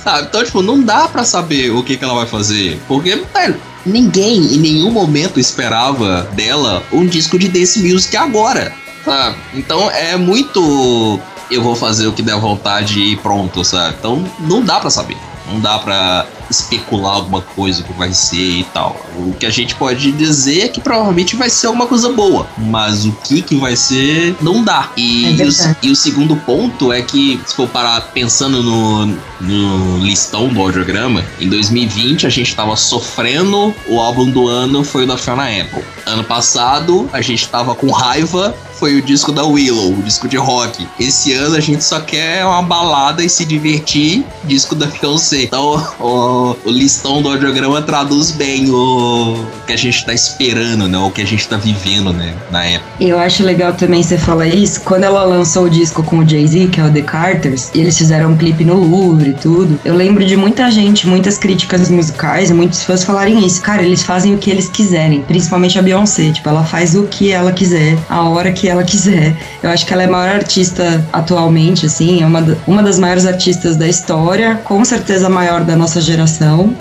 Sabe? 0.03 0.27
Então, 0.27 0.43
tipo, 0.43 0.61
não 0.61 0.83
dá 0.83 1.07
para 1.07 1.23
saber 1.23 1.71
o 1.71 1.81
que, 1.81 1.97
que 1.97 2.03
ela 2.03 2.13
vai 2.13 2.27
fazer. 2.27 2.79
Porque, 2.87 3.15
velho, 3.33 3.59
ninguém 3.85 4.37
em 4.53 4.57
nenhum 4.59 4.91
momento 4.91 5.39
esperava 5.39 6.23
dela 6.33 6.83
um 6.91 7.05
disco 7.05 7.39
de 7.39 7.47
dance 7.47 7.79
music 7.79 8.15
agora. 8.15 8.71
Sabe? 9.03 9.35
Então 9.53 9.89
é 9.91 10.15
muito. 10.17 11.19
Eu 11.49 11.61
vou 11.61 11.75
fazer 11.75 12.07
o 12.07 12.13
que 12.13 12.23
der 12.23 12.35
vontade 12.37 12.99
e 12.99 13.15
pronto, 13.17 13.63
sabe? 13.63 13.95
Então 13.99 14.23
não 14.39 14.63
dá 14.63 14.79
para 14.79 14.89
saber. 14.89 15.17
Não 15.51 15.59
dá 15.59 15.77
para 15.77 16.25
especular 16.49 17.15
alguma 17.15 17.41
coisa 17.41 17.83
que 17.83 17.93
vai 17.93 18.13
ser 18.13 18.59
e 18.59 18.63
tal. 18.73 18.95
O 19.17 19.33
que 19.33 19.45
a 19.45 19.49
gente 19.49 19.75
pode 19.75 20.11
dizer 20.11 20.61
é 20.61 20.67
que 20.67 20.81
provavelmente 20.81 21.35
vai 21.35 21.49
ser 21.49 21.67
alguma 21.67 21.87
coisa 21.87 22.09
boa, 22.09 22.47
mas 22.57 23.05
o 23.05 23.11
que 23.23 23.41
que 23.41 23.55
vai 23.55 23.75
ser 23.75 24.35
não 24.41 24.63
dá. 24.63 24.91
E, 24.97 25.41
é 25.41 25.45
o, 25.45 25.75
e 25.83 25.91
o, 25.91 25.95
segundo 25.95 26.35
ponto 26.37 26.91
é 26.91 27.01
que, 27.01 27.39
se 27.45 27.55
for 27.55 27.67
parar 27.67 28.01
pensando 28.13 28.61
no, 28.63 29.05
no 29.41 29.97
listão 29.99 30.47
do 30.47 30.59
audiograma, 30.59 31.23
em 31.39 31.49
2020 31.49 32.27
a 32.27 32.29
gente 32.29 32.49
estava 32.49 32.75
sofrendo, 32.75 33.73
o 33.87 33.99
álbum 33.99 34.29
do 34.29 34.47
ano 34.47 34.83
foi 34.83 35.03
o 35.03 35.07
da 35.07 35.17
Fiona 35.17 35.45
Apple. 35.45 35.83
Ano 36.05 36.23
passado 36.23 37.09
a 37.11 37.21
gente 37.21 37.43
estava 37.43 37.75
com 37.75 37.91
raiva 37.91 38.55
foi 38.75 38.95
o 38.95 39.01
disco 39.01 39.31
da 39.31 39.43
Willow, 39.43 39.93
o 39.93 40.03
disco 40.03 40.27
de 40.27 40.37
rock. 40.37 40.87
Esse 40.99 41.33
ano 41.33 41.55
a 41.55 41.59
gente 41.59 41.83
só 41.83 41.99
quer 41.99 42.45
uma 42.45 42.61
balada 42.61 43.23
e 43.23 43.29
se 43.29 43.45
divertir, 43.45 44.25
disco 44.43 44.75
da 44.75 44.85
Beyoncé. 44.85 45.43
Então, 45.43 45.81
o, 45.99 46.05
o 46.35 46.69
listão 46.69 47.21
do 47.21 47.29
audiograma 47.29 47.81
traduz 47.81 48.31
bem 48.31 48.69
o 48.69 49.45
que 49.65 49.73
a 49.73 49.77
gente 49.77 50.05
tá 50.05 50.13
esperando, 50.13 50.87
né? 50.87 50.97
O 50.97 51.09
que 51.09 51.21
a 51.21 51.25
gente 51.25 51.47
tá 51.47 51.57
vivendo, 51.57 52.13
né? 52.13 52.33
Na 52.51 52.65
época. 52.65 52.89
Eu 52.99 53.19
acho 53.19 53.43
legal 53.43 53.73
também 53.73 54.03
você 54.03 54.17
falar 54.17 54.47
isso. 54.47 54.81
Quando 54.81 55.03
ela 55.03 55.23
lançou 55.23 55.65
o 55.65 55.69
disco 55.69 56.03
com 56.03 56.19
o 56.19 56.27
Jay-Z, 56.27 56.67
que 56.67 56.79
é 56.79 56.83
o 56.83 56.91
The 56.91 57.01
Carters, 57.01 57.71
e 57.73 57.79
eles 57.79 57.97
fizeram 57.97 58.31
um 58.31 58.37
clipe 58.37 58.63
no 58.63 58.75
Louvre 58.75 59.31
e 59.31 59.33
tudo, 59.33 59.79
eu 59.83 59.95
lembro 59.95 60.25
de 60.25 60.35
muita 60.35 60.69
gente, 60.69 61.07
muitas 61.07 61.37
críticas 61.37 61.89
musicais, 61.89 62.51
muitos 62.51 62.83
fãs 62.83 63.03
falarem 63.03 63.45
isso. 63.45 63.61
Cara, 63.61 63.83
eles 63.83 64.03
fazem 64.03 64.35
o 64.35 64.37
que 64.37 64.49
eles 64.49 64.67
quiserem, 64.67 65.21
principalmente 65.21 65.79
a 65.79 65.81
Beyoncé. 65.81 66.31
Tipo, 66.31 66.49
ela 66.49 66.63
faz 66.63 66.95
o 66.95 67.03
que 67.03 67.31
ela 67.31 67.51
quiser, 67.51 67.97
a 68.09 68.23
hora 68.29 68.51
que 68.51 68.67
ela 68.67 68.83
quiser. 68.83 69.35
Eu 69.61 69.69
acho 69.69 69.85
que 69.85 69.93
ela 69.93 70.03
é 70.03 70.05
a 70.05 70.11
maior 70.11 70.35
artista 70.35 71.03
atualmente, 71.11 71.85
assim, 71.85 72.21
é 72.21 72.25
uma, 72.25 72.57
uma 72.67 72.83
das 72.83 72.99
maiores 72.99 73.25
artistas 73.25 73.75
da 73.75 73.87
história, 73.87 74.61
com 74.63 74.83
certeza 74.83 75.27
a 75.27 75.29
maior 75.29 75.63
da 75.63 75.75
nossa 75.75 75.99
geração. 76.01 76.24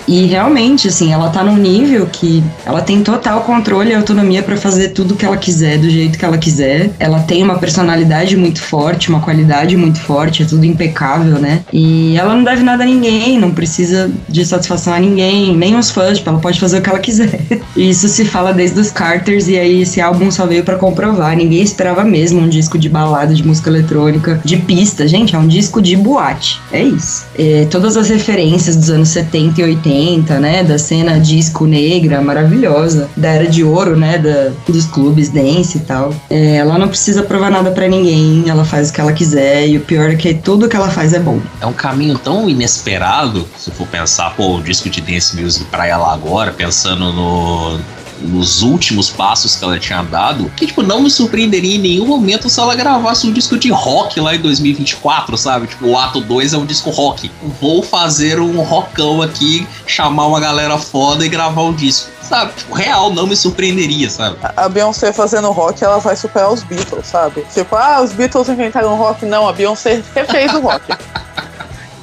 E 0.07 0.25
realmente, 0.25 0.87
assim, 0.87 1.13
ela 1.13 1.29
tá 1.29 1.43
num 1.43 1.57
nível 1.57 2.07
que 2.11 2.43
ela 2.65 2.81
tem 2.81 3.01
total 3.01 3.41
controle 3.41 3.91
e 3.91 3.95
autonomia 3.95 4.43
para 4.43 4.57
fazer 4.57 4.89
tudo 4.89 5.15
que 5.15 5.25
ela 5.25 5.37
quiser, 5.37 5.77
do 5.77 5.89
jeito 5.89 6.17
que 6.17 6.25
ela 6.25 6.37
quiser. 6.37 6.91
Ela 6.99 7.19
tem 7.19 7.43
uma 7.43 7.57
personalidade 7.57 8.35
muito 8.35 8.61
forte, 8.61 9.09
uma 9.09 9.19
qualidade 9.19 9.75
muito 9.77 9.99
forte, 9.99 10.43
é 10.43 10.45
tudo 10.45 10.65
impecável, 10.65 11.39
né? 11.39 11.61
E 11.71 12.17
ela 12.17 12.33
não 12.35 12.43
deve 12.43 12.63
nada 12.63 12.83
a 12.83 12.87
ninguém, 12.87 13.39
não 13.39 13.51
precisa 13.51 14.11
de 14.27 14.45
satisfação 14.45 14.93
a 14.93 14.99
ninguém, 14.99 15.55
nem 15.55 15.75
os 15.75 15.91
fãs, 15.91 16.17
tipo, 16.17 16.29
ela 16.29 16.39
pode 16.39 16.59
fazer 16.59 16.79
o 16.79 16.81
que 16.81 16.89
ela 16.89 16.99
quiser. 16.99 17.41
E 17.75 17.89
isso 17.89 18.07
se 18.07 18.23
fala 18.23 18.53
desde 18.53 18.79
os 18.79 18.89
Carters, 18.89 19.49
e 19.49 19.59
aí 19.59 19.81
esse 19.81 19.99
álbum 19.99 20.31
só 20.31 20.45
veio 20.45 20.63
para 20.63 20.77
comprovar. 20.77 21.35
Ninguém 21.35 21.61
esperava 21.61 22.05
mesmo 22.05 22.39
um 22.39 22.47
disco 22.47 22.77
de 22.77 22.87
balada, 22.87 23.33
de 23.33 23.45
música 23.45 23.69
eletrônica, 23.69 24.39
de 24.45 24.55
pista. 24.55 25.05
Gente, 25.05 25.35
é 25.35 25.37
um 25.37 25.47
disco 25.47 25.81
de 25.81 25.93
boate. 25.97 26.61
É 26.71 26.81
isso. 26.81 27.25
É, 27.37 27.67
todas 27.69 27.97
as 27.97 28.07
referências 28.07 28.77
dos 28.77 28.89
anos 28.89 29.09
70 29.09 29.34
e 29.35 29.63
80, 29.63 30.39
né? 30.39 30.63
Da 30.63 30.77
cena 30.77 31.19
disco 31.19 31.65
negra, 31.65 32.21
maravilhosa. 32.21 33.09
Da 33.15 33.29
era 33.29 33.47
de 33.47 33.63
ouro, 33.63 33.95
né? 33.97 34.17
Da, 34.17 34.51
dos 34.67 34.85
clubes 34.85 35.29
dance 35.29 35.77
e 35.77 35.81
tal. 35.81 36.13
É, 36.29 36.55
ela 36.55 36.77
não 36.77 36.87
precisa 36.87 37.23
provar 37.23 37.51
nada 37.51 37.71
para 37.71 37.87
ninguém, 37.87 38.45
ela 38.47 38.65
faz 38.65 38.89
o 38.89 38.93
que 38.93 39.01
ela 39.01 39.13
quiser. 39.13 39.67
E 39.67 39.77
o 39.77 39.81
pior 39.81 40.09
é 40.09 40.15
que 40.15 40.33
tudo 40.33 40.69
que 40.69 40.75
ela 40.75 40.89
faz 40.89 41.13
é 41.13 41.19
bom. 41.19 41.39
É 41.59 41.65
um 41.65 41.73
caminho 41.73 42.17
tão 42.17 42.49
inesperado, 42.49 43.45
se 43.57 43.71
for 43.71 43.87
pensar, 43.87 44.35
pô, 44.35 44.57
o 44.57 44.61
disco 44.61 44.89
de 44.89 45.01
dance 45.01 45.39
music 45.39 45.65
pra 45.65 45.87
ela 45.87 46.13
agora, 46.13 46.51
pensando 46.51 47.11
no 47.11 47.79
nos 48.21 48.61
últimos 48.61 49.09
passos 49.09 49.55
que 49.55 49.63
ela 49.63 49.79
tinha 49.79 50.01
dado, 50.03 50.51
que, 50.55 50.67
tipo, 50.67 50.81
não 50.81 51.01
me 51.01 51.09
surpreenderia 51.09 51.75
em 51.75 51.79
nenhum 51.79 52.07
momento 52.07 52.49
se 52.49 52.59
ela 52.59 52.75
gravasse 52.75 53.27
um 53.27 53.31
disco 53.31 53.57
de 53.57 53.71
rock 53.71 54.19
lá 54.19 54.35
em 54.35 54.39
2024, 54.39 55.37
sabe? 55.37 55.67
Tipo, 55.67 55.87
o 55.87 55.97
ato 55.97 56.21
2 56.21 56.53
é 56.53 56.57
um 56.57 56.65
disco 56.65 56.89
rock. 56.89 57.31
Vou 57.61 57.81
fazer 57.83 58.39
um 58.39 58.61
rockão 58.61 59.21
aqui, 59.21 59.67
chamar 59.85 60.27
uma 60.27 60.39
galera 60.39 60.77
foda 60.77 61.25
e 61.25 61.29
gravar 61.29 61.63
um 61.63 61.73
disco 61.73 62.15
sabe? 62.25 62.53
Tipo, 62.53 62.73
real, 62.73 63.13
não 63.13 63.27
me 63.27 63.35
surpreenderia, 63.35 64.09
sabe? 64.09 64.37
A 64.41 64.67
Beyoncé 64.67 65.13
fazendo 65.13 65.51
rock, 65.51 65.83
ela 65.83 65.99
vai 65.99 66.15
superar 66.15 66.51
os 66.51 66.63
Beatles, 66.63 67.05
sabe? 67.05 67.45
Tipo, 67.53 67.75
ah, 67.75 68.01
os 68.01 68.13
Beatles 68.13 68.49
inventaram 68.49 68.95
rock. 68.95 69.25
Não, 69.25 69.47
a 69.47 69.53
Beyoncé 69.53 70.03
refez 70.13 70.53
o 70.53 70.59
rock. 70.59 70.85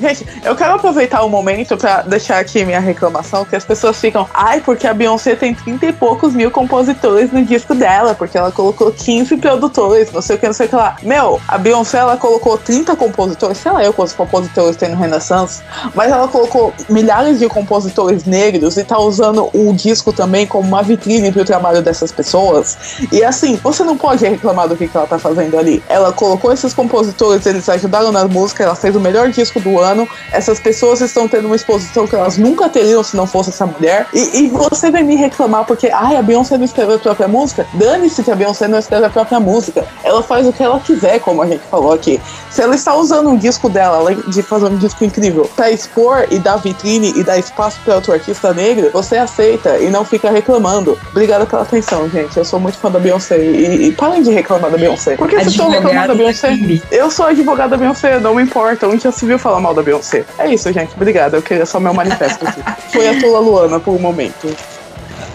Gente, 0.03 0.27
eu 0.43 0.57
quero 0.57 0.75
aproveitar 0.75 1.23
o 1.23 1.29
momento 1.29 1.77
para 1.77 2.03
deixar 2.03 2.41
aqui 2.41 2.65
minha 2.65 2.81
reclamação, 2.81 3.45
que 3.45 3.55
as 3.55 3.65
pessoas 3.65 4.01
ficam, 4.01 4.29
ai, 4.35 4.61
porque 4.61 4.85
a 4.85 4.93
Beyoncé 4.93 5.37
tem 5.37 5.55
30 5.55 5.87
e 5.87 5.93
poucos 5.93 6.35
mil 6.35 6.51
compositores 6.51 7.31
no 7.31 7.45
disco 7.45 7.73
dela, 7.73 8.13
porque 8.13 8.37
ela 8.37 8.51
colocou 8.51 8.91
15 8.91 9.37
produtores, 9.37 10.11
não 10.11 10.21
sei 10.21 10.35
o 10.35 10.39
que, 10.41 10.47
não 10.47 10.53
sei 10.53 10.67
o 10.67 10.69
que 10.69 10.75
lá. 10.75 10.97
Meu, 11.05 11.41
a 11.47 11.57
Beyoncé, 11.57 11.99
ela 11.99 12.17
colocou 12.17 12.59
30 12.59 12.97
compositores, 12.97 13.59
sei 13.59 13.71
lá 13.71 13.85
eu 13.85 13.93
quantos 13.93 14.13
compositores 14.13 14.75
tem 14.75 14.89
no 14.89 14.97
Renaissance, 14.97 15.63
mas 15.95 16.11
ela 16.11 16.27
colocou 16.27 16.75
milhares 16.89 17.39
de 17.39 17.49
compositores 17.49 18.25
negros 18.25 18.77
e 18.77 18.83
tá 18.83 18.99
usando 18.99 19.51
o 19.55 19.73
disco 19.73 20.13
também 20.13 20.49
como 20.49 20.67
uma 20.67 20.83
vitrine 20.83 21.31
pro 21.31 21.45
trabalho 21.45 21.81
dessas 21.81 22.11
pessoas. 22.11 22.77
E 23.13 23.23
assim, 23.23 23.55
você 23.63 23.85
não 23.85 23.97
pode 23.97 24.27
reclamar 24.27 24.67
do 24.67 24.75
que, 24.75 24.89
que 24.89 24.97
ela 24.97 25.07
tá 25.07 25.17
fazendo 25.17 25.57
ali. 25.57 25.81
Ela 25.89 26.13
colocou 26.13 26.53
esses 26.53 26.75
compositores, 26.75 27.47
eles 27.47 27.69
ajudaram 27.69 28.11
na 28.11 28.27
música, 28.27 28.65
ela 28.65 28.75
fez 28.75 28.97
o 28.97 29.01
melhor 29.01 29.31
disco 29.31 29.61
do 29.61 29.79
ano 29.79 29.92
ano. 29.93 30.09
Essas 30.33 30.59
pessoas 30.59 31.01
estão 31.01 31.29
tendo 31.29 31.47
uma 31.47 31.57
exposição 31.57 32.07
que 32.07 32.15
elas 32.15 32.37
nunca 32.37 32.69
teriam 32.69 33.03
se 33.03 33.17
não 33.17 33.27
fosse 33.27 33.51
essa 33.51 33.67
mulher. 33.67 34.07
E, 34.13 34.43
e 34.43 34.49
você 34.49 34.91
vem 34.91 35.05
me 35.05 35.17
reclamar 35.17 35.65
porque, 35.65 35.89
ai, 35.93 36.17
a 36.17 36.23
Beyoncé 36.23 36.57
não 36.59 36.65
escreveu 36.65 36.97
a 36.97 36.99
própria 36.99 37.29
música? 37.29 37.67
Dane-se 37.75 38.23
que 38.23 38.31
a 38.31 38.35
Beyoncé 38.35 38.67
não 38.69 38.79
escreve 38.79 39.07
a 39.07 39.11
própria 39.11 39.39
música. 39.39 39.87
Ela 40.03 40.23
faz 40.23 40.47
o 40.47 40.53
que 40.53 40.63
ela 40.63 40.81
quiser, 40.81 41.21
como 41.21 41.43
a 41.43 41.47
gente 41.47 41.63
falou 41.71 41.93
aqui. 41.93 42.21
Se 42.51 42.63
ela 42.63 42.75
está 42.75 42.95
usando 42.95 43.29
um 43.31 43.37
disco 43.37 43.69
dela, 43.69 44.15
de 44.15 44.43
fazer 44.43 44.67
um 44.67 44.77
disco 44.77 45.05
incrível, 45.05 45.49
para 45.57 45.71
expor 45.71 46.27
e 46.31 46.39
dar 46.39 46.57
vitrine 46.57 47.13
e 47.17 47.23
dar 47.23 47.39
espaço 47.39 47.79
para 47.85 47.97
outro 47.97 48.13
artista 48.13 48.53
negro, 48.53 48.91
você 48.93 49.17
aceita 49.17 49.79
e 49.79 49.91
não 49.91 50.05
fica 50.05 50.31
reclamando. 50.31 50.99
Obrigada 51.11 51.47
pela 51.47 51.63
atenção, 51.63 52.09
gente. 52.09 52.37
Eu 52.37 52.45
sou 52.45 52.59
muito 52.59 52.79
fã 52.79 52.91
da 52.91 52.99
Beyoncé. 52.99 53.39
E, 53.39 53.89
e 53.89 53.93
parem 53.93 54.23
de 54.23 54.31
reclamar 54.31 54.71
da 54.71 54.77
Beyoncé. 54.77 55.17
Por 55.17 55.29
que 55.29 55.37
vocês 55.37 55.49
estão 55.49 55.71
reclamando 55.71 56.09
da 56.09 56.15
Beyoncé? 56.15 56.59
Eu 56.91 57.11
sou 57.11 57.27
advogada 57.27 57.71
da 57.71 57.77
Beyoncé, 57.77 58.19
não 58.21 58.35
me 58.35 58.43
importa. 58.43 58.87
Onde 58.87 59.03
já 59.03 59.13
se 59.13 59.25
viu 59.27 59.39
falar 59.39 59.61
mal 59.61 59.75
da 59.75 59.82
Beyoncé. 59.83 60.25
É 60.39 60.53
isso, 60.53 60.73
gente. 60.73 60.95
Obrigada. 60.95 61.37
Eu 61.37 61.43
queria 61.43 61.67
só 61.67 61.79
meu 61.81 61.95
manifesto 61.95 62.47
aqui. 62.47 62.63
Foi 62.93 63.09
a 63.09 63.19
Tula 63.19 63.39
Luana 63.39 63.81
por 63.81 63.93
um 63.95 63.99
momento. 63.99 64.55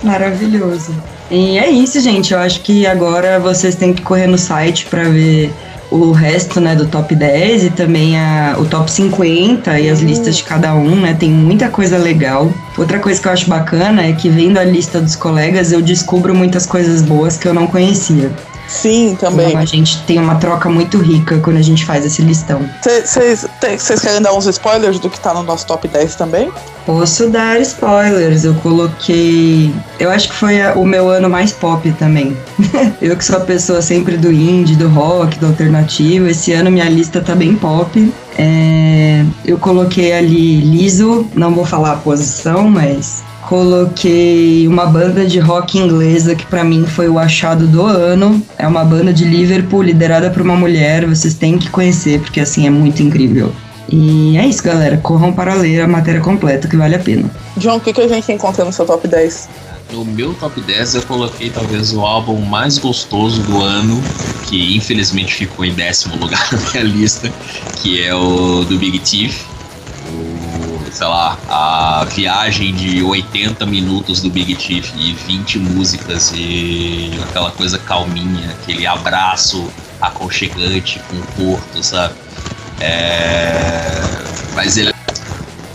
Maravilhoso. 0.03 0.95
E 1.29 1.57
é 1.57 1.69
isso, 1.69 1.99
gente. 1.99 2.33
Eu 2.33 2.39
acho 2.39 2.61
que 2.61 2.85
agora 2.85 3.39
vocês 3.39 3.75
têm 3.75 3.93
que 3.93 4.01
correr 4.01 4.27
no 4.27 4.37
site 4.37 4.85
para 4.85 5.03
ver 5.03 5.51
o 5.89 6.11
resto, 6.11 6.59
né, 6.59 6.75
do 6.75 6.85
top 6.85 7.15
10 7.15 7.63
e 7.65 7.69
também 7.69 8.19
a, 8.19 8.55
o 8.59 8.65
top 8.65 8.91
50 8.91 9.79
e 9.79 9.89
as 9.89 9.99
listas 10.01 10.37
de 10.37 10.43
cada 10.43 10.75
um, 10.75 10.95
né? 10.97 11.15
Tem 11.17 11.29
muita 11.29 11.69
coisa 11.69 11.97
legal. 11.97 12.51
Outra 12.77 12.99
coisa 12.99 13.21
que 13.21 13.27
eu 13.27 13.31
acho 13.31 13.49
bacana 13.49 14.03
é 14.03 14.11
que 14.11 14.29
vendo 14.29 14.57
a 14.57 14.63
lista 14.63 14.99
dos 14.99 15.15
colegas, 15.15 15.71
eu 15.71 15.81
descubro 15.81 16.35
muitas 16.35 16.65
coisas 16.65 17.01
boas 17.01 17.37
que 17.37 17.47
eu 17.47 17.53
não 17.53 17.67
conhecia. 17.67 18.31
Sim, 18.67 19.17
também. 19.19 19.49
Então 19.49 19.61
a 19.61 19.65
gente 19.65 20.01
tem 20.03 20.19
uma 20.19 20.35
troca 20.35 20.69
muito 20.69 20.97
rica 20.97 21.39
quando 21.39 21.57
a 21.57 21.61
gente 21.61 21.85
faz 21.85 22.05
esse 22.05 22.21
listão. 22.21 22.61
Vocês 22.81 24.01
querem 24.01 24.21
dar 24.21 24.33
uns 24.33 24.45
spoilers 24.45 24.99
do 24.99 25.09
que 25.09 25.19
tá 25.19 25.33
no 25.33 25.43
nosso 25.43 25.65
top 25.65 25.87
10 25.87 26.15
também? 26.15 26.51
Posso 26.85 27.29
dar 27.29 27.59
spoilers. 27.61 28.43
Eu 28.45 28.53
coloquei. 28.55 29.73
Eu 29.99 30.09
acho 30.09 30.29
que 30.29 30.35
foi 30.35 30.61
a, 30.61 30.73
o 30.73 30.85
meu 30.85 31.09
ano 31.09 31.29
mais 31.29 31.51
pop 31.51 31.91
também. 31.93 32.35
eu 33.01 33.15
que 33.15 33.25
sou 33.25 33.37
a 33.37 33.41
pessoa 33.41 33.81
sempre 33.81 34.17
do 34.17 34.31
indie, 34.31 34.75
do 34.75 34.87
rock, 34.87 35.37
do 35.39 35.47
alternativo. 35.47 36.27
Esse 36.27 36.53
ano 36.53 36.71
minha 36.71 36.89
lista 36.89 37.21
tá 37.21 37.35
bem 37.35 37.55
pop. 37.55 38.13
É, 38.37 39.25
eu 39.43 39.57
coloquei 39.57 40.13
ali 40.13 40.61
liso, 40.61 41.27
não 41.33 41.53
vou 41.53 41.65
falar 41.65 41.93
a 41.93 41.97
posição, 41.97 42.69
mas 42.69 43.23
coloquei 43.47 44.67
uma 44.67 44.85
banda 44.85 45.25
de 45.25 45.39
rock 45.39 45.77
inglesa 45.77 46.35
que 46.35 46.45
para 46.45 46.65
mim 46.65 46.85
foi 46.85 47.07
o 47.07 47.17
achado 47.17 47.65
do 47.65 47.81
ano. 47.81 48.41
É 48.57 48.67
uma 48.67 48.83
banda 48.83 49.13
de 49.13 49.23
Liverpool 49.23 49.81
liderada 49.81 50.29
por 50.29 50.41
uma 50.41 50.55
mulher. 50.55 51.05
Vocês 51.07 51.33
têm 51.33 51.57
que 51.57 51.69
conhecer 51.69 52.19
porque 52.19 52.41
assim 52.41 52.67
é 52.67 52.69
muito 52.69 53.01
incrível. 53.01 53.51
E 53.89 54.37
é 54.37 54.45
isso, 54.45 54.61
galera. 54.61 54.97
Corram 54.97 55.31
para 55.31 55.53
ler 55.53 55.81
a 55.81 55.87
matéria 55.87 56.19
completa 56.19 56.67
que 56.67 56.75
vale 56.75 56.95
a 56.95 56.99
pena. 56.99 57.31
John, 57.55 57.77
o 57.77 57.79
que, 57.79 57.93
que 57.93 58.01
a 58.01 58.07
gente 58.07 58.29
encontra 58.33 58.65
no 58.65 58.73
seu 58.73 58.85
top 58.85 59.07
10? 59.07 59.47
No 59.93 60.03
meu 60.03 60.33
top 60.33 60.59
10 60.59 60.95
eu 60.95 61.01
coloquei 61.03 61.49
talvez 61.49 61.93
o 61.93 62.01
álbum 62.01 62.41
mais 62.41 62.77
gostoso 62.77 63.41
do 63.43 63.61
ano, 63.61 64.03
que 64.49 64.75
infelizmente 64.75 65.33
ficou 65.33 65.63
em 65.63 65.73
décimo 65.73 66.17
lugar 66.17 66.45
na 66.51 66.59
minha 66.71 66.83
lista, 66.83 67.31
que 67.77 68.03
é 68.03 68.13
o 68.13 68.65
do 68.65 68.77
Big 68.77 68.99
Thief 68.99 69.45
sei 70.91 71.07
lá, 71.07 71.37
a 71.49 72.05
viagem 72.05 72.73
de 72.73 73.03
80 73.03 73.65
minutos 73.65 74.21
do 74.21 74.29
Big 74.29 74.55
Chief 74.59 74.91
e 74.95 75.13
20 75.13 75.59
músicas 75.59 76.31
e 76.35 77.11
aquela 77.29 77.51
coisa 77.51 77.77
calminha, 77.79 78.51
aquele 78.51 78.85
abraço 78.85 79.69
aconchegante 80.01 80.99
com 81.09 81.15
o 81.17 81.51
Porto, 81.51 81.83
sabe? 81.83 82.15
É... 82.79 84.01
Mas 84.55 84.77
ele 84.77 84.93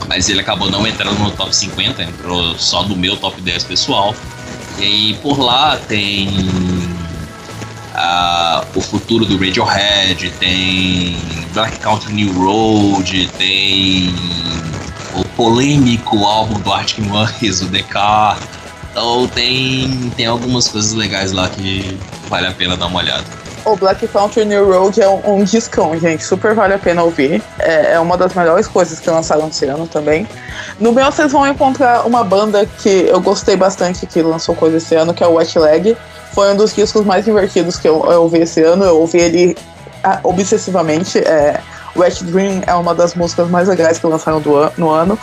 mas 0.09 0.29
ele 0.29 0.41
acabou 0.41 0.71
não 0.71 0.87
entrando 0.87 1.19
no 1.21 1.31
top 1.31 1.57
50, 1.57 2.03
entrou 2.03 2.59
só 2.59 2.83
no 2.83 2.95
meu 2.95 3.17
top 3.17 3.41
10 3.41 3.65
pessoal. 3.65 4.15
E 4.79 4.83
aí 4.83 5.19
por 5.23 5.41
lá 5.41 5.79
tem 5.89 6.29
uh, 7.95 8.67
o 8.75 8.81
futuro 8.81 9.25
do 9.25 9.39
Radiohead, 9.39 10.31
tem 10.39 11.17
Black 11.55 11.79
Country 11.79 12.13
New 12.13 12.33
Road, 12.35 13.27
tem 13.39 14.15
o 15.15 15.25
polêmico 15.37 16.25
álbum 16.25 16.59
do 16.61 16.73
Arctic 16.73 17.05
Monkeys, 17.05 17.63
o 17.63 17.67
DK. 17.67 18.37
Então 18.91 19.27
tem, 19.29 20.13
tem 20.17 20.27
algumas 20.27 20.69
coisas 20.69 20.93
legais 20.93 21.33
lá 21.33 21.49
que 21.49 21.99
vale 22.29 22.47
a 22.47 22.53
pena 22.53 22.77
dar 22.77 22.87
uma 22.87 22.99
olhada. 22.99 23.25
O 23.65 23.77
Black 23.77 24.09
Country 24.09 24.45
New 24.45 24.73
Road 24.73 25.01
é 25.01 25.09
um, 25.09 25.45
discão, 25.45 25.97
gente. 25.99 26.25
Super 26.25 26.53
vale 26.53 26.75
a 26.75 26.79
pena 26.79 27.03
ouvir. 27.05 27.41
É, 27.61 27.93
é, 27.93 28.01
uma 28.01 28.17
das 28.17 28.35
melhores 28.35 28.67
coisas 28.67 28.99
que 28.99 29.09
lançaram 29.09 29.49
esse 29.49 29.65
ano 29.67 29.87
também. 29.87 30.27
No 30.81 30.91
meu, 30.93 31.07
vocês 31.07 31.31
vão 31.31 31.47
encontrar 31.47 32.05
uma 32.05 32.25
banda 32.25 32.67
que 32.67 33.07
eu 33.09 33.21
gostei 33.21 33.55
bastante 33.55 34.05
que 34.05 34.21
lançou 34.21 34.57
coisa 34.57 34.79
esse 34.79 34.95
ano, 34.97 35.15
que 35.15 35.23
é 35.23 35.27
o 35.29 35.35
Wet 35.35 35.57
Leg. 35.59 35.97
Foi 36.33 36.53
um 36.53 36.57
dos 36.57 36.75
discos 36.75 37.05
mais 37.05 37.25
divertidos 37.25 37.77
que 37.77 37.89
eu, 37.89 38.05
eu 38.11 38.23
ouvi 38.23 38.39
esse 38.39 38.61
ano. 38.63 38.85
Eu 38.85 38.99
ouvi 38.99 39.19
ele 39.19 39.57
ah, 40.03 40.19
obsessivamente. 40.25 41.19
É, 41.19 41.61
Wet 41.97 42.25
Dream 42.25 42.63
é 42.67 42.75
uma 42.75 42.95
das 42.95 43.15
músicas 43.15 43.49
mais 43.49 43.69
legais 43.69 43.99
que 43.99 44.07
lançaram 44.07 44.39
an 44.39 44.73
no 44.77 44.91
ano. 44.91 45.19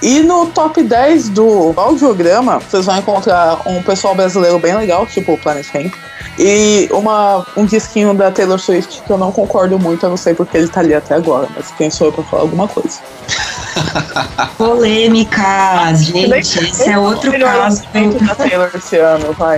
E 0.00 0.20
no 0.20 0.46
top 0.46 0.80
10 0.80 1.30
do 1.30 1.72
audiograma, 1.76 2.60
vocês 2.60 2.86
vão 2.86 2.96
encontrar 2.98 3.60
um 3.66 3.82
pessoal 3.82 4.14
brasileiro 4.14 4.58
bem 4.58 4.76
legal, 4.76 5.04
tipo 5.06 5.32
o 5.32 5.38
Planet 5.38 5.66
Hemp. 5.74 5.92
E 6.38 6.88
uma, 6.92 7.44
um 7.56 7.64
disquinho 7.64 8.14
da 8.14 8.30
Taylor 8.30 8.60
Swift 8.60 9.02
que 9.02 9.10
eu 9.10 9.18
não 9.18 9.32
concordo 9.32 9.76
muito, 9.76 10.06
eu 10.06 10.10
não 10.10 10.16
sei 10.16 10.34
porque 10.34 10.56
ele 10.56 10.68
tá 10.68 10.80
ali 10.80 10.94
até 10.94 11.16
agora, 11.16 11.48
mas 11.56 11.72
quem 11.72 11.90
sou 11.90 12.08
eu 12.08 12.12
pra 12.12 12.22
falar 12.22 12.42
alguma 12.42 12.68
coisa. 12.68 13.00
Polêmicas, 14.56 16.04
gente. 16.04 16.58
Esse 16.58 16.88
é 16.88 16.98
outro 16.98 17.32
caso. 17.32 17.82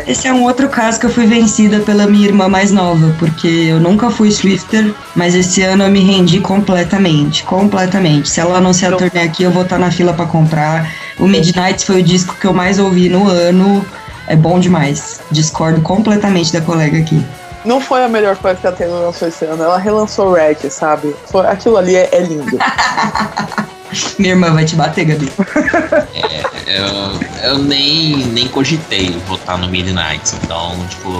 esse, 0.06 0.28
é 0.28 0.32
um 0.32 0.42
outro 0.44 0.68
caso 0.68 1.00
que 1.00 1.06
eu 1.06 1.10
fui 1.10 1.26
vencida 1.26 1.80
pela 1.80 2.06
minha 2.06 2.26
irmã 2.26 2.48
mais 2.48 2.70
nova, 2.70 3.14
porque 3.18 3.46
eu 3.46 3.80
nunca 3.80 4.10
fui 4.10 4.30
Swifter, 4.30 4.94
mas 5.14 5.34
esse 5.34 5.62
ano 5.62 5.84
eu 5.84 5.90
me 5.90 6.00
rendi 6.00 6.40
completamente. 6.40 7.42
Completamente. 7.44 8.28
Se 8.28 8.40
ela 8.40 8.60
não 8.60 8.72
se 8.72 8.86
atornar 8.86 9.24
aqui, 9.24 9.42
eu 9.42 9.50
vou 9.50 9.62
estar 9.62 9.78
na 9.78 9.90
fila 9.90 10.12
para 10.12 10.26
comprar. 10.26 10.90
O 11.18 11.26
Midnight 11.26 11.84
foi 11.84 12.00
o 12.00 12.02
disco 12.02 12.34
que 12.40 12.46
eu 12.46 12.52
mais 12.52 12.78
ouvi 12.78 13.08
no 13.08 13.28
ano. 13.28 13.84
É 14.26 14.36
bom 14.36 14.58
demais. 14.60 15.20
Discordo 15.30 15.80
completamente 15.80 16.52
da 16.52 16.60
colega 16.60 16.98
aqui 16.98 17.22
não 17.64 17.80
foi 17.80 18.02
a 18.02 18.08
melhor 18.08 18.36
coisa 18.36 18.58
que 18.58 18.66
a 18.66 18.72
Taylor 18.72 19.02
lançou 19.02 19.28
esse 19.28 19.44
ano. 19.44 19.62
Ela 19.62 19.78
relançou 19.78 20.32
Rag, 20.32 20.70
sabe? 20.70 21.14
Foi, 21.26 21.46
aquilo 21.46 21.76
ali 21.76 21.96
é, 21.96 22.08
é 22.12 22.20
lindo. 22.20 22.58
Minha 24.18 24.34
irmã 24.34 24.52
vai 24.52 24.64
te 24.64 24.76
bater, 24.76 25.04
Gabi. 25.04 25.30
É, 26.14 26.78
eu, 26.78 27.50
eu 27.50 27.58
nem, 27.58 28.16
nem 28.28 28.46
cogitei 28.48 29.10
votar 29.26 29.58
no 29.58 29.68
Midnight, 29.68 30.34
então, 30.42 30.76
tipo, 30.88 31.10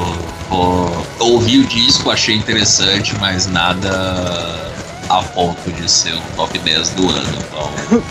vou, 0.49 1.07
ouvi 1.19 1.59
o 1.59 1.67
disco, 1.67 2.11
achei 2.11 2.37
interessante, 2.37 3.15
mas 3.19 3.47
nada 3.47 3.91
a 5.09 5.23
ponto 5.23 5.73
de 5.73 5.91
ser 5.91 6.15
o 6.15 6.21
top 6.37 6.57
10 6.59 6.91
do 6.91 7.09
ano, 7.09 7.39
então 7.39 8.03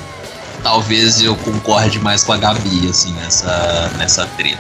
talvez 0.64 1.22
eu 1.22 1.36
concorde 1.38 2.00
mais 2.00 2.24
com 2.24 2.34
a 2.34 2.38
Gabi, 2.38 2.90
assim, 2.90 3.14
nessa, 3.14 3.92
nessa 3.98 4.26
treta. 4.38 4.60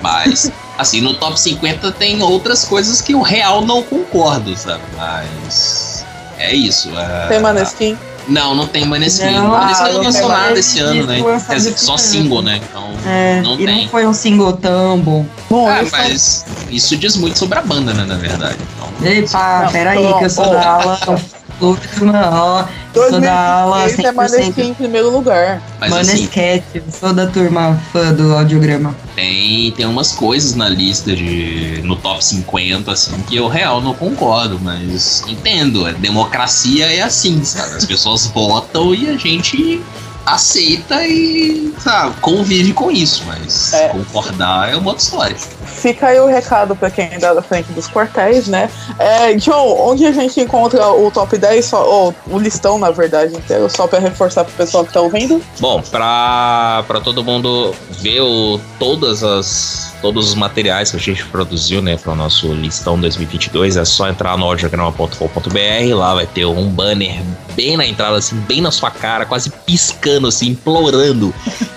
Mas, 0.00 0.50
assim, 0.78 1.00
no 1.00 1.14
top 1.14 1.38
50 1.38 1.92
tem 1.92 2.22
outras 2.22 2.64
coisas 2.64 3.00
que 3.00 3.14
o 3.14 3.22
real 3.22 3.64
não 3.64 3.82
concordo, 3.82 4.56
sabe? 4.56 4.82
Mas 4.96 6.04
é 6.38 6.54
isso. 6.54 6.96
É, 6.96 7.28
tem 7.28 7.40
Maneskin? 7.40 7.98
Não, 8.28 8.54
não 8.54 8.66
tem 8.66 8.84
Maneskin. 8.84 9.30
Não, 9.30 9.48
Maneskin 9.48 9.84
ah, 9.84 9.92
não 9.92 10.02
lançou 10.02 10.28
nada 10.28 10.58
esse 10.58 10.80
ano, 10.80 11.06
né? 11.06 11.22
Quer 11.46 11.54
dizer, 11.54 11.78
só 11.78 11.96
single, 11.96 12.42
né? 12.42 12.60
Então, 12.68 12.90
é, 13.06 13.40
não 13.40 13.54
e 13.54 13.64
tem. 13.64 13.82
não 13.82 13.88
foi 13.88 14.06
um 14.06 14.12
single 14.12 14.52
tão 14.54 14.98
bom. 14.98 15.26
bom 15.48 15.68
ah, 15.68 15.84
mas 15.92 16.44
isso 16.68 16.96
diz 16.96 17.16
muito 17.16 17.38
sobre 17.38 17.58
a 17.58 17.62
banda, 17.62 17.94
né, 17.94 18.04
na 18.04 18.16
verdade. 18.16 18.56
Então, 18.74 19.12
Epa, 19.12 19.68
peraí, 19.70 20.14
que 20.18 20.24
eu 20.24 20.30
sou 20.30 20.50
da 20.50 20.70
aula 20.70 20.98
Turma, 21.58 22.30
ó, 22.32 22.64
sou 22.96 23.20
da 23.20 23.60
aula. 23.60 23.90
é 23.90 24.12
Maneskin 24.12 24.68
em 24.68 24.74
primeiro 24.74 25.10
lugar. 25.10 25.62
Mas 25.78 25.90
Manescat, 25.90 26.62
assim, 26.76 26.90
sou 26.90 27.12
da 27.12 27.26
turma 27.26 27.80
fã 27.92 28.12
do 28.12 28.34
audiograma. 28.34 28.94
Tem, 29.14 29.70
tem 29.72 29.86
umas 29.86 30.12
coisas 30.12 30.54
na 30.54 30.68
lista 30.68 31.14
de. 31.14 31.80
no 31.82 31.96
top 31.96 32.24
50, 32.24 32.90
assim, 32.90 33.12
que 33.28 33.36
eu 33.36 33.48
real 33.48 33.80
não 33.80 33.94
concordo, 33.94 34.58
mas 34.60 35.22
entendo. 35.26 35.86
A 35.86 35.92
democracia 35.92 36.86
é 36.86 37.02
assim, 37.02 37.44
sabe? 37.44 37.76
As 37.76 37.84
pessoas 37.84 38.26
votam 38.26 38.94
e 38.94 39.08
a 39.08 39.16
gente 39.16 39.82
aceita 40.26 41.06
e 41.06 41.72
sabe, 41.78 42.20
convive 42.20 42.72
com 42.72 42.90
isso, 42.90 43.22
mas 43.26 43.72
é. 43.72 43.88
concordar 43.88 44.72
é 44.72 44.76
uma 44.76 44.88
outra 44.88 45.02
história. 45.02 45.36
Fica 45.36 46.08
aí 46.08 46.18
o 46.18 46.26
recado 46.26 46.74
para 46.74 46.90
quem 46.90 47.08
é 47.12 47.18
da 47.18 47.40
frente 47.40 47.70
dos 47.72 47.88
quartéis, 47.88 48.48
né? 48.48 48.68
É, 48.98 49.34
John, 49.34 49.76
onde 49.78 50.04
a 50.04 50.10
gente 50.10 50.40
encontra 50.40 50.88
o 50.88 51.10
top 51.10 51.38
10, 51.38 51.64
só, 51.64 51.86
ou 51.86 52.14
o 52.28 52.38
listão, 52.38 52.78
na 52.78 52.90
verdade, 52.90 53.36
inteiro, 53.36 53.70
só 53.70 53.86
para 53.86 54.00
reforçar 54.00 54.44
pro 54.44 54.52
pessoal 54.54 54.84
que 54.84 54.92
tá 54.92 55.00
ouvindo? 55.00 55.40
Bom, 55.60 55.80
para 55.80 56.82
todo 57.04 57.22
mundo 57.22 57.74
ver 58.00 58.20
o, 58.20 58.60
todas 58.78 59.22
as 59.22 59.94
todos 60.02 60.28
os 60.28 60.34
materiais 60.34 60.90
que 60.90 60.96
a 60.96 61.00
gente 61.00 61.24
produziu, 61.26 61.80
né, 61.80 61.96
para 61.96 62.12
o 62.12 62.16
nosso 62.16 62.52
listão 62.52 63.00
2022, 63.00 63.76
é 63.76 63.84
só 63.84 64.08
entrar 64.08 64.36
no 64.36 64.44
audiograma.com.br, 64.44 65.94
lá 65.94 66.14
vai 66.14 66.26
ter 66.26 66.44
um 66.44 66.68
banner 66.68 67.22
bem 67.56 67.76
na 67.76 67.86
entrada, 67.86 68.18
assim, 68.18 68.36
bem 68.40 68.60
na 68.60 68.70
sua 68.70 68.90
cara, 68.90 69.24
quase 69.24 69.50
piscando, 69.50 70.28
assim, 70.28 70.48
implorando. 70.48 71.34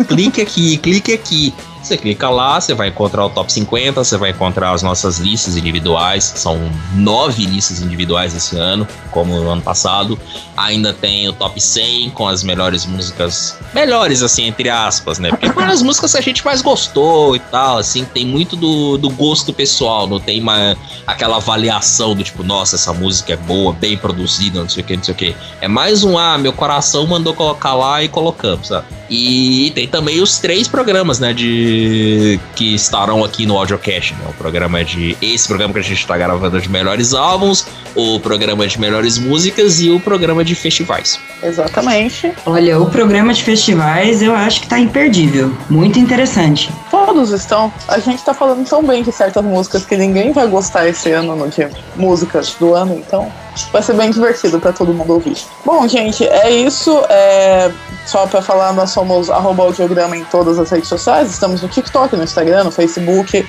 clique 0.07 0.41
aqui, 0.41 0.77
clique 0.77 1.13
aqui. 1.13 1.53
Você 1.89 1.97
clica 1.97 2.29
lá, 2.29 2.61
você 2.61 2.75
vai 2.75 2.89
encontrar 2.89 3.25
o 3.25 3.31
top 3.31 3.51
50, 3.51 4.03
você 4.03 4.15
vai 4.15 4.29
encontrar 4.29 4.73
as 4.73 4.83
nossas 4.83 5.17
listas 5.17 5.57
individuais, 5.57 6.23
são 6.35 6.69
nove 6.93 7.47
listas 7.47 7.81
individuais 7.81 8.35
esse 8.35 8.55
ano, 8.55 8.87
como 9.09 9.35
no 9.35 9.49
ano 9.49 9.63
passado. 9.63 10.19
Ainda 10.55 10.93
tem 10.93 11.27
o 11.27 11.33
top 11.33 11.59
100 11.59 12.11
com 12.11 12.27
as 12.27 12.43
melhores 12.43 12.85
músicas, 12.85 13.57
melhores 13.73 14.21
assim, 14.21 14.45
entre 14.45 14.69
aspas, 14.69 15.17
né? 15.17 15.31
Porque 15.31 15.47
as 15.63 15.81
músicas 15.81 16.11
que 16.11 16.19
a 16.19 16.21
gente 16.21 16.45
mais 16.45 16.61
gostou 16.61 17.35
e 17.35 17.39
tal, 17.39 17.79
assim, 17.79 18.05
tem 18.05 18.23
muito 18.23 18.55
do, 18.55 18.95
do 18.95 19.09
gosto 19.09 19.51
pessoal, 19.51 20.05
não 20.05 20.19
tem 20.19 20.39
uma, 20.39 20.77
aquela 21.07 21.37
avaliação 21.37 22.13
do 22.13 22.23
tipo, 22.23 22.43
nossa, 22.43 22.75
essa 22.75 22.93
música 22.93 23.33
é 23.33 23.37
boa, 23.37 23.73
bem 23.73 23.97
produzida, 23.97 24.61
não 24.61 24.69
sei 24.69 24.83
o 24.83 24.85
que, 24.85 24.95
não 24.95 25.03
sei 25.03 25.13
o 25.15 25.17
que. 25.17 25.35
É 25.59 25.67
mais 25.67 26.03
um, 26.03 26.19
ah, 26.19 26.37
meu 26.37 26.53
coração 26.53 27.07
mandou 27.07 27.33
colocar 27.33 27.73
lá 27.73 28.03
e 28.03 28.07
colocamos, 28.07 28.67
sabe? 28.67 28.98
E 29.09 29.71
tem 29.73 29.87
também 29.87 30.21
os 30.21 30.37
três 30.37 30.67
programas, 30.67 31.19
né, 31.19 31.33
de 31.33 32.39
que 32.55 32.75
estarão 32.75 33.23
aqui 33.23 33.45
no 33.45 33.57
audiocast, 33.57 34.13
né? 34.13 34.25
O 34.29 34.33
programa 34.33 34.83
de 34.83 35.17
esse 35.21 35.47
programa 35.47 35.73
que 35.73 35.79
a 35.79 35.83
gente 35.83 35.99
está 35.99 36.17
gravando 36.17 36.59
de 36.61 36.69
melhores 36.69 37.13
álbuns, 37.13 37.65
o 37.95 38.19
programa 38.19 38.67
de 38.67 38.79
melhores 38.79 39.17
músicas 39.17 39.81
e 39.81 39.89
o 39.89 39.99
programa 39.99 40.43
de 40.43 40.53
festivais. 40.53 41.19
Exatamente. 41.41 42.31
Olha, 42.45 42.79
o 42.79 42.89
programa 42.89 43.33
de 43.33 43.43
festivais 43.43 44.21
eu 44.21 44.35
acho 44.35 44.61
que 44.61 44.67
tá 44.67 44.79
imperdível, 44.79 45.55
muito 45.69 45.97
interessante. 45.97 46.69
Todos 47.09 47.31
estão. 47.31 47.73
A 47.87 47.97
gente 47.97 48.23
tá 48.23 48.35
falando 48.35 48.63
tão 48.69 48.83
bem 48.83 49.01
de 49.01 49.11
certas 49.11 49.43
músicas 49.43 49.83
que 49.83 49.97
ninguém 49.97 50.31
vai 50.31 50.45
gostar 50.45 50.87
esse 50.87 51.11
ano 51.11 51.35
no 51.35 51.47
dia 51.47 51.71
músicas 51.95 52.53
do 52.59 52.75
ano, 52.75 52.93
então 52.93 53.31
vai 53.71 53.81
ser 53.81 53.93
bem 53.93 54.11
divertido 54.11 54.59
para 54.59 54.71
todo 54.71 54.93
mundo 54.93 55.13
ouvir. 55.13 55.35
Bom, 55.65 55.87
gente, 55.87 56.23
é 56.27 56.51
isso. 56.51 57.03
É... 57.09 57.71
Só 58.05 58.27
para 58.27 58.43
falar, 58.43 58.73
nós 58.73 58.91
somos 58.91 59.27
audiograma 59.31 60.15
em 60.15 60.23
todas 60.25 60.59
as 60.59 60.69
redes 60.69 60.87
sociais. 60.87 61.31
Estamos 61.31 61.63
no 61.63 61.67
TikTok, 61.67 62.15
no 62.15 62.23
Instagram, 62.23 62.65
no 62.65 62.71
Facebook. 62.71 63.39
Uh, 63.39 63.45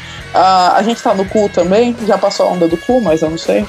a 0.75 0.83
gente 0.83 1.03
tá 1.03 1.13
no 1.13 1.27
cu 1.27 1.51
também. 1.51 1.95
Já 2.07 2.17
passou 2.17 2.47
a 2.47 2.53
onda 2.53 2.67
do 2.67 2.79
cu, 2.79 3.03
mas 3.03 3.21
eu 3.21 3.29
não 3.29 3.39
sei. 3.39 3.67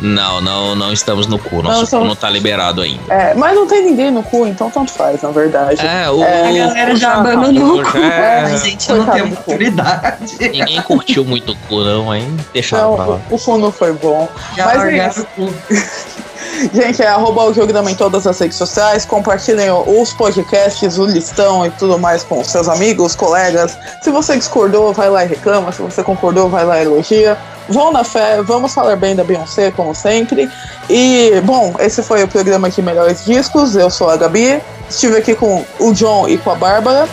Não, 0.00 0.40
não, 0.40 0.74
não 0.74 0.92
estamos 0.92 1.26
no 1.26 1.38
cu. 1.38 1.62
Nosso 1.62 1.80
não, 1.80 1.86
somos... 1.86 2.04
cu 2.04 2.08
não 2.08 2.16
tá 2.16 2.30
liberado 2.30 2.82
ainda. 2.82 3.12
É, 3.12 3.34
mas 3.34 3.54
não 3.54 3.66
tem 3.66 3.84
ninguém 3.84 4.10
no 4.10 4.22
cu, 4.22 4.46
então 4.46 4.70
tanto 4.70 4.92
faz, 4.92 5.22
na 5.22 5.30
verdade. 5.30 5.84
É, 5.84 6.10
o, 6.10 6.22
é, 6.22 6.48
a 6.48 6.66
galera 6.66 6.96
já 6.96 7.14
abandonou 7.14 7.80
o 7.80 7.82
cu. 7.82 7.98
É, 7.98 8.42
a 8.42 8.56
gente 8.56 8.90
não 8.92 9.06
tem 9.06 9.22
oportunidade. 9.22 10.36
Ninguém 10.40 10.82
curtiu 10.82 11.24
muito 11.24 11.52
o 11.52 11.56
cu, 11.68 11.80
não, 11.80 12.14
hein? 12.14 12.36
Deixa 12.52 12.76
não, 12.76 12.96
pra 12.96 13.06
lá. 13.06 13.20
O, 13.30 13.34
o 13.34 13.38
cu 13.38 13.58
não 13.58 13.72
foi 13.72 13.92
bom. 13.92 14.28
Já 14.56 14.66
mas 14.66 14.84
é 14.84 15.08
isso. 15.08 15.22
o 15.22 15.26
cu. 15.26 15.54
Gente, 16.72 17.02
é 17.02 17.08
arroba 17.08 17.44
o 17.44 17.52
Geograma 17.52 17.90
em 17.90 17.94
todas 17.94 18.26
as 18.26 18.38
redes 18.38 18.56
sociais. 18.56 19.04
Compartilhem 19.04 19.70
os 19.70 20.12
podcasts, 20.12 20.98
o 20.98 21.04
listão 21.04 21.66
e 21.66 21.70
tudo 21.70 21.98
mais 21.98 22.22
com 22.22 22.42
seus 22.44 22.68
amigos, 22.68 23.14
colegas. 23.14 23.76
Se 24.02 24.10
você 24.10 24.36
discordou, 24.36 24.92
vai 24.92 25.10
lá 25.10 25.24
e 25.24 25.28
reclama. 25.28 25.72
Se 25.72 25.82
você 25.82 26.02
concordou, 26.02 26.48
vai 26.48 26.64
lá 26.64 26.78
e 26.78 26.84
elogia. 26.84 27.36
Vão 27.68 27.92
na 27.92 28.04
fé, 28.04 28.42
vamos 28.42 28.74
falar 28.74 28.96
bem 28.96 29.16
da 29.16 29.24
Beyoncé, 29.24 29.70
como 29.70 29.94
sempre. 29.94 30.50
E, 30.88 31.40
bom, 31.44 31.74
esse 31.78 32.02
foi 32.02 32.22
o 32.22 32.28
programa 32.28 32.68
de 32.70 32.82
Melhores 32.82 33.24
Discos. 33.24 33.74
Eu 33.74 33.90
sou 33.90 34.10
a 34.10 34.16
Gabi. 34.16 34.60
Estive 34.88 35.16
aqui 35.16 35.34
com 35.34 35.64
o 35.80 35.92
John 35.92 36.28
e 36.28 36.36
com 36.38 36.50
a 36.50 36.54
Bárbara. 36.54 37.08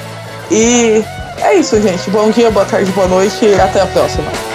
E 0.49 1.03
é 1.41 1.55
isso, 1.55 1.81
gente. 1.81 2.09
Bom 2.09 2.29
dia, 2.29 2.51
boa 2.51 2.65
tarde, 2.65 2.91
boa 2.91 3.07
noite 3.07 3.45
e 3.45 3.59
até 3.59 3.81
a 3.81 3.87
próxima. 3.87 4.50